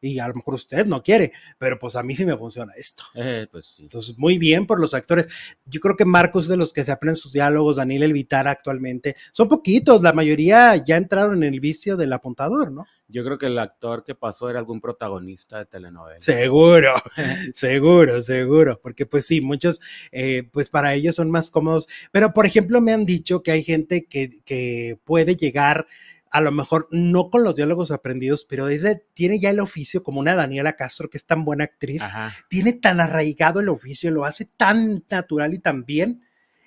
Y 0.00 0.18
a 0.18 0.28
lo 0.28 0.34
mejor 0.34 0.54
usted 0.54 0.86
no 0.86 1.02
quiere, 1.02 1.32
pero 1.58 1.78
pues 1.78 1.96
a 1.96 2.02
mí 2.02 2.14
sí 2.14 2.24
me 2.24 2.36
funciona 2.36 2.72
esto. 2.76 3.04
Eh, 3.14 3.46
pues 3.50 3.74
sí. 3.76 3.82
Entonces, 3.82 4.16
muy 4.18 4.38
bien 4.38 4.66
por 4.66 4.80
los 4.80 4.94
actores. 4.94 5.28
Yo 5.66 5.80
creo 5.80 5.96
que 5.96 6.04
Marcos 6.04 6.44
es 6.44 6.50
de 6.50 6.56
los 6.56 6.72
que 6.72 6.84
se 6.84 6.92
aprenden 6.92 7.16
sus 7.16 7.32
diálogos, 7.32 7.76
Daniel 7.76 8.04
Elvitar 8.04 8.48
actualmente. 8.48 9.16
Son 9.32 9.48
poquitos, 9.48 10.02
la 10.02 10.12
mayoría 10.12 10.76
ya 10.76 10.96
entraron 10.96 11.42
en 11.42 11.54
el 11.54 11.60
vicio 11.60 11.96
del 11.96 12.12
apuntador, 12.12 12.72
¿no? 12.72 12.86
Yo 13.10 13.24
creo 13.24 13.38
que 13.38 13.46
el 13.46 13.58
actor 13.58 14.04
que 14.04 14.14
pasó 14.14 14.48
era 14.48 14.60
algún 14.60 14.80
protagonista 14.80 15.58
de 15.58 15.66
telenovela. 15.66 16.20
Seguro, 16.20 16.94
seguro, 17.54 18.22
seguro, 18.22 18.80
porque 18.80 19.04
pues 19.04 19.26
sí, 19.26 19.40
muchos, 19.40 19.80
eh, 20.12 20.48
pues 20.52 20.70
para 20.70 20.94
ellos 20.94 21.16
son 21.16 21.30
más 21.30 21.50
cómodos, 21.50 21.88
pero 22.12 22.32
por 22.32 22.46
ejemplo 22.46 22.80
me 22.80 22.92
han 22.92 23.04
dicho 23.04 23.42
que 23.42 23.50
hay 23.50 23.64
gente 23.64 24.06
que, 24.06 24.30
que 24.44 24.96
puede 25.04 25.34
llegar 25.34 25.86
a 26.30 26.40
lo 26.40 26.52
mejor 26.52 26.88
no 26.90 27.28
con 27.30 27.42
los 27.42 27.56
diálogos 27.56 27.90
aprendidos, 27.90 28.44
pero 28.44 28.68
ese 28.68 29.04
tiene 29.14 29.38
ya 29.40 29.50
el 29.50 29.60
oficio 29.60 30.02
como 30.02 30.20
una 30.20 30.34
Daniela 30.34 30.74
Castro, 30.76 31.10
que 31.10 31.18
es 31.18 31.26
tan 31.26 31.44
buena 31.44 31.64
actriz, 31.64 32.02
Ajá. 32.04 32.32
tiene 32.48 32.72
tan 32.72 33.00
arraigado 33.00 33.60
el 33.60 33.68
oficio, 33.68 34.10
lo 34.10 34.24
hace 34.24 34.44
tan 34.44 35.04
natural 35.10 35.54
y 35.54 35.58
tan 35.58 35.84
bien 35.84 36.22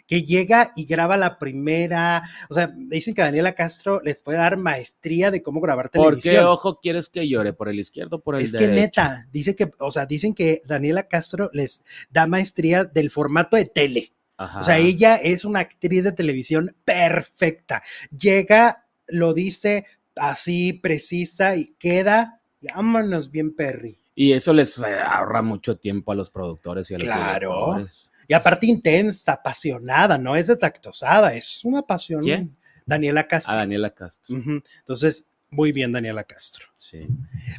que 0.05 0.24
llega 0.26 0.74
y 0.76 0.84
graba 0.86 1.16
la 1.16 1.39
primera, 1.39 2.24
o 2.49 2.53
sea, 2.53 2.68
dicen 2.76 3.14
que 3.14 3.22
Daniela 3.22 3.55
Castro 3.55 4.01
les 4.03 4.20
puede 4.20 4.38
dar 4.38 4.57
maestría 4.57 5.32
de 5.32 5.41
cómo 5.41 5.61
grabar 5.61 5.89
¿Por 5.91 6.16
qué 6.16 6.22
televisión. 6.22 6.45
ojo 6.47 6.80
quieres 6.82 7.07
que 7.07 7.28
llore? 7.28 7.53
¿Por 7.53 7.70
el 7.70 7.80
izquierdo 7.80 8.18
o 8.18 8.20
por 8.20 8.36
el 8.36 8.43
Es 8.43 8.51
que 8.51 8.68
derecho? 8.68 9.01
neta, 9.01 9.28
dice 9.32 9.55
que, 9.55 9.72
o 9.80 9.91
sea, 9.91 10.05
dicen 10.05 10.34
que 10.34 10.61
Daniela 10.66 11.07
Castro 11.07 11.49
les 11.53 11.86
da 12.09 12.28
maestría 12.28 12.84
del 12.84 13.11
formato 13.11 13.55
de 13.55 13.64
tele. 13.66 14.11
Ajá. 14.36 14.59
O 14.59 14.64
sea, 14.64 14.78
ella 14.78 15.16
es 15.16 15.45
una 15.45 15.59
actriz 15.61 16.03
de 16.03 16.11
televisión 16.11 16.76
perfecta. 16.84 17.82
Llega, 18.11 18.82
lo 19.07 19.33
dice 19.33 19.85
así, 20.15 20.73
precisa 20.73 21.55
y 21.55 21.73
queda, 21.79 22.41
vámonos 22.61 23.31
bien, 23.31 23.55
Perry. 23.55 23.97
Y 24.15 24.33
eso 24.33 24.53
les 24.53 24.77
eh, 24.79 24.99
ahorra 25.05 25.41
mucho 25.41 25.77
tiempo 25.77 26.11
a 26.11 26.15
los 26.15 26.29
productores 26.29 26.89
y 26.91 26.95
a 26.95 26.97
los 26.99 27.05
Claro. 27.05 27.87
Y 28.27 28.33
aparte 28.33 28.67
intensa, 28.67 29.33
apasionada, 29.33 30.17
no 30.17 30.35
es 30.35 30.47
deslactosada, 30.47 31.33
es 31.33 31.65
una 31.65 31.81
pasión. 31.81 32.21
¿Quién? 32.21 32.55
Daniela 32.85 33.27
Castro. 33.27 33.53
A 33.53 33.57
Daniela 33.57 33.89
Castro. 33.91 34.35
Entonces, 34.35 35.27
muy 35.49 35.71
bien, 35.71 35.91
Daniela 35.91 36.23
Castro. 36.23 36.67
Sí. 36.75 37.07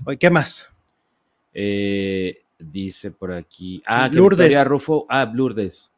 Oye, 0.05 0.19
¿qué 0.19 0.31
más? 0.31 0.71
Eh, 1.53 2.43
dice 2.59 3.11
por 3.11 3.33
aquí. 3.33 3.81
Ah, 3.87 4.09
Lourdes. 4.13 4.49
Victoria 4.49 4.65
Rufo. 4.65 5.07
Ah, 5.09 5.31
Lourdes. 5.33 5.91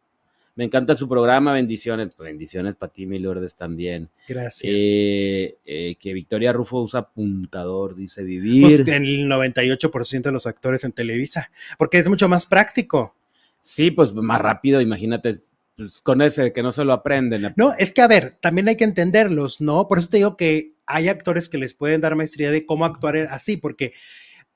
Me 0.57 0.65
encanta 0.65 0.95
su 0.97 1.09
programa. 1.09 1.53
Bendiciones. 1.53 2.17
Bendiciones 2.17 2.75
para 2.77 2.93
ti, 2.93 3.07
mi 3.07 3.19
Lourdes, 3.19 3.55
también. 3.55 4.09
Gracias. 4.27 4.73
Eh, 4.75 5.57
eh, 5.65 5.97
que 6.01 6.13
Victoria 6.13 6.53
Rufo 6.53 6.81
usa 6.83 7.01
apuntador, 7.01 7.95
dice 7.95 8.23
vivir. 8.23 8.63
Pues 8.63 8.89
el 8.89 9.29
98% 9.29 10.23
de 10.23 10.33
los 10.33 10.47
actores 10.47 10.83
en 10.85 10.93
Televisa, 10.93 11.51
porque 11.79 11.99
es 11.99 12.09
mucho 12.09 12.29
más 12.29 12.47
práctico. 12.47 13.15
Sí, 13.61 13.91
pues 13.91 14.13
más 14.15 14.41
rápido, 14.41 14.81
imagínate. 14.81 15.35
pues, 15.77 16.01
con 16.01 16.23
ese 16.23 16.53
que 16.55 16.63
no 16.63 16.73
se 16.73 16.85
lo 16.85 16.95
aprenden. 16.95 17.53
No, 17.57 17.75
es 17.79 17.93
que 17.93 18.01
a 18.01 18.09
ver, 18.09 18.39
también 18.41 18.67
hay 18.69 18.77
que 18.77 18.85
entenderlos, 18.85 19.61
¿no? 19.61 19.87
Por 19.89 19.99
eso 19.99 20.09
te 20.09 20.17
digo 20.17 20.37
que 20.37 20.73
hay 20.87 21.09
actores 21.09 21.49
que 21.51 21.59
les 21.59 21.75
pueden 21.75 22.01
dar 22.01 22.17
maestría 22.17 22.51
de 22.51 22.65
cómo 22.65 22.87
actuar 22.87 23.17
así, 23.31 23.59
porque 23.59 23.93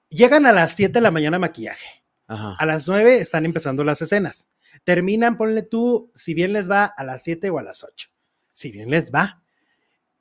llegan 0.08 0.46
a 0.46 0.52
las 0.52 0.74
7 0.76 0.92
de 0.94 1.00
la 1.02 1.10
mañana 1.10 1.38
maquillaje, 1.38 2.04
Ajá. 2.26 2.54
a 2.58 2.64
las 2.66 2.88
9 2.88 3.18
están 3.18 3.44
empezando 3.44 3.84
las 3.84 4.00
escenas, 4.00 4.48
terminan, 4.84 5.36
ponle 5.36 5.62
tú, 5.62 6.10
si 6.14 6.34
bien 6.34 6.52
les 6.52 6.70
va, 6.70 6.84
a 6.84 7.04
las 7.04 7.22
7 7.22 7.50
o 7.50 7.58
a 7.58 7.62
las 7.62 7.84
8, 7.84 8.08
si 8.52 8.70
bien 8.70 8.90
les 8.90 9.10
va. 9.12 9.42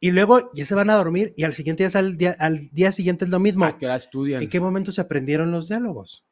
Y 0.01 0.11
luego 0.11 0.51
ya 0.53 0.65
se 0.65 0.75
van 0.75 0.89
a 0.89 0.95
dormir 0.95 1.33
y 1.35 1.43
al 1.43 1.53
siguiente 1.53 1.85
día, 1.85 1.99
al 1.99 2.15
día, 2.15 2.35
al 2.39 2.69
día 2.71 2.91
siguiente 2.91 3.25
es 3.25 3.31
lo 3.31 3.39
mismo. 3.39 3.65
¿A 3.65 3.77
qué 3.77 3.85
hora 3.85 3.97
estudian? 3.97 4.41
¿En 4.41 4.49
qué 4.49 4.59
momento 4.61 4.91
se 4.93 5.01
aprendieron 5.01 5.51
los 5.51 5.67
diálogos? 5.67 6.25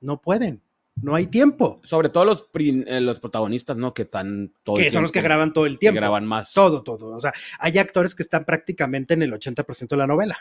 No 0.00 0.20
pueden, 0.20 0.62
no 1.02 1.14
hay 1.14 1.26
tiempo. 1.26 1.80
Sobre 1.84 2.08
todo 2.08 2.24
los, 2.24 2.46
eh, 2.54 3.00
los 3.00 3.20
protagonistas, 3.20 3.78
¿no? 3.78 3.94
Que 3.94 4.02
están 4.02 4.52
todo 4.62 4.76
el 4.76 4.84
Que 4.84 4.92
son 4.92 5.02
los 5.02 5.12
que 5.12 5.22
graban 5.22 5.52
todo 5.52 5.66
el 5.66 5.74
que 5.74 5.78
tiempo. 5.78 5.96
graban 5.96 6.26
más. 6.26 6.52
Todo, 6.52 6.82
todo. 6.82 7.16
O 7.16 7.20
sea, 7.20 7.32
hay 7.58 7.78
actores 7.78 8.14
que 8.14 8.22
están 8.22 8.44
prácticamente 8.44 9.14
en 9.14 9.22
el 9.22 9.32
80% 9.32 9.88
de 9.88 9.96
la 9.96 10.06
novela, 10.06 10.38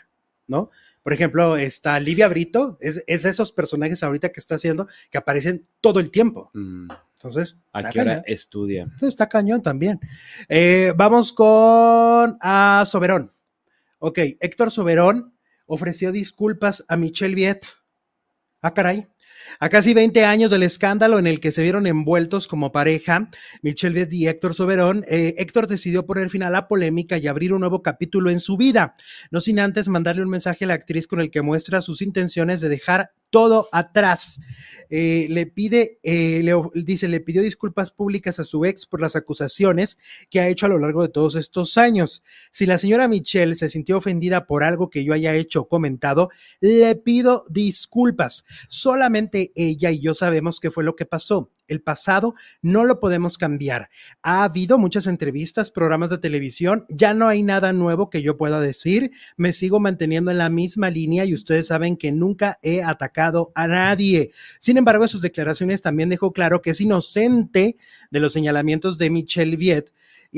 ¿no? 0.49 0.69
Por 1.03 1.13
ejemplo, 1.13 1.55
está 1.55 1.99
Livia 1.99 2.27
Brito, 2.27 2.77
es, 2.81 3.03
es 3.07 3.23
de 3.23 3.29
esos 3.29 3.53
personajes 3.53 4.03
ahorita 4.03 4.29
que 4.29 4.39
está 4.39 4.55
haciendo 4.55 4.87
que 5.09 5.17
aparecen 5.17 5.65
todo 5.79 5.99
el 6.01 6.11
tiempo. 6.11 6.51
Mm, 6.53 6.89
Entonces, 7.13 7.61
¿A 7.71 7.89
qué 7.89 8.01
hora 8.01 8.23
estudia? 8.27 8.83
Entonces, 8.83 9.09
está 9.09 9.29
cañón 9.29 9.61
también. 9.61 9.99
Eh, 10.49 10.93
vamos 10.97 11.31
con 11.31 12.37
a 12.41 12.83
Soberón. 12.85 13.31
Ok, 13.99 14.19
Héctor 14.39 14.71
Soberón 14.71 15.33
ofreció 15.65 16.11
disculpas 16.11 16.83
a 16.87 16.97
Michelle 16.97 17.35
Viet. 17.35 17.65
Ah, 18.61 18.73
caray. 18.73 19.07
A 19.59 19.69
casi 19.69 19.93
20 19.93 20.25
años 20.25 20.51
del 20.51 20.63
escándalo 20.63 21.19
en 21.19 21.27
el 21.27 21.39
que 21.39 21.51
se 21.51 21.63
vieron 21.63 21.87
envueltos 21.87 22.47
como 22.47 22.71
pareja, 22.71 23.29
Michelle 23.61 23.95
Viet 23.95 24.13
y 24.13 24.27
Héctor 24.27 24.53
Soberón, 24.53 25.05
eh, 25.07 25.35
Héctor 25.37 25.67
decidió 25.67 26.05
poner 26.05 26.29
fin 26.29 26.43
a 26.43 26.49
la 26.49 26.67
polémica 26.67 27.17
y 27.17 27.27
abrir 27.27 27.53
un 27.53 27.61
nuevo 27.61 27.81
capítulo 27.81 28.29
en 28.29 28.39
su 28.39 28.57
vida, 28.57 28.95
no 29.31 29.41
sin 29.41 29.59
antes 29.59 29.87
mandarle 29.87 30.23
un 30.23 30.29
mensaje 30.29 30.65
a 30.65 30.67
la 30.67 30.73
actriz 30.75 31.07
con 31.07 31.19
el 31.21 31.31
que 31.31 31.41
muestra 31.41 31.81
sus 31.81 32.01
intenciones 32.01 32.61
de 32.61 32.69
dejar 32.69 33.11
todo 33.29 33.67
atrás. 33.71 34.39
Eh, 34.91 35.27
le 35.29 35.45
pide, 35.45 35.99
eh, 36.01 36.41
le, 36.43 36.53
dice, 36.83 37.07
le 37.07 37.19
pidió 37.19 37.43
disculpas 37.43 37.91
públicas 37.91 38.39
a 38.39 38.43
su 38.43 38.65
ex 38.65 38.87
por 38.87 39.01
las 39.01 39.15
acusaciones 39.15 39.99
que 40.31 40.39
ha 40.39 40.47
hecho 40.47 40.65
a 40.65 40.69
lo 40.69 40.79
largo 40.79 41.03
de 41.03 41.09
todos 41.09 41.35
estos 41.35 41.77
años. 41.77 42.23
Si 42.51 42.65
la 42.65 42.79
señora 42.79 43.07
Michelle 43.07 43.55
se 43.55 43.69
sintió 43.69 43.97
ofendida 43.97 44.47
por 44.47 44.63
algo 44.63 44.89
que 44.89 45.03
yo 45.03 45.13
haya 45.13 45.35
hecho 45.35 45.61
o 45.61 45.67
comentado, 45.67 46.29
le 46.59 46.95
pido 46.95 47.45
disculpas. 47.49 48.45
Solamente 48.67 49.51
ella 49.55 49.91
y 49.91 49.99
yo 49.99 50.15
sabemos 50.15 50.59
qué 50.59 50.71
fue 50.71 50.83
lo 50.83 50.95
que 50.95 51.05
pasó. 51.05 51.51
El 51.69 51.81
pasado 51.81 52.35
no 52.61 52.85
lo 52.85 52.99
podemos 52.99 53.37
cambiar. 53.37 53.89
Ha 54.21 54.43
habido 54.43 54.77
muchas 54.77 55.07
entrevistas, 55.07 55.71
programas 55.71 56.09
de 56.09 56.17
televisión, 56.17 56.85
ya 56.89 57.13
no 57.13 57.27
hay 57.27 57.43
nada 57.43 57.73
nuevo 57.73 58.09
que 58.09 58.21
yo 58.21 58.37
pueda 58.37 58.59
decir, 58.59 59.11
me 59.37 59.53
sigo 59.53 59.79
manteniendo 59.79 60.31
en 60.31 60.37
la 60.37 60.49
misma 60.49 60.89
línea 60.89 61.25
y 61.25 61.33
ustedes 61.33 61.67
saben 61.67 61.97
que 61.97 62.11
nunca 62.11 62.59
he 62.61 62.83
atacado 62.83 63.51
a 63.55 63.67
nadie. 63.67 64.31
Sin 64.59 64.77
embargo, 64.77 65.07
sus 65.07 65.21
declaraciones 65.21 65.81
también 65.81 66.09
dejó 66.09 66.33
claro 66.33 66.61
que 66.61 66.71
es 66.71 66.81
inocente 66.81 67.77
de 68.11 68.19
los 68.19 68.33
señalamientos 68.33 68.97
de 68.97 69.09
Michelle 69.09 69.57
Viet, 69.57 69.93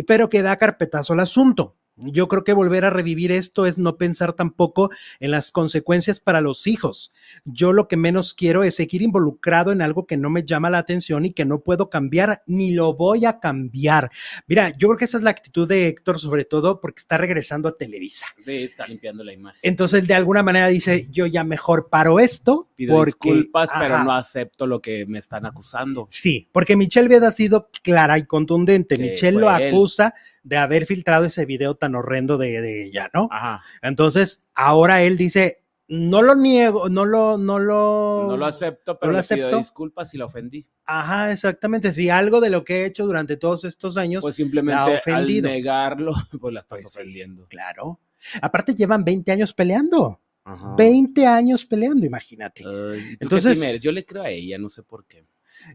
pero 0.07 0.29
que 0.29 0.41
da 0.41 0.57
carpetazo 0.57 1.13
al 1.13 1.21
asunto. 1.21 1.75
Yo 2.03 2.27
creo 2.27 2.43
que 2.43 2.53
volver 2.53 2.85
a 2.85 2.89
revivir 2.89 3.31
esto 3.31 3.65
es 3.65 3.77
no 3.77 3.97
pensar 3.97 4.33
tampoco 4.33 4.89
en 5.19 5.31
las 5.31 5.51
consecuencias 5.51 6.19
para 6.19 6.41
los 6.41 6.67
hijos. 6.67 7.13
Yo 7.45 7.73
lo 7.73 7.87
que 7.87 7.97
menos 7.97 8.33
quiero 8.33 8.63
es 8.63 8.75
seguir 8.75 9.01
involucrado 9.01 9.71
en 9.71 9.81
algo 9.81 10.05
que 10.07 10.17
no 10.17 10.29
me 10.29 10.43
llama 10.43 10.69
la 10.69 10.79
atención 10.79 11.25
y 11.25 11.33
que 11.33 11.45
no 11.45 11.61
puedo 11.61 11.89
cambiar 11.89 12.43
ni 12.47 12.71
lo 12.71 12.93
voy 12.93 13.25
a 13.25 13.39
cambiar. 13.39 14.11
Mira, 14.47 14.69
yo 14.77 14.87
creo 14.89 14.97
que 14.97 15.05
esa 15.05 15.17
es 15.17 15.23
la 15.23 15.31
actitud 15.31 15.67
de 15.67 15.87
Héctor, 15.87 16.19
sobre 16.19 16.45
todo 16.45 16.79
porque 16.81 16.99
está 16.99 17.17
regresando 17.17 17.69
a 17.69 17.77
Televisa. 17.77 18.25
Está 18.45 18.87
limpiando 18.87 19.23
la 19.23 19.33
imagen. 19.33 19.59
Entonces, 19.61 20.07
de 20.07 20.13
alguna 20.13 20.43
manera 20.43 20.67
dice, 20.67 21.07
yo 21.11 21.25
ya 21.25 21.43
mejor 21.43 21.89
paro 21.89 22.19
esto. 22.19 22.69
Pido 22.75 22.95
porque, 22.95 23.33
disculpas, 23.33 23.69
pero 23.77 24.03
no 24.03 24.13
acepto 24.13 24.65
lo 24.65 24.79
que 24.79 25.05
me 25.05 25.19
están 25.19 25.45
acusando. 25.45 26.07
Sí, 26.09 26.47
porque 26.51 26.75
Michelle 26.75 27.07
Vied 27.07 27.23
ha 27.23 27.31
sido 27.31 27.69
clara 27.83 28.17
y 28.17 28.25
contundente. 28.25 28.97
Michelle 28.97 29.39
lo 29.39 29.55
él. 29.55 29.67
acusa 29.67 30.13
de 30.43 30.57
haber 30.57 30.85
filtrado 30.85 31.25
ese 31.25 31.45
video 31.45 31.75
tan 31.75 31.95
horrendo 31.95 32.37
de, 32.37 32.61
de 32.61 32.85
ella, 32.85 33.09
¿no? 33.13 33.27
Ajá. 33.31 33.61
Entonces, 33.81 34.45
ahora 34.55 35.03
él 35.03 35.17
dice, 35.17 35.63
no 35.87 36.21
lo 36.21 36.35
niego, 36.35 36.89
no 36.89 37.05
lo, 37.05 37.37
no 37.37 37.59
lo... 37.59 38.25
No 38.29 38.37
lo 38.37 38.45
acepto, 38.45 38.97
pero 38.97 39.11
lo 39.11 39.17
le 39.19 39.23
pido 39.23 39.35
acepto. 39.47 39.57
disculpas 39.57 40.09
si 40.09 40.17
la 40.17 40.25
ofendí. 40.25 40.65
Ajá, 40.85 41.31
exactamente. 41.31 41.91
Si 41.91 42.09
algo 42.09 42.41
de 42.41 42.49
lo 42.49 42.63
que 42.63 42.81
he 42.81 42.85
hecho 42.85 43.05
durante 43.05 43.37
todos 43.37 43.65
estos 43.65 43.97
años, 43.97 44.21
Pues 44.21 44.33
la 44.37 44.43
ha 44.43 44.45
simplemente 44.45 44.79
al 44.81 44.97
ofendido. 44.97 45.49
negarlo, 45.49 46.13
pues 46.41 46.53
la 46.53 46.61
estás 46.61 46.79
Pues 46.81 46.89
sí. 46.91 46.99
ofendiendo. 46.99 47.45
claro. 47.47 47.99
Aparte 48.41 48.73
llevan 48.75 49.03
20 49.03 49.31
años 49.31 49.53
peleando. 49.53 50.21
Ajá. 50.43 50.75
20 50.77 51.25
años 51.27 51.65
peleando, 51.65 52.05
imagínate. 52.05 52.63
Ay, 52.65 52.99
¿y 52.99 53.01
tú 53.01 53.17
qué 53.17 53.17
Entonces- 53.21 53.81
yo 53.81 53.91
le 53.91 54.05
creo 54.05 54.23
a 54.23 54.29
ella, 54.29 54.57
no 54.57 54.69
sé 54.69 54.81
por 54.83 55.05
qué. 55.05 55.25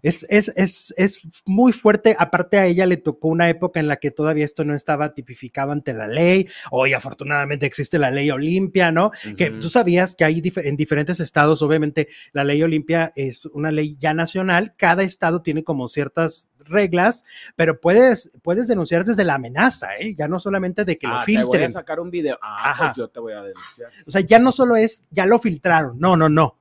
Es, 0.03 0.26
es, 0.28 0.53
es, 0.57 0.95
es 0.97 1.22
muy 1.47 1.72
fuerte. 1.72 2.14
Aparte 2.18 2.59
a 2.59 2.66
ella 2.66 2.87
le 2.87 2.97
tocó 2.97 3.28
una 3.28 3.49
época 3.49 3.80
en 3.80 3.89
la 3.89 3.97
que 3.97 4.11
todavía 4.11 4.45
esto 4.45 4.64
no 4.64 4.74
estaba 4.74 5.14
tipificado 5.14 5.72
ante 5.72 5.93
la 5.95 6.07
ley. 6.09 6.49
Hoy 6.70 6.93
afortunadamente 6.93 7.66
existe 7.66 7.99
la 7.99 8.11
ley 8.11 8.30
Olimpia, 8.30 8.93
¿no? 8.93 9.11
Que 9.37 9.51
tú 9.51 9.68
sabías 9.70 10.14
que 10.16 10.24
hay 10.24 10.41
dif- 10.41 10.64
en 10.64 10.76
diferentes 10.76 11.20
estados, 11.20 11.62
obviamente 11.62 12.09
la 12.32 12.45
ley 12.45 12.62
Olimpia 12.62 13.12
es 13.16 13.47
una 13.47 13.70
ley 13.70 13.97
ya 13.99 14.14
nacional. 14.14 14.74
Cada 14.76 15.03
estado 15.03 15.43
tiene 15.43 15.64
como 15.64 15.89
ciertas 15.89 16.49
reglas, 16.68 17.24
pero 17.55 17.80
puedes, 17.80 18.30
puedes 18.43 18.66
denunciar 18.68 19.05
desde 19.05 19.24
la 19.24 19.34
amenaza, 19.34 19.97
¿eh? 19.99 20.14
Ya 20.16 20.26
no 20.28 20.41
solamente 20.41 20.84
de 20.84 20.99
que 20.99 21.07
lo 21.07 21.14
Ah, 21.14 21.24
te 21.24 21.32
voy 21.32 21.37
a 21.37 21.43
filtren. 21.45 21.72
sacar 21.72 22.01
un 22.01 22.11
video. 22.11 22.39
Ah, 22.43 22.70
Ajá. 22.70 22.84
pues 22.87 22.97
yo 22.97 23.09
te 23.09 23.20
voy 23.20 23.34
a 23.34 23.43
denunciar. 23.43 23.89
O 24.07 24.11
sea, 24.11 24.20
ya 24.20 24.39
no 24.41 24.51
solo 24.51 24.74
es, 24.76 25.05
ya 25.11 25.26
lo 25.26 25.39
filtraron. 25.39 25.99
No, 25.99 26.16
no, 26.16 26.28
no. 26.28 26.59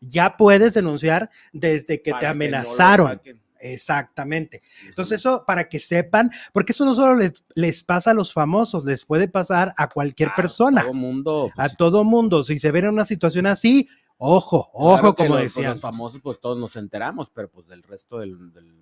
Ya 0.00 0.36
puedes 0.36 0.74
denunciar 0.74 1.30
desde 1.52 2.00
que 2.02 2.10
Para 2.12 2.20
te 2.20 2.26
amenazaron. 2.26 3.20
Exactamente. 3.60 4.62
Entonces 4.86 5.18
eso 5.20 5.44
para 5.46 5.68
que 5.68 5.80
sepan, 5.80 6.30
porque 6.52 6.72
eso 6.72 6.84
no 6.84 6.94
solo 6.94 7.16
les, 7.16 7.44
les 7.54 7.82
pasa 7.82 8.12
a 8.12 8.14
los 8.14 8.32
famosos, 8.32 8.84
les 8.84 9.04
puede 9.04 9.26
pasar 9.28 9.74
a 9.76 9.88
cualquier 9.88 10.28
Ah, 10.30 10.36
persona, 10.36 10.82
Todo 10.82 10.94
mundo. 10.94 11.50
a 11.56 11.64
pues, 11.64 11.76
todo 11.76 12.04
mundo. 12.04 12.44
Si 12.44 12.58
se 12.58 12.70
ven 12.70 12.84
en 12.84 12.92
una 12.92 13.04
situación 13.06 13.46
así, 13.46 13.88
ojo, 14.16 14.70
ojo, 14.72 15.14
como 15.16 15.30
pues, 15.30 15.42
decían. 15.54 15.72
Los 15.72 15.80
famosos, 15.80 16.20
pues 16.22 16.40
todos 16.40 16.58
nos 16.58 16.76
enteramos, 16.76 17.30
pero 17.34 17.48
pues 17.50 17.66
del 17.66 17.82
resto 17.82 18.18
del, 18.20 18.52
del 18.52 18.72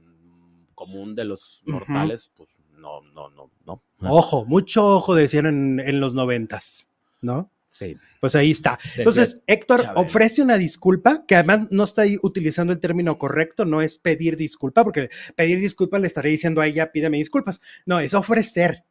común 0.74 1.14
de 1.14 1.24
los 1.24 1.62
mortales, 1.66 2.30
pues 2.36 2.54
no, 2.76 3.00
no, 3.14 3.30
no, 3.30 3.50
no. 3.64 3.82
Ojo, 4.00 4.44
mucho 4.44 4.86
ojo 4.86 5.14
decían 5.14 5.46
en, 5.46 5.80
en 5.80 6.00
los 6.00 6.12
noventas, 6.12 6.90
¿no? 7.22 7.50
Sí. 7.68 7.96
Pues 8.20 8.34
ahí 8.34 8.50
está. 8.50 8.78
Entonces, 8.96 9.42
Héctor 9.46 9.84
ofrece 9.96 10.42
una 10.42 10.56
disculpa, 10.56 11.24
que 11.26 11.34
además 11.34 11.68
no 11.70 11.84
está 11.84 12.02
ahí 12.02 12.16
utilizando 12.22 12.72
el 12.72 12.80
término 12.80 13.18
correcto, 13.18 13.64
no 13.64 13.82
es 13.82 13.98
pedir 13.98 14.36
disculpa, 14.36 14.84
porque 14.84 15.10
pedir 15.34 15.58
disculpas 15.58 16.00
le 16.00 16.06
estaré 16.06 16.30
diciendo 16.30 16.60
a 16.60 16.66
ella, 16.66 16.92
pídeme 16.92 17.18
disculpas. 17.18 17.60
No, 17.84 18.00
es 18.00 18.14
ofrecer. 18.14 18.84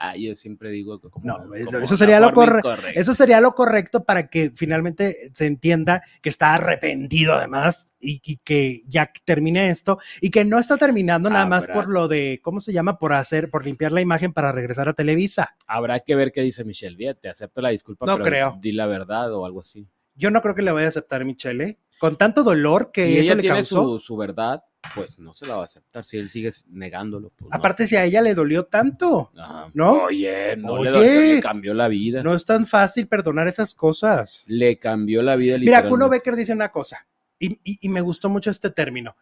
Ah, 0.00 0.14
yo 0.16 0.32
siempre 0.36 0.70
digo 0.70 1.00
que 1.00 1.10
como, 1.10 1.26
No, 1.26 1.54
eso 1.54 1.96
sería 1.96 2.20
lo 2.20 2.28
forma 2.28 2.44
corre- 2.44 2.58
incorrecta. 2.60 3.00
Eso 3.00 3.14
sería 3.14 3.40
lo 3.40 3.52
correcto 3.56 4.04
para 4.04 4.28
que 4.28 4.52
finalmente 4.54 5.16
se 5.34 5.46
entienda 5.46 6.02
que 6.22 6.28
está 6.28 6.54
arrepentido 6.54 7.34
además 7.34 7.94
y, 7.98 8.20
y 8.24 8.36
que 8.36 8.80
ya 8.86 9.10
termine 9.24 9.70
esto 9.70 9.98
y 10.20 10.30
que 10.30 10.44
no 10.44 10.60
está 10.60 10.76
terminando 10.76 11.28
nada 11.30 11.46
más 11.46 11.64
Habrá- 11.64 11.74
por 11.74 11.88
lo 11.88 12.06
de, 12.06 12.38
¿cómo 12.44 12.60
se 12.60 12.72
llama? 12.72 12.96
Por 12.98 13.12
hacer, 13.12 13.50
por 13.50 13.64
limpiar 13.64 13.90
la 13.90 14.00
imagen 14.00 14.32
para 14.32 14.52
regresar 14.52 14.88
a 14.88 14.92
Televisa. 14.92 15.56
Habrá 15.66 15.98
que 15.98 16.14
ver 16.14 16.30
qué 16.30 16.42
dice 16.42 16.62
Michelle 16.64 16.96
Viet. 16.96 17.18
Te 17.20 17.28
acepto 17.28 17.60
la 17.60 17.70
disculpa, 17.70 18.06
No 18.06 18.14
pero 18.14 18.24
creo. 18.24 18.58
di 18.60 18.70
la 18.70 18.86
verdad 18.86 19.32
o 19.34 19.44
algo 19.46 19.60
así. 19.62 19.88
Yo 20.14 20.30
no 20.30 20.40
creo 20.40 20.54
que 20.54 20.62
le 20.62 20.70
vaya 20.70 20.86
a 20.86 20.90
aceptar 20.90 21.24
Michelle, 21.24 21.64
¿eh? 21.64 21.78
Con 21.98 22.16
tanto 22.16 22.42
dolor 22.44 22.90
que 22.92 23.06
si 23.06 23.12
eso 23.18 23.22
ella 23.22 23.34
le 23.34 23.40
tiene 23.42 23.56
causó. 23.56 23.98
su, 23.98 23.98
su 23.98 24.16
verdad, 24.16 24.62
pues 24.94 25.18
no 25.18 25.32
se 25.32 25.46
la 25.46 25.56
va 25.56 25.62
a 25.62 25.64
aceptar. 25.64 26.04
Si 26.04 26.16
él 26.16 26.28
sigue 26.28 26.50
negándolo, 26.68 27.30
pues 27.30 27.50
no. 27.50 27.56
Aparte, 27.56 27.86
si 27.86 27.96
a 27.96 28.04
ella 28.04 28.22
le 28.22 28.34
dolió 28.34 28.66
tanto, 28.66 29.32
Ajá. 29.36 29.70
¿no? 29.74 30.04
Oye, 30.04 30.56
no 30.56 30.82
le, 30.82 30.90
Oye. 30.90 30.90
dolió, 30.90 31.34
le 31.34 31.40
cambió 31.40 31.74
la 31.74 31.88
vida. 31.88 32.22
no 32.22 32.34
es 32.34 32.44
tan 32.44 32.66
fácil 32.66 33.08
perdonar 33.08 33.48
esas 33.48 33.74
cosas. 33.74 34.44
Le 34.46 34.78
cambió 34.78 35.22
la 35.22 35.34
vida 35.36 35.58
Mira. 35.58 35.88
Kuno 35.88 36.08
Becker 36.08 36.36
dice 36.36 36.52
una 36.52 36.70
cosa, 36.70 37.06
y, 37.38 37.52
y- 37.64 37.78
y 37.80 37.88
me 37.88 38.00
gustó 38.00 38.28
mucho 38.28 38.50
este 38.50 38.70
término. 38.70 39.16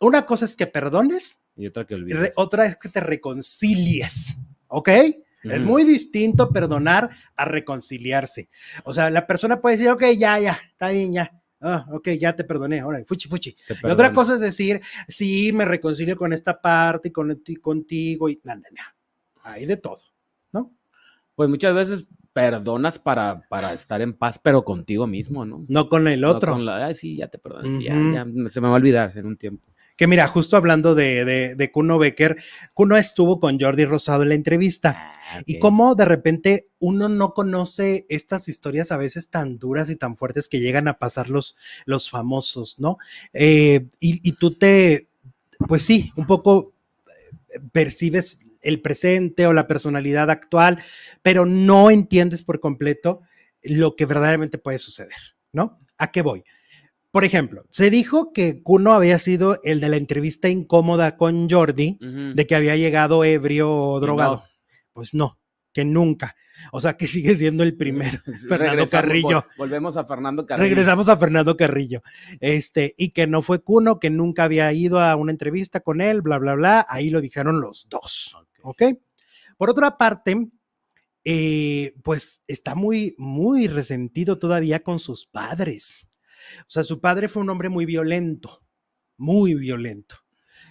Una 0.00 0.24
cosa 0.26 0.44
es 0.46 0.56
que 0.56 0.66
perdones 0.66 1.40
Y 1.56 1.66
otra 1.66 1.84
que 1.86 1.94
olvides. 1.94 2.18
re- 2.18 2.32
otra 2.36 2.64
es 2.66 2.76
que 2.78 2.88
te 2.88 3.00
reconcilies, 3.00 4.36
¿ok? 4.68 4.88
Es 5.44 5.62
muy 5.64 5.84
distinto 5.84 6.50
perdonar 6.50 7.08
a 7.36 7.44
reconciliarse. 7.44 8.48
O 8.82 8.92
sea, 8.92 9.10
la 9.10 9.26
persona 9.28 9.60
puede 9.60 9.76
decir, 9.76 9.90
ok, 9.90 10.02
ya, 10.18 10.40
ya, 10.40 10.58
está 10.72 10.88
bien, 10.90 11.12
ya. 11.12 11.30
Ah, 11.60 11.86
ok, 11.90 12.08
ya 12.18 12.36
te 12.36 12.44
perdoné, 12.44 12.80
ahora, 12.80 13.02
fuchi, 13.04 13.28
fuchi. 13.28 13.56
Y 13.84 13.90
otra 13.90 14.12
cosa 14.12 14.34
es 14.34 14.40
decir, 14.40 14.80
sí, 15.08 15.52
me 15.52 15.64
reconcilio 15.64 16.16
con 16.16 16.32
esta 16.32 16.60
parte 16.60 17.08
y 17.08 17.10
con, 17.12 17.42
y 17.46 17.56
contigo 17.56 18.28
y 18.28 18.40
no, 18.44 18.54
no, 18.56 18.60
no. 18.70 18.82
Hay 19.42 19.64
de 19.64 19.76
todo, 19.76 20.00
¿no? 20.52 20.72
Pues 21.34 21.48
muchas 21.48 21.74
veces 21.74 22.04
perdonas 22.32 22.98
para, 22.98 23.46
para 23.48 23.72
estar 23.72 24.02
en 24.02 24.12
paz, 24.12 24.38
pero 24.42 24.64
contigo 24.64 25.06
mismo, 25.06 25.44
¿no? 25.46 25.64
No 25.68 25.88
con 25.88 26.06
el 26.08 26.20
No 26.20 26.30
otro. 26.32 26.52
con 26.52 26.66
la, 26.66 26.84
Ay, 26.86 26.94
sí, 26.94 27.16
ya 27.16 27.28
te 27.28 27.38
perdoné. 27.38 27.82
ya- 27.82 27.94
ya, 28.12 28.50
se 28.50 28.60
me 28.60 28.68
va 28.68 28.74
a 28.74 28.76
olvidar 28.76 29.16
en 29.16 29.26
un 29.26 29.36
tiempo. 29.36 29.66
Que 29.96 30.06
mira, 30.06 30.28
justo 30.28 30.56
hablando 30.56 30.94
de, 30.94 31.24
de, 31.24 31.54
de 31.54 31.70
Kuno 31.72 31.98
Becker, 31.98 32.36
Kuno 32.74 32.96
estuvo 32.98 33.40
con 33.40 33.58
Jordi 33.58 33.86
Rosado 33.86 34.22
en 34.22 34.28
la 34.28 34.34
entrevista. 34.34 34.94
Ah, 34.96 35.40
Y 35.46 35.58
cómo 35.58 35.94
de 35.94 36.04
repente 36.04 36.68
uno 36.78 37.08
no 37.08 37.32
conoce 37.32 38.04
estas 38.10 38.48
historias 38.48 38.92
a 38.92 38.98
veces 38.98 39.30
tan 39.30 39.58
duras 39.58 39.88
y 39.88 39.96
tan 39.96 40.16
fuertes 40.16 40.48
que 40.48 40.60
llegan 40.60 40.86
a 40.86 40.98
pasar 40.98 41.30
los, 41.30 41.56
los 41.86 42.10
famosos, 42.10 42.78
¿no? 42.78 42.98
Eh, 43.32 43.86
y, 43.98 44.28
y 44.28 44.32
tú 44.32 44.58
te, 44.58 45.08
pues 45.66 45.82
sí, 45.82 46.12
un 46.16 46.26
poco 46.26 46.74
eh, 47.08 47.60
percibes 47.72 48.38
el 48.60 48.82
presente 48.82 49.46
o 49.46 49.52
la 49.52 49.66
personalidad 49.66 50.30
actual, 50.30 50.82
pero 51.22 51.46
no 51.46 51.90
entiendes 51.90 52.42
por 52.42 52.60
completo 52.60 53.22
lo 53.62 53.96
que 53.96 54.06
verdaderamente 54.06 54.58
puede 54.58 54.78
suceder, 54.78 55.36
¿no? 55.52 55.78
¿A 55.96 56.10
qué 56.10 56.22
voy? 56.22 56.44
Por 57.10 57.24
ejemplo, 57.24 57.64
se 57.70 57.88
dijo 57.90 58.32
que 58.32 58.62
Kuno 58.62 58.92
había 58.92 59.18
sido 59.18 59.58
el 59.64 59.80
de 59.80 59.88
la 59.88 59.96
entrevista 59.96 60.48
incómoda 60.48 61.16
con 61.16 61.48
Jordi, 61.48 61.98
de 62.00 62.46
que 62.46 62.54
había 62.54 62.76
llegado 62.76 63.24
ebrio 63.24 63.72
o 63.72 64.00
drogado. 64.00 64.36
no. 64.36 64.44
Pues 64.92 65.14
no, 65.14 65.38
que 65.72 65.84
nunca. 65.84 66.36
O 66.72 66.80
sea, 66.80 66.96
que 66.96 67.06
sigue 67.06 67.36
siendo 67.36 67.62
el 67.62 67.76
primero. 67.76 68.18
Fernando 68.48 68.86
Carrillo. 68.86 69.42
vol- 69.42 69.46
volvemos 69.58 69.96
a 69.96 70.04
Fernando 70.04 70.44
Carrillo. 70.46 70.68
Regresamos 70.68 71.08
a 71.08 71.16
Fernando 71.18 71.56
Carrillo. 71.56 72.02
Este, 72.40 72.94
y 72.96 73.10
que 73.10 73.26
no 73.26 73.42
fue 73.42 73.60
Cuno, 73.62 73.98
que 74.00 74.08
nunca 74.10 74.44
había 74.44 74.72
ido 74.72 75.00
a 75.00 75.16
una 75.16 75.32
entrevista 75.32 75.80
con 75.80 76.00
él, 76.00 76.22
bla, 76.22 76.38
bla, 76.38 76.54
bla. 76.54 76.86
Ahí 76.88 77.10
lo 77.10 77.20
dijeron 77.20 77.60
los 77.60 77.86
dos. 77.90 78.34
Ok. 78.34 78.48
¿Ok? 78.62 78.82
Por 79.58 79.70
otra 79.70 79.96
parte, 79.98 80.48
eh, 81.24 81.94
pues 82.02 82.42
está 82.46 82.74
muy, 82.74 83.14
muy 83.18 83.68
resentido 83.68 84.38
todavía 84.38 84.80
con 84.82 84.98
sus 84.98 85.26
padres. 85.26 86.08
O 86.60 86.70
sea, 86.70 86.84
su 86.84 87.00
padre 87.00 87.28
fue 87.28 87.42
un 87.42 87.50
hombre 87.50 87.68
muy 87.68 87.86
violento, 87.86 88.62
muy 89.16 89.54
violento. 89.54 90.16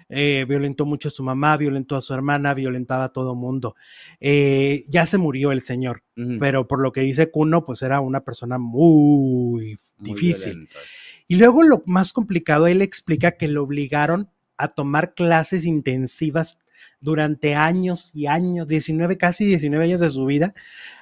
Eh, 0.07 0.45
violentó 0.47 0.85
mucho 0.85 1.07
a 1.07 1.11
su 1.11 1.23
mamá, 1.23 1.57
violentó 1.57 1.95
a 1.95 2.01
su 2.01 2.13
hermana, 2.13 2.53
violentaba 2.53 3.05
a 3.05 3.09
todo 3.09 3.33
mundo. 3.33 3.75
Eh, 4.19 4.83
ya 4.87 5.05
se 5.07 5.17
murió 5.17 5.51
el 5.51 5.63
señor, 5.63 6.03
pero 6.39 6.67
por 6.67 6.79
lo 6.79 6.91
que 6.91 7.01
dice 7.01 7.31
Cuno, 7.31 7.65
pues 7.65 7.81
era 7.81 8.01
una 8.01 8.21
persona 8.21 8.59
muy, 8.59 9.77
Muy 9.97 10.11
difícil. 10.11 10.69
Y 11.27 11.37
luego 11.37 11.63
lo 11.63 11.81
más 11.87 12.13
complicado, 12.13 12.67
él 12.67 12.83
explica 12.83 13.31
que 13.31 13.47
lo 13.47 13.63
obligaron 13.63 14.29
a 14.57 14.67
tomar 14.69 15.15
clases 15.15 15.65
intensivas 15.65 16.59
durante 17.01 17.55
años 17.55 18.11
y 18.13 18.27
años, 18.27 18.67
19, 18.67 19.17
casi 19.17 19.45
19 19.45 19.85
años 19.85 20.01
de 20.01 20.09
su 20.11 20.25
vida, 20.25 20.53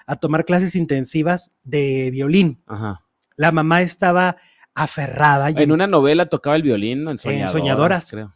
a 0.06 0.16
tomar 0.16 0.46
clases 0.46 0.76
intensivas 0.76 1.52
de 1.66 2.10
violín. 2.12 2.62
Ajá. 2.68 3.04
La 3.36 3.52
mamá 3.52 3.82
estaba 3.82 4.38
aferrada 4.76 5.50
En 5.50 5.72
una 5.72 5.88
novela 5.88 6.28
tocaba 6.28 6.56
el 6.56 6.64
violín, 6.64 7.08
en 7.10 7.20
Soñadoras, 7.20 7.52
Soñadoras. 7.52 8.10
creo. 8.12 8.36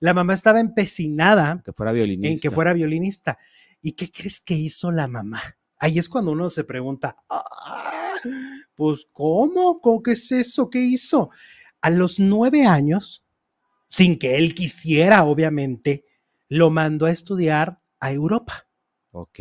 La 0.00 0.12
mamá 0.14 0.34
estaba 0.34 0.60
empecinada 0.60 1.62
Que 1.64 1.72
fuera 1.72 1.92
violinista. 1.92 2.32
en 2.34 2.40
que 2.40 2.50
fuera 2.50 2.72
violinista. 2.72 3.38
¿Y 3.80 3.92
qué 3.92 4.10
crees 4.10 4.40
que 4.40 4.54
hizo 4.54 4.90
la 4.92 5.08
mamá? 5.08 5.42
Ahí 5.78 5.98
es 5.98 6.08
cuando 6.08 6.32
uno 6.32 6.48
se 6.50 6.64
pregunta, 6.64 7.16
"Ah, 7.28 8.14
pues 8.74 9.06
¿cómo? 9.12 9.80
¿Cómo 9.80 10.02
qué 10.02 10.12
es 10.12 10.32
eso? 10.32 10.68
¿Qué 10.70 10.78
hizo? 10.80 11.30
A 11.80 11.90
los 11.90 12.18
nueve 12.18 12.64
años, 12.66 13.24
sin 13.88 14.18
que 14.18 14.36
él 14.36 14.54
quisiera, 14.54 15.24
obviamente, 15.24 16.04
lo 16.48 16.70
mandó 16.70 17.06
a 17.06 17.10
estudiar 17.10 17.80
a 18.00 18.10
Europa, 18.12 18.66
Ok. 19.12 19.38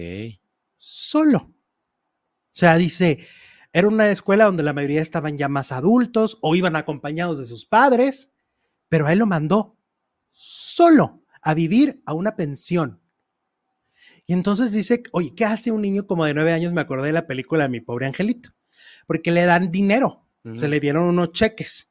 solo. 0.78 1.38
O 1.40 2.56
sea, 2.56 2.76
dice, 2.78 3.26
era 3.74 3.88
una 3.88 4.10
escuela 4.12 4.46
donde 4.46 4.62
la 4.62 4.72
mayoría 4.72 5.02
estaban 5.02 5.36
ya 5.36 5.50
más 5.50 5.72
adultos 5.72 6.38
o 6.42 6.56
iban 6.56 6.76
acompañados 6.76 7.40
de 7.40 7.46
sus 7.46 7.66
padres, 7.66 8.32
pero 8.88 9.08
a 9.08 9.14
él 9.14 9.20
lo 9.20 9.26
mandó 9.26 9.76
solo 10.32 11.24
a 11.42 11.56
vivir 11.56 12.02
a 12.06 12.14
una 12.14 12.36
pensión. 12.36 13.02
Y 14.28 14.34
entonces 14.34 14.74
dice, 14.74 15.02
oye, 15.12 15.34
¿qué 15.36 15.46
hace 15.46 15.72
un 15.72 15.82
niño 15.82 16.06
como 16.06 16.24
de 16.26 16.36
nueve 16.36 16.54
años? 16.54 16.72
Me 16.72 16.82
acordé 16.82 17.08
de 17.08 17.14
la 17.14 17.26
película 17.26 17.68
Mi 17.68 17.82
pobre 17.82 18.06
angelito, 18.06 18.52
porque 19.08 19.32
le 19.32 19.44
dan 19.44 19.72
dinero, 19.72 20.28
se 20.56 20.68
le 20.68 20.80
dieron 20.80 21.06
unos 21.06 21.32
cheques. 21.32 21.90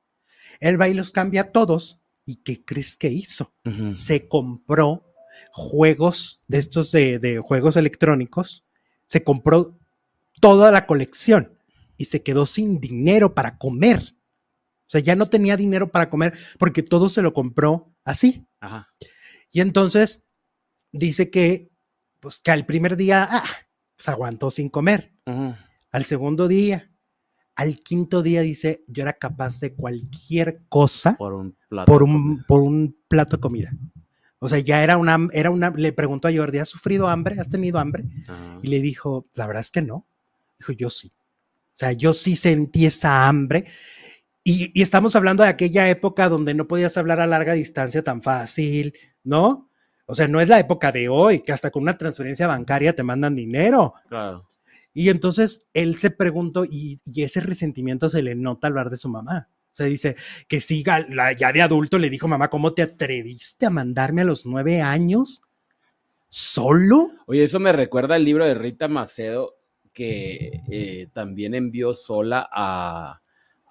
Él 0.61 0.80
va 0.80 0.89
y 0.89 0.95
los 0.95 1.11
cambia 1.11 1.43
a 1.43 1.53
todos. 1.53 2.01
¿Y 2.24 2.37
qué 2.37 2.64
crees 2.64 2.97
que 2.97 3.09
hizo? 3.09 3.53
Se 3.95 4.28
compró 4.28 5.12
juegos 5.51 6.43
de 6.47 6.59
estos 6.59 6.93
de, 6.93 7.18
de 7.18 7.39
juegos 7.41 7.76
electrónicos, 7.76 8.64
se 9.09 9.24
compró 9.24 9.76
toda 10.41 10.70
la 10.70 10.87
colección 10.87 11.59
y 11.97 12.07
se 12.07 12.22
quedó 12.22 12.47
sin 12.47 12.80
dinero 12.80 13.34
para 13.34 13.59
comer. 13.59 14.16
O 14.86 14.90
sea, 14.93 15.01
ya 15.01 15.16
no 15.16 15.28
tenía 15.28 15.57
dinero 15.57 15.90
para 15.90 16.11
comer 16.11 16.34
porque 16.59 16.82
todo 16.82 17.09
se 17.09 17.22
lo 17.22 17.32
compró 17.32 17.95
así. 18.05 18.47
Ajá. 18.61 18.88
Y 19.51 19.61
entonces 19.61 20.24
dice 20.93 21.30
que, 21.30 21.70
pues 22.20 22.40
que 22.40 22.51
al 22.51 22.66
primer 22.66 22.97
día, 22.97 23.26
ah, 23.28 23.45
pues 23.97 24.09
aguantó 24.09 24.51
sin 24.51 24.68
comer. 24.68 25.12
Al 25.90 26.05
segundo 26.05 26.49
día, 26.49 26.90
al 27.55 27.80
quinto 27.80 28.22
día 28.22 28.40
dice, 28.40 28.84
yo 28.88 29.03
era 29.03 29.12
capaz 29.12 29.61
de 29.61 29.74
cualquier 29.74 30.62
cosa 30.68 31.16
Por 31.16 31.34
un 31.34 31.57
plato. 31.68 31.90
por 31.93 31.99
de 31.99 32.05
un, 32.05 32.12
comida. 32.12 32.45
por 32.49 32.62
un 32.62 32.97
plato 33.09 33.36
de 33.36 33.40
comida. 33.40 33.72
O 34.38 34.49
sea, 34.49 34.59
ya 34.59 34.82
era 34.82 34.97
una, 34.97 35.28
era 35.32 35.51
una, 35.51 35.70
le 35.70 35.93
preguntó 35.93 36.28
a 36.28 36.32
Jordi, 36.34 36.59
¿has 36.59 36.68
sufrido 36.68 37.09
hambre? 37.09 37.38
¿Has 37.38 37.49
tenido 37.49 37.78
hambre? 37.78 38.05
Ajá. 38.26 38.59
Y 38.62 38.68
le 38.68 38.80
dijo, 38.80 39.28
la 39.34 39.47
verdad 39.47 39.61
es 39.61 39.70
que 39.70 39.82
no. 39.82 40.09
Dijo, 40.59 40.72
yo 40.72 40.90
sí. 40.90 41.12
O 41.73 41.77
sea, 41.77 41.93
yo 41.93 42.14
sí 42.14 42.37
sentí 42.37 42.87
esa 42.87 43.27
hambre. 43.27 43.66
Y, 44.45 44.70
y 44.79 44.83
estamos 44.83 45.16
hablando 45.16 45.43
de 45.43 45.49
aquella 45.49 45.89
época 45.89 46.29
donde 46.29 46.55
no 46.55 46.68
podías 46.68 46.97
hablar 46.97 47.20
a 47.20 47.27
larga 47.27 47.55
distancia 47.55 48.03
tan 48.03 48.23
fácil, 48.23 48.95
¿no? 49.25 49.70
O 50.07 50.14
sea, 50.14 50.29
no 50.29 50.41
es 50.41 50.49
la 50.49 50.59
época 50.59 50.93
de 50.93 51.09
hoy, 51.09 51.41
que 51.41 51.53
hasta 51.53 51.70
con 51.70 51.85
una 51.85 51.97
transferencia 51.97 52.47
bancaria 52.47 52.95
te 52.95 53.03
mandan 53.03 53.35
dinero. 53.35 53.95
Claro. 54.09 54.49
Y 54.93 55.09
entonces 55.09 55.68
él 55.73 55.97
se 55.99 56.11
preguntó, 56.11 56.64
y, 56.64 57.01
y 57.05 57.23
ese 57.23 57.41
resentimiento 57.41 58.11
se 58.11 58.23
le 58.23 58.35
nota 58.35 58.66
al 58.66 58.73
hablar 58.73 58.91
de 58.91 58.99
su 58.99 59.09
mamá. 59.09 59.49
O 59.73 59.75
sea, 59.75 59.87
dice 59.87 60.16
que 60.49 60.61
siga, 60.61 61.07
la, 61.09 61.33
ya 61.33 61.51
de 61.51 61.62
adulto 61.62 61.99
le 61.99 62.11
dijo, 62.11 62.29
mamá, 62.29 62.51
¿cómo 62.51 62.75
te 62.75 62.83
atreviste 62.83 63.64
a 63.64 63.70
mandarme 63.70 64.20
a 64.20 64.25
los 64.25 64.45
nueve 64.45 64.83
años? 64.83 65.41
¿Solo? 66.29 67.11
Oye, 67.27 67.45
eso 67.45 67.59
me 67.59 67.73
recuerda 67.73 68.16
el 68.16 68.25
libro 68.25 68.45
de 68.45 68.55
Rita 68.55 68.89
Macedo 68.89 69.55
que 69.93 70.61
eh, 70.70 71.09
también 71.12 71.55
envió 71.55 71.95
sola 71.95 72.49
a, 72.53 73.20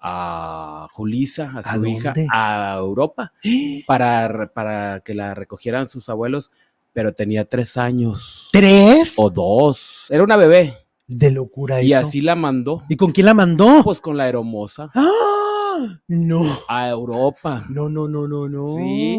a 0.00 0.88
Julisa, 0.92 1.52
a 1.54 1.58
¿A 1.60 1.74
su 1.76 1.86
hija, 1.86 2.12
a 2.32 2.76
Europa 2.78 3.32
para, 3.86 4.50
para 4.54 5.00
que 5.00 5.14
la 5.14 5.34
recogieran 5.34 5.88
sus 5.88 6.08
abuelos, 6.08 6.50
pero 6.92 7.12
tenía 7.14 7.44
tres 7.44 7.76
años 7.76 8.48
¿Tres? 8.52 9.14
o 9.16 9.30
dos. 9.30 10.06
Era 10.10 10.22
una 10.24 10.36
bebé 10.36 10.74
De 11.06 11.30
locura 11.30 11.82
y 11.82 11.92
eso. 11.92 12.06
así 12.06 12.20
la 12.20 12.34
mandó, 12.36 12.84
¿Y 12.88 12.96
con 12.96 13.12
quién 13.12 13.26
la 13.26 13.34
mandó? 13.34 13.82
pues 13.82 14.00
con 14.00 14.16
la 14.16 14.28
hermosa 14.28 14.90
¡Ah! 14.94 15.08
No. 16.06 16.44
a 16.68 16.88
Europa. 16.88 17.64
No, 17.70 17.88
no, 17.88 18.06
no, 18.06 18.28
no, 18.28 18.48
no. 18.48 18.76
Sí. 18.76 19.18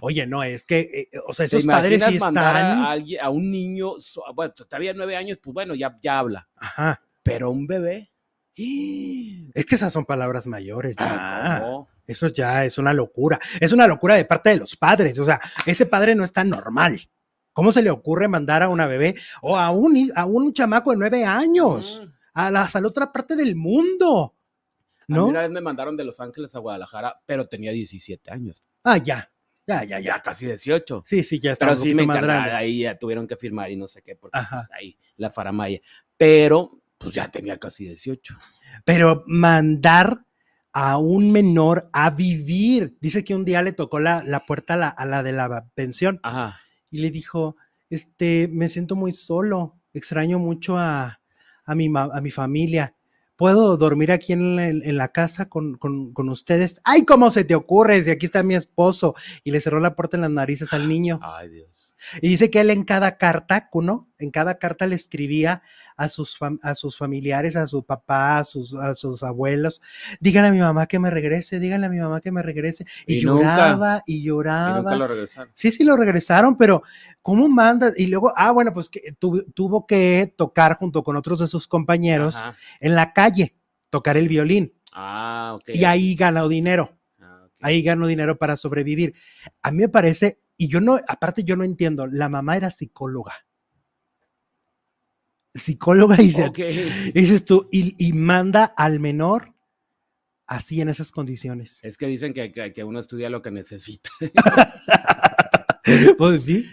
Oye, 0.00 0.26
no, 0.26 0.42
es 0.42 0.64
que, 0.64 0.80
eh, 0.80 1.18
o 1.26 1.32
sea, 1.32 1.46
¿Te 1.46 1.56
esos 1.56 1.66
padres 1.66 2.02
sí 2.02 2.14
a, 2.14 2.16
están. 2.28 2.36
alguien, 2.84 3.20
a 3.22 3.30
un 3.30 3.50
niño, 3.50 3.92
bueno, 4.34 4.52
todavía 4.54 4.92
nueve 4.94 5.16
años, 5.16 5.38
pues 5.42 5.54
bueno, 5.54 5.74
ya, 5.74 5.96
ya 6.02 6.18
habla, 6.18 6.48
Ajá. 6.56 7.02
pero 7.22 7.50
un 7.50 7.66
bebé. 7.66 8.10
Es 9.54 9.64
que 9.66 9.74
esas 9.76 9.92
son 9.92 10.04
palabras 10.04 10.46
mayores. 10.46 10.96
Ya. 10.96 11.60
no. 11.62 11.88
Eso 12.06 12.28
ya 12.28 12.64
es 12.64 12.78
una 12.78 12.92
locura. 12.94 13.38
Es 13.60 13.72
una 13.72 13.86
locura 13.86 14.14
de 14.14 14.24
parte 14.24 14.50
de 14.50 14.56
los 14.56 14.76
padres. 14.76 15.18
O 15.18 15.24
sea, 15.24 15.38
ese 15.66 15.84
padre 15.86 16.14
no 16.14 16.24
está 16.24 16.42
normal. 16.42 16.98
¿Cómo 17.52 17.70
se 17.72 17.82
le 17.82 17.90
ocurre 17.90 18.28
mandar 18.28 18.62
a 18.62 18.68
una 18.68 18.86
bebé 18.86 19.14
o 19.42 19.58
a 19.58 19.70
un, 19.70 20.10
a 20.14 20.24
un 20.24 20.52
chamaco 20.52 20.90
de 20.90 20.96
nueve 20.96 21.24
años 21.24 22.00
Mm. 22.02 22.08
a 22.34 22.50
la, 22.50 22.64
a 22.72 22.80
la 22.80 22.88
otra 22.88 23.12
parte 23.12 23.36
del 23.36 23.56
mundo? 23.56 24.34
A 25.00 25.04
mí 25.08 25.16
¿No? 25.16 25.26
una 25.26 25.42
vez 25.42 25.50
me 25.50 25.60
mandaron 25.60 25.96
de 25.96 26.04
Los 26.04 26.18
Ángeles 26.20 26.54
a 26.54 26.60
Guadalajara, 26.60 27.20
pero 27.26 27.46
tenía 27.48 27.72
17 27.72 28.30
años, 28.30 28.62
Ah, 28.84 28.96
ya. 28.98 29.30
Ya, 29.68 29.84
ya, 29.84 30.00
ya 30.00 30.16
ya. 30.16 30.22
casi 30.22 30.46
18. 30.46 31.02
Sí, 31.04 31.22
sí, 31.22 31.38
ya 31.38 31.52
está 31.52 31.66
Pero 31.66 31.76
un 31.76 31.82
sí 31.82 31.88
poquito 31.90 32.02
me 32.02 32.06
más 32.06 32.22
grande. 32.22 32.50
ahí 32.52 32.80
ya 32.80 32.98
tuvieron 32.98 33.26
que 33.26 33.36
firmar 33.36 33.70
y 33.70 33.76
no 33.76 33.86
sé 33.86 34.02
qué, 34.02 34.16
porque 34.16 34.38
pues, 34.50 34.62
ahí 34.72 34.96
la 35.16 35.30
faramaya. 35.30 35.78
Pero 36.16 36.80
pues 36.98 37.14
ya 37.14 37.30
tenía 37.30 37.58
casi 37.58 37.84
18. 37.84 38.36
Pero 38.84 39.22
mandar 39.26 40.24
a 40.72 40.98
un 40.98 41.30
menor 41.32 41.88
a 41.92 42.10
vivir. 42.10 42.96
Dice 43.00 43.24
que 43.24 43.34
un 43.34 43.44
día 43.44 43.62
le 43.62 43.72
tocó 43.72 44.00
la, 44.00 44.22
la 44.24 44.46
puerta 44.46 44.74
a 44.74 44.76
la, 44.76 44.88
a 44.88 45.06
la 45.06 45.22
de 45.22 45.32
la 45.32 45.66
pensión 45.74 46.20
Ajá. 46.22 46.58
y 46.90 46.98
le 46.98 47.10
dijo, 47.10 47.56
este, 47.90 48.48
me 48.50 48.68
siento 48.68 48.96
muy 48.96 49.12
solo, 49.12 49.78
extraño 49.92 50.38
mucho 50.38 50.76
a, 50.78 51.20
a, 51.64 51.74
mi, 51.74 51.90
a 51.94 52.20
mi 52.20 52.30
familia. 52.30 52.94
¿Puedo 53.38 53.76
dormir 53.76 54.10
aquí 54.10 54.32
en 54.32 54.96
la, 54.96 55.08
casa 55.12 55.48
con, 55.48 55.76
con- 55.76 56.12
con 56.12 56.28
ustedes? 56.28 56.80
¡Ay, 56.82 57.04
cómo 57.04 57.30
se 57.30 57.44
te 57.44 57.54
ocurre! 57.54 58.02
Si 58.02 58.10
aquí 58.10 58.26
está 58.26 58.42
mi 58.42 58.56
esposo. 58.56 59.14
Y 59.44 59.52
le 59.52 59.60
cerró 59.60 59.78
la 59.78 59.94
puerta 59.94 60.16
en 60.16 60.22
las 60.22 60.30
narices 60.32 60.72
al 60.72 60.88
niño. 60.88 61.20
Ay, 61.22 61.48
Dios. 61.48 61.68
Y 62.22 62.28
dice 62.28 62.50
que 62.50 62.60
él 62.60 62.70
en 62.70 62.84
cada 62.84 63.16
carta, 63.18 63.68
¿no? 63.74 64.08
En 64.18 64.30
cada 64.30 64.58
carta 64.58 64.86
le 64.86 64.94
escribía 64.96 65.62
a 65.96 66.08
sus, 66.08 66.36
a 66.62 66.74
sus 66.74 66.96
familiares, 66.96 67.56
a 67.56 67.66
su 67.66 67.84
papá, 67.84 68.38
a 68.38 68.44
sus, 68.44 68.74
a 68.74 68.94
sus 68.94 69.22
abuelos, 69.22 69.80
díganle 70.20 70.48
a 70.48 70.52
mi 70.52 70.60
mamá 70.60 70.86
que 70.86 70.98
me 70.98 71.10
regrese, 71.10 71.58
díganle 71.58 71.86
a 71.86 71.90
mi 71.90 71.98
mamá 71.98 72.20
que 72.20 72.30
me 72.30 72.42
regrese. 72.42 72.84
Y, 73.06 73.14
Y 73.16 73.20
lloraba 73.20 74.02
y 74.06 74.16
Y 74.18 74.22
lloraba. 74.22 74.78
nunca 74.78 74.96
lo 74.96 75.08
regresaron. 75.08 75.52
Sí, 75.54 75.72
sí, 75.72 75.84
lo 75.84 75.96
regresaron, 75.96 76.56
pero 76.56 76.82
¿cómo 77.22 77.48
mandas? 77.48 77.98
Y 77.98 78.06
luego, 78.06 78.32
ah, 78.36 78.52
bueno, 78.52 78.72
pues 78.72 78.88
que 78.88 79.00
tu- 79.18 79.44
tuvo 79.54 79.86
que 79.86 80.32
tocar 80.36 80.74
junto 80.74 81.02
con 81.02 81.16
otros 81.16 81.40
de 81.40 81.48
sus 81.48 81.66
compañeros 81.66 82.36
Ajá. 82.36 82.56
en 82.80 82.94
la 82.94 83.12
calle, 83.12 83.56
tocar 83.90 84.16
el 84.16 84.28
violín. 84.28 84.72
Ah, 84.92 85.52
ok. 85.56 85.70
Y 85.74 85.84
ahí 85.84 86.14
ganó 86.14 86.48
dinero 86.48 86.96
Ah, 87.20 87.42
ok. 87.46 87.52
ahí 87.62 87.82
ganó 87.82 88.06
dinero 88.06 88.38
para 88.38 88.56
sobrevivir. 88.56 89.14
A 89.62 89.70
mí 89.70 89.78
me 89.78 89.88
parece, 89.88 90.40
y 90.58 90.68
yo 90.68 90.80
no, 90.82 90.98
aparte 91.08 91.42
yo 91.44 91.56
no 91.56 91.64
entiendo, 91.64 92.06
la 92.06 92.28
mamá 92.28 92.56
era 92.58 92.70
psicóloga. 92.70 93.32
Psicóloga 95.54 96.16
y 96.20 96.26
dice, 96.26 96.44
Ok. 96.44 96.58
dices 97.14 97.44
tú, 97.44 97.68
y, 97.72 97.94
y 97.98 98.12
manda 98.12 98.64
al 98.64 99.00
menor 99.00 99.54
así 100.46 100.80
en 100.80 100.88
esas 100.88 101.10
condiciones. 101.10 101.80
Es 101.82 101.96
que 101.96 102.06
dicen 102.06 102.32
que, 102.34 102.52
que, 102.52 102.72
que 102.72 102.84
uno 102.84 103.00
estudia 103.00 103.30
lo 103.30 103.40
que 103.42 103.50
necesita. 103.50 104.10
pues 106.18 106.44
sí, 106.44 106.66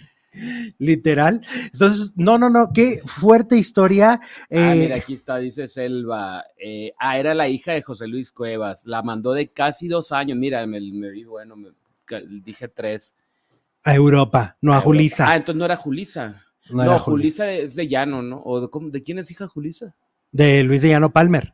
literal. 0.78 1.42
Entonces, 1.74 2.14
no, 2.18 2.38
no, 2.38 2.50
no, 2.50 2.72
qué 2.74 3.02
fuerte 3.06 3.58
historia. 3.58 4.20
ah, 4.22 4.28
eh, 4.50 4.76
mira, 4.80 4.96
aquí 4.98 5.14
está, 5.14 5.38
dice 5.38 5.68
Selva. 5.68 6.44
eh, 6.58 6.94
ah, 7.00 7.18
era 7.18 7.34
la 7.34 7.48
hija 7.48 7.72
de 7.74 7.82
José 7.82 8.08
Luis 8.08 8.32
Cuevas. 8.32 8.86
La 8.86 9.02
mandó 9.02 9.34
de 9.34 9.48
casi 9.48 9.88
dos 9.88 10.12
años. 10.12 10.38
Mira, 10.38 10.66
me, 10.68 10.80
me 10.80 11.10
vi, 11.12 11.24
bueno, 11.24 11.56
me- 11.56 11.72
dije 12.44 12.68
tres. 12.68 13.16
A 13.86 13.94
Europa, 13.96 14.58
no 14.62 14.74
a 14.74 14.82
Julisa. 14.82 15.30
Ah, 15.30 15.36
entonces 15.38 15.58
no 15.60 15.66
era 15.66 15.78
Julisa. 15.78 16.42
no 16.70 17.00
Julisa 17.00 17.50
es 17.52 17.76
de 17.76 17.88
Llano, 17.88 18.22
¿no? 18.22 18.42
¿O 18.44 18.60
de, 18.62 18.70
cómo- 18.70 18.90
de 18.90 19.04
quién 19.04 19.20
es 19.20 19.30
hija 19.32 19.48
Julisa? 19.48 19.96
De 20.32 20.64
Luis 20.64 20.82
de 20.82 20.90
Llano 20.90 21.12
Palmer. 21.14 21.54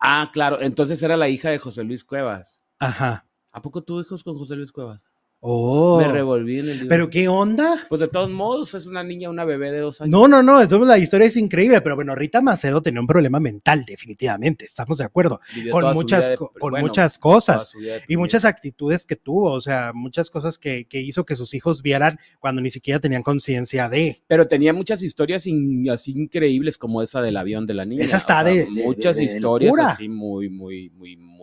Ah, 0.00 0.30
claro, 0.32 0.60
entonces 0.60 1.02
era 1.02 1.16
la 1.16 1.28
hija 1.28 1.50
de 1.50 1.58
José 1.58 1.84
Luis 1.84 2.04
Cuevas. 2.04 2.60
Ajá. 2.78 3.26
¿A 3.52 3.62
poco 3.62 3.82
tuvo 3.82 4.00
hijos 4.00 4.24
con 4.24 4.36
José 4.36 4.56
Luis 4.56 4.72
Cuevas? 4.72 5.04
Oh. 5.42 5.98
Me 6.00 6.08
revolví 6.12 6.58
en 6.58 6.68
el 6.68 6.72
libro. 6.74 6.88
Pero 6.88 7.08
qué 7.10 7.26
onda. 7.28 7.86
Pues 7.88 8.00
de 8.00 8.08
todos 8.08 8.28
modos, 8.30 8.74
es 8.74 8.84
una 8.86 9.02
niña, 9.02 9.30
una 9.30 9.44
bebé 9.44 9.72
de 9.72 9.78
dos 9.78 10.00
años. 10.00 10.10
No, 10.10 10.28
no, 10.28 10.42
no, 10.42 10.60
entonces 10.60 10.86
la 10.86 10.98
historia 10.98 11.26
es 11.26 11.36
increíble, 11.38 11.80
pero 11.80 11.96
bueno, 11.96 12.14
Rita 12.14 12.42
Macedo 12.42 12.82
tenía 12.82 13.00
un 13.00 13.06
problema 13.06 13.40
mental, 13.40 13.84
definitivamente, 13.86 14.66
estamos 14.66 14.98
de 14.98 15.04
acuerdo, 15.04 15.40
Vivió 15.54 15.72
con 15.72 15.94
muchas, 15.94 16.28
de- 16.28 16.36
co- 16.36 16.52
con 16.58 16.72
bueno, 16.72 16.86
muchas 16.86 17.18
cosas 17.18 17.72
y 18.06 18.16
muchas 18.18 18.44
actitudes 18.44 19.06
que 19.06 19.16
tuvo, 19.16 19.52
o 19.52 19.60
sea, 19.62 19.92
muchas 19.94 20.30
cosas 20.30 20.58
que, 20.58 20.86
que 20.86 21.00
hizo 21.00 21.24
que 21.24 21.36
sus 21.36 21.54
hijos 21.54 21.80
vieran 21.82 22.18
cuando 22.38 22.60
ni 22.60 22.68
siquiera 22.70 23.00
tenían 23.00 23.22
conciencia 23.22 23.88
de. 23.88 24.22
Pero 24.26 24.46
tenía 24.46 24.72
muchas 24.74 25.02
historias 25.02 25.46
in- 25.46 25.88
así 25.90 26.12
increíbles 26.12 26.76
como 26.76 27.02
esa 27.02 27.22
del 27.22 27.36
avión 27.38 27.66
de 27.66 27.74
la 27.74 27.86
niña. 27.86 28.04
Esa 28.04 28.18
está 28.18 28.40
o 28.42 28.44
sea, 28.44 28.52
de- 28.52 28.64
de- 28.66 28.84
muchas 28.84 29.16
de- 29.16 29.24
historias 29.24 29.70
locura. 29.72 29.90
así 29.92 30.08
muy, 30.08 30.50
muy, 30.50 30.90
muy, 30.90 31.16
muy 31.16 31.40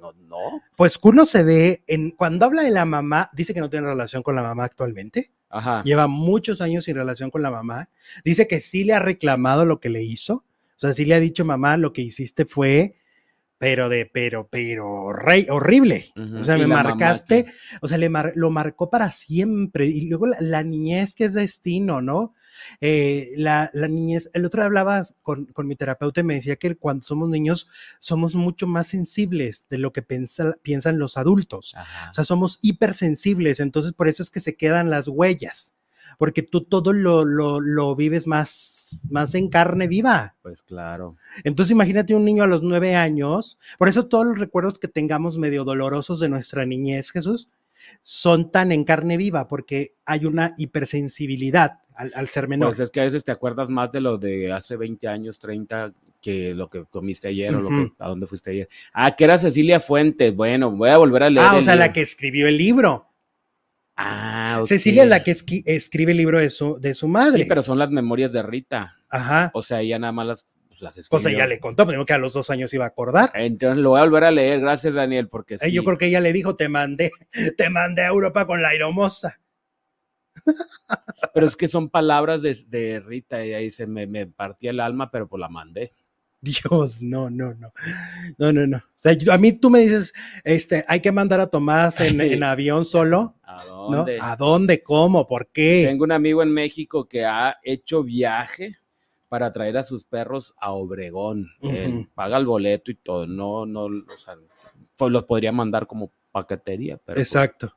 no, 0.00 0.12
no. 0.28 0.62
Pues 0.76 0.98
Kuno 0.98 1.24
se 1.24 1.42
ve 1.42 1.82
en 1.86 2.10
cuando 2.10 2.46
habla 2.46 2.62
de 2.62 2.70
la 2.70 2.84
mamá, 2.84 3.09
dice 3.32 3.54
que 3.54 3.60
no 3.60 3.70
tiene 3.70 3.86
relación 3.86 4.22
con 4.22 4.34
la 4.34 4.42
mamá 4.42 4.64
actualmente. 4.64 5.32
Ajá. 5.48 5.82
Lleva 5.84 6.06
muchos 6.06 6.60
años 6.60 6.84
sin 6.84 6.96
relación 6.96 7.30
con 7.30 7.42
la 7.42 7.50
mamá. 7.50 7.88
Dice 8.24 8.46
que 8.46 8.60
sí 8.60 8.84
le 8.84 8.94
ha 8.94 8.98
reclamado 8.98 9.64
lo 9.64 9.80
que 9.80 9.90
le 9.90 10.02
hizo. 10.02 10.44
O 10.76 10.80
sea, 10.80 10.92
sí 10.92 11.04
le 11.04 11.14
ha 11.14 11.20
dicho, 11.20 11.44
mamá, 11.44 11.76
lo 11.76 11.92
que 11.92 12.02
hiciste 12.02 12.46
fue, 12.46 12.96
pero 13.60 13.90
de, 13.90 14.06
pero, 14.06 14.48
pero, 14.50 15.12
rey, 15.12 15.46
horrible. 15.50 16.12
O 16.16 16.44
sea, 16.46 16.56
¿Y 16.56 16.62
me 16.62 16.66
mamá 16.66 16.82
marcaste, 16.84 17.44
o 17.82 17.88
sea, 17.88 17.98
le 17.98 18.08
mar- 18.08 18.32
lo 18.34 18.48
marcó 18.50 18.88
para 18.88 19.10
siempre. 19.10 19.84
Y 19.84 20.08
luego 20.08 20.26
la, 20.28 20.38
la 20.40 20.62
niñez 20.64 21.14
que 21.14 21.26
es 21.26 21.34
destino, 21.34 22.00
¿no? 22.00 22.32
Eh, 22.80 23.26
la, 23.36 23.70
la 23.74 23.86
niñez, 23.86 24.30
el 24.32 24.46
otro 24.46 24.62
día 24.62 24.66
hablaba 24.66 25.06
con, 25.20 25.44
con 25.46 25.66
mi 25.66 25.76
terapeuta 25.76 26.22
y 26.22 26.24
me 26.24 26.34
decía 26.36 26.56
que 26.56 26.74
cuando 26.76 27.04
somos 27.04 27.28
niños 27.28 27.68
somos 27.98 28.34
mucho 28.34 28.66
más 28.66 28.86
sensibles 28.88 29.66
de 29.68 29.76
lo 29.76 29.92
que 29.92 30.00
pensa- 30.02 30.56
piensan 30.62 30.98
los 30.98 31.18
adultos. 31.18 31.74
Ajá. 31.76 32.10
O 32.10 32.14
sea, 32.14 32.24
somos 32.24 32.58
hipersensibles, 32.62 33.60
entonces 33.60 33.92
por 33.92 34.08
eso 34.08 34.22
es 34.22 34.30
que 34.30 34.40
se 34.40 34.56
quedan 34.56 34.88
las 34.88 35.06
huellas, 35.06 35.74
porque 36.18 36.42
tú 36.42 36.62
todo 36.62 36.92
lo, 36.92 37.24
lo, 37.24 37.60
lo 37.60 37.96
vives 37.96 38.26
más, 38.26 39.06
más 39.10 39.34
en 39.34 39.48
carne 39.48 39.88
viva. 39.88 40.36
Pues 40.42 40.62
claro. 40.62 41.16
Entonces 41.44 41.72
imagínate 41.72 42.14
un 42.14 42.24
niño 42.24 42.42
a 42.42 42.46
los 42.46 42.62
nueve 42.62 42.94
años, 42.94 43.58
por 43.78 43.88
eso 43.88 44.06
todos 44.06 44.26
los 44.26 44.38
recuerdos 44.38 44.78
que 44.78 44.88
tengamos 44.88 45.38
medio 45.38 45.64
dolorosos 45.64 46.20
de 46.20 46.28
nuestra 46.28 46.66
niñez, 46.66 47.10
Jesús, 47.10 47.48
son 48.02 48.50
tan 48.50 48.72
en 48.72 48.84
carne 48.84 49.16
viva, 49.16 49.48
porque 49.48 49.94
hay 50.04 50.24
una 50.24 50.54
hipersensibilidad 50.56 51.80
al, 51.94 52.12
al 52.14 52.28
ser 52.28 52.48
menor. 52.48 52.68
Pues 52.68 52.80
es 52.80 52.90
que 52.90 53.00
a 53.00 53.04
veces 53.04 53.24
te 53.24 53.32
acuerdas 53.32 53.68
más 53.68 53.90
de 53.92 54.00
lo 54.00 54.18
de 54.18 54.52
hace 54.52 54.76
20 54.76 55.08
años, 55.08 55.38
30, 55.38 55.92
que 56.20 56.54
lo 56.54 56.68
que 56.68 56.84
comiste 56.84 57.28
ayer 57.28 57.54
o 57.54 57.60
lo 57.60 57.68
que, 57.68 57.92
a 57.98 58.08
dónde 58.08 58.26
fuiste 58.26 58.50
ayer. 58.50 58.68
Ah, 58.92 59.14
que 59.16 59.24
era 59.24 59.38
Cecilia 59.38 59.80
Fuentes. 59.80 60.34
Bueno, 60.34 60.70
voy 60.70 60.90
a 60.90 60.98
volver 60.98 61.24
a 61.24 61.30
leer. 61.30 61.46
ah, 61.50 61.56
o 61.56 61.62
sea, 61.62 61.76
la 61.76 61.92
que 61.92 62.02
escribió 62.02 62.46
el 62.48 62.56
libro. 62.56 63.06
Ah. 64.02 64.62
Cecilia 64.66 65.02
es 65.02 65.08
la 65.08 65.22
que 65.22 65.32
esqui- 65.32 65.62
escribe 65.66 66.12
el 66.12 66.18
libro 66.18 66.38
de 66.38 66.48
su, 66.50 66.76
de 66.80 66.94
su 66.94 67.06
madre. 67.08 67.42
Sí, 67.42 67.48
pero 67.48 67.60
son 67.62 67.78
las 67.78 67.90
memorias 67.90 68.32
de 68.32 68.42
Rita. 68.42 68.96
Ajá. 69.08 69.50
O 69.54 69.62
sea, 69.62 69.80
ella 69.82 69.98
nada 69.98 70.12
más 70.12 70.26
las, 70.26 70.46
pues, 70.68 70.80
las 70.80 70.96
escribió. 70.96 71.18
Cosa 71.22 71.30
ya 71.36 71.46
le 71.46 71.60
contó, 71.60 71.84
pero 71.84 71.92
digo 71.98 72.06
que 72.06 72.14
a 72.14 72.18
los 72.18 72.32
dos 72.32 72.48
años 72.50 72.72
iba 72.72 72.84
a 72.84 72.88
acordar. 72.88 73.30
Entonces 73.34 73.78
lo 73.82 73.90
voy 73.90 74.00
a 74.00 74.04
volver 74.04 74.24
a 74.24 74.30
leer. 74.30 74.60
Gracias, 74.60 74.94
Daniel, 74.94 75.28
porque 75.28 75.54
Eh, 75.56 75.58
sí. 75.62 75.72
Yo 75.72 75.84
creo 75.84 75.98
que 75.98 76.06
ella 76.06 76.20
le 76.20 76.32
dijo, 76.32 76.56
te 76.56 76.68
mandé, 76.68 77.10
te 77.58 77.68
mandé 77.70 78.02
a 78.02 78.08
Europa 78.08 78.46
con 78.46 78.62
la 78.62 78.68
aeromoza. 78.68 79.38
Pero 81.34 81.46
es 81.46 81.56
que 81.56 81.68
son 81.68 81.90
palabras 81.90 82.40
de, 82.42 82.58
de 82.68 83.00
Rita. 83.00 83.42
Ella 83.42 83.58
dice, 83.58 83.86
me, 83.86 84.06
me 84.06 84.26
partía 84.26 84.70
el 84.70 84.80
alma, 84.80 85.10
pero 85.10 85.28
pues 85.28 85.40
la 85.40 85.48
mandé. 85.48 85.92
Dios, 86.70 87.00
no, 87.02 87.28
no, 87.30 87.54
no. 87.54 87.72
No, 88.38 88.52
no, 88.52 88.66
no. 88.66 88.78
O 88.78 88.82
sea, 88.96 89.12
yo- 89.12 89.32
a 89.32 89.38
mí 89.38 89.52
tú 89.52 89.70
me 89.70 89.80
dices, 89.80 90.12
este, 90.44 90.84
hay 90.88 91.00
que 91.00 91.12
mandar 91.12 91.40
a 91.40 91.46
Tomás 91.48 92.00
en, 92.00 92.20
en 92.20 92.42
avión 92.42 92.84
solo, 92.84 93.36
¿A 93.42 93.64
¿no? 93.66 93.90
dónde? 93.96 94.18
¿A 94.20 94.36
dónde? 94.36 94.82
¿Cómo? 94.82 95.26
¿Por 95.26 95.48
qué? 95.48 95.84
Tengo 95.86 96.04
un 96.04 96.12
amigo 96.12 96.42
en 96.42 96.50
México 96.52 97.06
que 97.06 97.24
ha 97.24 97.56
hecho 97.62 98.02
viaje 98.02 98.78
para 99.28 99.52
traer 99.52 99.76
a 99.76 99.84
sus 99.84 100.04
perros 100.04 100.54
a 100.60 100.72
Obregón. 100.72 101.50
Él 101.62 102.08
paga 102.14 102.36
el 102.36 102.46
boleto 102.46 102.90
y 102.90 102.96
todo. 102.96 103.26
No, 103.26 103.64
no, 103.66 103.84
o 103.84 104.18
sea, 104.18 104.34
pues 104.96 105.12
los 105.12 105.24
podría 105.24 105.52
mandar 105.52 105.86
como 105.86 106.10
paquetería, 106.32 106.96
pero 106.96 107.14
pues, 107.16 107.26
Exacto. 107.28 107.74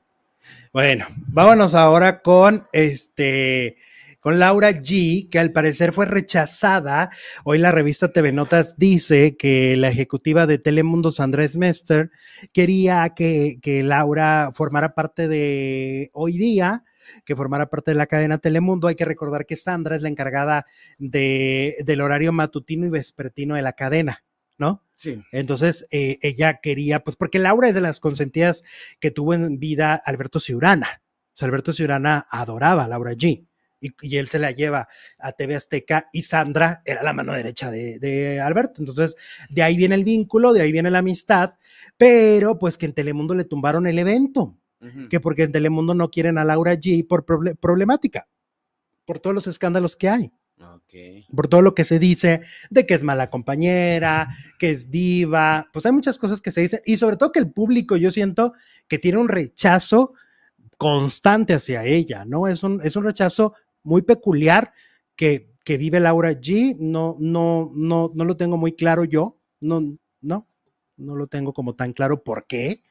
Bueno, 0.74 1.06
vámonos 1.28 1.74
ahora 1.76 2.22
con 2.22 2.68
este 2.74 3.78
con 4.24 4.40
Laura 4.40 4.72
G, 4.72 5.30
que 5.30 5.38
al 5.38 5.52
parecer 5.52 5.92
fue 5.92 6.06
rechazada. 6.06 7.10
Hoy 7.44 7.58
la 7.58 7.74
revista 7.74 8.14
TV 8.14 8.32
Notas 8.32 8.78
dice 8.78 9.36
que 9.36 9.76
la 9.76 9.90
ejecutiva 9.90 10.48
de 10.48 10.58
Telemundo, 10.58 11.12
Sandra 11.12 11.46
Smester, 11.46 12.10
quería 12.54 13.10
que, 13.18 13.58
que 13.62 13.84
Laura 13.84 14.52
formara 14.54 14.96
parte 14.96 15.28
de 15.28 16.10
hoy 16.14 16.38
día, 16.38 16.86
que 17.26 17.36
formara 17.36 17.70
parte 17.70 17.92
de 17.92 17.96
la 17.96 18.08
cadena 18.08 18.38
Telemundo. 18.38 18.88
Hay 18.88 18.96
que 18.96 19.04
recordar 19.04 19.46
que 19.46 19.58
Sandra 19.58 19.98
es 19.98 20.02
la 20.02 20.08
encargada 20.08 20.66
de, 20.98 21.76
del 21.84 22.00
horario 22.00 22.32
matutino 22.32 22.88
y 22.88 22.92
vespertino 22.92 23.56
de 23.56 23.62
la 23.62 23.74
cadena, 23.74 24.24
¿no? 24.58 24.86
sí. 24.96 25.22
Entonces, 25.34 25.86
eh, 25.92 26.18
ella 26.22 26.62
quería, 26.62 27.04
pues 27.04 27.18
porque 27.18 27.40
Laura 27.40 27.68
es 27.68 27.76
de 27.76 27.82
las 27.82 28.00
consentidas 28.00 28.64
que 29.02 29.12
tuvo 29.12 29.34
en 29.34 29.60
vida 29.60 29.96
Alberto 29.96 30.40
Ciurana. 30.40 31.02
O 31.34 31.36
sea, 31.36 31.48
Alberto 31.48 31.74
Ciurana 31.74 32.26
adoraba 32.30 32.86
a 32.86 32.88
Laura 32.88 33.12
G. 33.12 33.46
Y, 33.84 33.94
y 34.02 34.18
él 34.18 34.28
se 34.30 34.40
la 34.40 34.52
lleva 34.52 34.88
a 35.20 35.34
TV 35.34 35.56
Azteca 35.56 36.08
y 36.14 36.22
Sandra 36.22 36.82
era 36.86 37.04
la 37.04 37.12
mano 37.12 37.34
derecha 37.34 37.70
de, 37.70 38.00
de 38.00 38.40
Alberto. 38.40 38.76
Entonces, 38.80 39.16
de 39.50 39.62
ahí 39.62 39.76
viene 39.76 39.96
el 39.96 40.04
vínculo, 40.06 40.54
de 40.54 40.62
ahí 40.62 40.72
viene 40.72 40.90
la 40.90 41.00
amistad, 41.00 41.56
pero 41.98 42.58
pues 42.58 42.78
que 42.78 42.86
en 42.86 42.94
Telemundo 42.94 43.36
le 43.36 43.44
tumbaron 43.44 43.86
el 43.88 44.00
evento, 44.00 44.58
Ujú. 44.82 45.10
que 45.10 45.20
porque 45.20 45.44
en 45.44 45.52
Telemundo 45.52 45.94
no 45.96 46.10
quieren 46.10 46.38
a 46.38 46.46
Laura 46.46 46.74
G 46.76 47.06
por 47.08 47.26
proble- 47.26 47.58
problemática, 47.58 48.28
por 49.06 49.20
todos 49.20 49.34
los 49.34 49.48
escándalos 49.48 49.96
que 49.98 50.08
hay 50.10 50.32
Ok. 50.62 51.26
por 51.36 51.48
todo 51.50 51.62
lo 51.62 51.76
que 51.76 51.84
se 51.84 52.00
dice 52.00 52.40
de 52.70 52.86
que 52.86 52.94
es 52.94 53.04
mala 53.04 53.30
compañera, 53.30 54.30
que 54.60 54.70
es 54.70 54.90
diva, 54.92 55.68
pues 55.74 55.86
hay 55.86 55.92
muchas 55.92 56.18
cosas 56.18 56.40
que 56.42 56.52
se 56.52 56.62
dicen 56.62 56.80
y 56.86 56.96
sobre 56.98 57.18
todo 57.18 57.32
que 57.34 57.40
el 57.40 57.52
público 57.52 57.98
yo 57.98 58.12
siento 58.12 58.54
que 58.88 58.98
tiene 59.00 59.18
un 59.18 59.28
rechazo 59.28 60.14
constante 60.78 61.54
hacia 61.54 61.86
ella, 61.86 62.26
¿no? 62.26 62.48
Es 62.48 62.64
un, 62.64 62.80
es 62.84 62.96
un 62.96 63.04
rechazo 63.04 63.54
muy 63.84 64.02
peculiar 64.02 64.74
que, 65.16 65.52
que 65.64 65.78
vive 65.78 66.00
Laura 66.00 66.32
G, 66.32 66.76
no, 66.80 67.16
no, 67.20 67.72
no, 67.76 68.12
no 68.14 68.26
lo 68.26 68.38
tengo 68.38 68.58
muy 68.58 68.74
claro 68.74 69.04
yo, 69.04 69.38
no, 69.62 69.98
no, 70.22 70.48
no 70.98 71.16
lo 71.16 71.28
tengo 71.28 71.54
como 71.54 71.76
tan 71.76 71.94
claro 71.94 72.24
por 72.24 72.48
qué, 72.48 72.84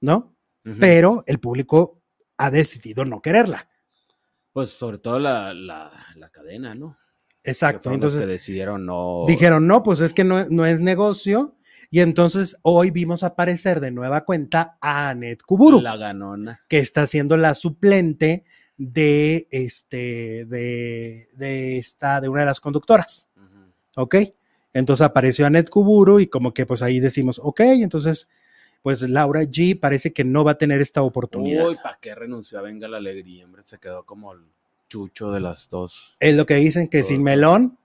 ¿no? 0.00 0.34
Pero 0.80 1.22
el 1.28 1.38
público 1.38 2.02
ha 2.38 2.50
decidido 2.50 3.04
no 3.04 3.22
quererla. 3.22 3.68
Pues 4.52 4.70
sobre 4.70 4.98
todo 4.98 5.20
la, 5.20 5.54
la, 5.54 5.92
la 6.16 6.28
cadena, 6.30 6.74
¿no? 6.74 6.98
Exacto, 7.44 7.92
entonces 7.92 8.20
que 8.20 8.26
decidieron 8.26 8.84
no. 8.84 9.24
Dijeron, 9.28 9.68
no, 9.68 9.84
pues 9.84 10.00
es 10.00 10.12
que 10.12 10.24
no, 10.24 10.44
no 10.48 10.66
es 10.66 10.80
negocio. 10.80 11.56
Y 11.88 12.00
entonces 12.00 12.56
hoy 12.62 12.90
vimos 12.90 13.22
aparecer 13.22 13.78
de 13.78 13.92
nueva 13.92 14.24
cuenta 14.24 14.76
a 14.80 15.10
Anet 15.10 15.40
Kuburu, 15.42 15.80
La 15.80 15.96
ganona. 15.96 16.64
que 16.68 16.78
está 16.80 17.06
siendo 17.06 17.36
la 17.36 17.54
suplente 17.54 18.44
de 18.78 19.48
este, 19.50 20.44
de, 20.46 21.28
de 21.34 21.78
esta, 21.78 22.20
de 22.20 22.28
una 22.28 22.40
de 22.40 22.46
las 22.46 22.60
conductoras. 22.60 23.28
¿Ok? 23.96 24.16
Entonces 24.74 25.04
apareció 25.04 25.46
Anet 25.46 25.70
Kuburu 25.70 26.20
y 26.20 26.26
como 26.26 26.52
que 26.52 26.66
pues 26.66 26.82
ahí 26.82 27.00
decimos, 27.00 27.40
ok, 27.42 27.60
entonces 27.60 28.28
pues 28.82 29.00
Laura 29.08 29.40
G 29.42 29.80
parece 29.80 30.12
que 30.12 30.22
no 30.22 30.44
va 30.44 30.52
a 30.52 30.58
tener 30.58 30.80
esta 30.82 31.02
oportunidad. 31.02 31.66
Uy, 31.68 31.76
¿para 31.82 31.98
qué 32.00 32.14
renunció 32.14 32.58
a 32.58 32.62
Venga 32.62 32.86
la 32.86 32.98
Alegría? 32.98 33.44
Hombre, 33.46 33.62
se 33.64 33.78
quedó 33.78 34.04
como 34.04 34.32
el 34.34 34.40
chucho 34.88 35.32
de 35.32 35.40
las 35.40 35.68
dos. 35.70 36.16
Es 36.20 36.36
lo 36.36 36.44
que 36.46 36.56
dicen 36.56 36.86
que 36.88 37.02
sin 37.02 37.22
melón 37.22 37.78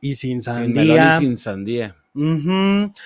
y 0.00 0.14
sin 0.14 0.40
Sin 0.40 0.72
melón 0.72 0.96
sandía. 0.96 1.16
y 1.16 1.18
sin 1.20 1.36
sandía. 1.36 1.96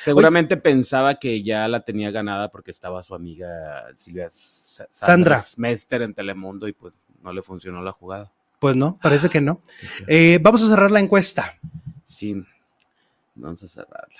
Seguramente 0.03 0.57
pensaba 0.57 1.19
que 1.19 1.43
ya 1.43 1.67
la 1.67 1.81
tenía 1.85 2.11
ganada 2.11 2.51
porque 2.51 2.71
estaba 2.71 3.03
su 3.03 3.15
amiga 3.15 3.87
Silvia 3.97 4.29
Sa- 4.31 4.87
Sandra. 4.91 5.43
Mester 5.57 6.03
en 6.03 6.15
Telemundo 6.15 6.69
y 6.69 6.73
pues 6.73 6.93
no 7.23 7.33
le 7.33 7.43
funcionó 7.43 7.83
la 7.83 7.93
jugada. 7.93 8.31
Pues 8.59 8.77
no, 8.77 8.99
parece 9.03 9.29
que 9.29 9.41
no. 9.41 9.61
Eh, 10.07 10.39
vamos 10.43 10.63
a 10.63 10.69
cerrar 10.69 10.91
la 10.91 11.01
encuesta. 11.01 11.59
Sí, 12.05 12.35
vamos 13.35 13.63
a 13.63 13.69
cerrarla. 13.69 14.17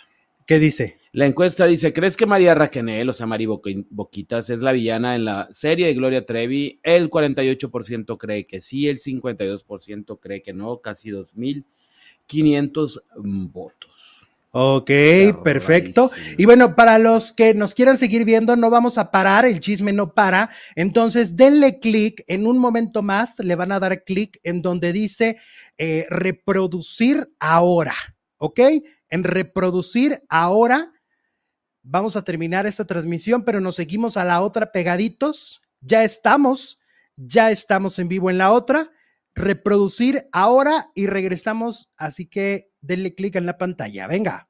¿Qué 0.47 0.59
dice? 0.59 0.97
La 1.13 1.27
encuesta 1.27 1.65
dice, 1.67 1.93
¿crees 1.93 2.17
que 2.17 2.27
María 2.27 2.55
Raquenel, 2.55 3.09
o 3.09 3.13
sea, 3.13 3.27
Mari 3.27 3.47
Boqui- 3.47 3.87
Boquitas, 3.91 4.51
es 4.51 4.61
la 4.61 4.73
villana 4.73 5.15
en 5.15 5.25
la 5.25 5.49
serie 5.53 5.87
de 5.87 5.95
Gloria 5.95 6.25
Trevi? 6.27 6.81
El 6.83 7.09
48% 7.11 8.17
cree 8.19 8.47
que 8.47 8.61
sí, 8.61 8.89
el 8.89 8.99
52% 8.99 10.19
cree 10.19 10.43
que 10.43 10.53
no, 10.53 10.79
casi 10.79 11.11
2.500 11.11 13.03
votos. 13.53 14.29
Ok, 14.53 14.91
perfecto. 15.45 16.11
Y 16.37 16.45
bueno, 16.45 16.75
para 16.75 16.99
los 16.99 17.33
que 17.33 17.55
nos 17.55 17.73
quieran 17.73 17.97
seguir 17.97 18.25
viendo, 18.25 18.57
no 18.57 18.69
vamos 18.69 18.99
a 18.99 19.13
parar, 19.13 19.45
el 19.45 19.61
chisme 19.61 19.93
no 19.93 20.13
para. 20.13 20.51
Entonces, 20.75 21.37
denle 21.37 21.79
clic, 21.79 22.25
en 22.27 22.49
un 22.49 22.59
momento 22.59 23.01
más 23.01 23.39
le 23.39 23.55
van 23.55 23.71
a 23.71 23.79
dar 23.79 24.03
clic 24.03 24.41
en 24.43 24.61
donde 24.61 24.93
dice 24.93 25.39
eh, 25.79 26.05
reproducir 26.11 27.33
ahora, 27.39 27.95
¿ok? 28.39 28.61
En 29.09 29.23
reproducir 29.23 30.21
ahora. 30.29 30.95
Vamos 31.83 32.17
a 32.17 32.25
terminar 32.25 32.67
esta 32.67 32.85
transmisión, 32.85 33.45
pero 33.45 33.61
nos 33.61 33.77
seguimos 33.77 34.17
a 34.17 34.25
la 34.25 34.41
otra 34.41 34.73
pegaditos. 34.73 35.63
Ya 35.81 36.03
estamos, 36.03 36.81
ya 37.17 37.53
estamos 37.53 38.01
en 38.01 38.09
vivo 38.09 38.31
en 38.31 38.39
la 38.39 38.51
otra. 38.51 38.91
Reproducir 39.35 40.29
ahora 40.33 40.91
y 40.95 41.07
regresamos. 41.07 41.91
Así 41.97 42.27
que 42.27 42.71
denle 42.81 43.15
clic 43.15 43.37
en 43.37 43.47
la 43.47 43.59
pantalla. 43.59 44.07
Venga. 44.07 44.50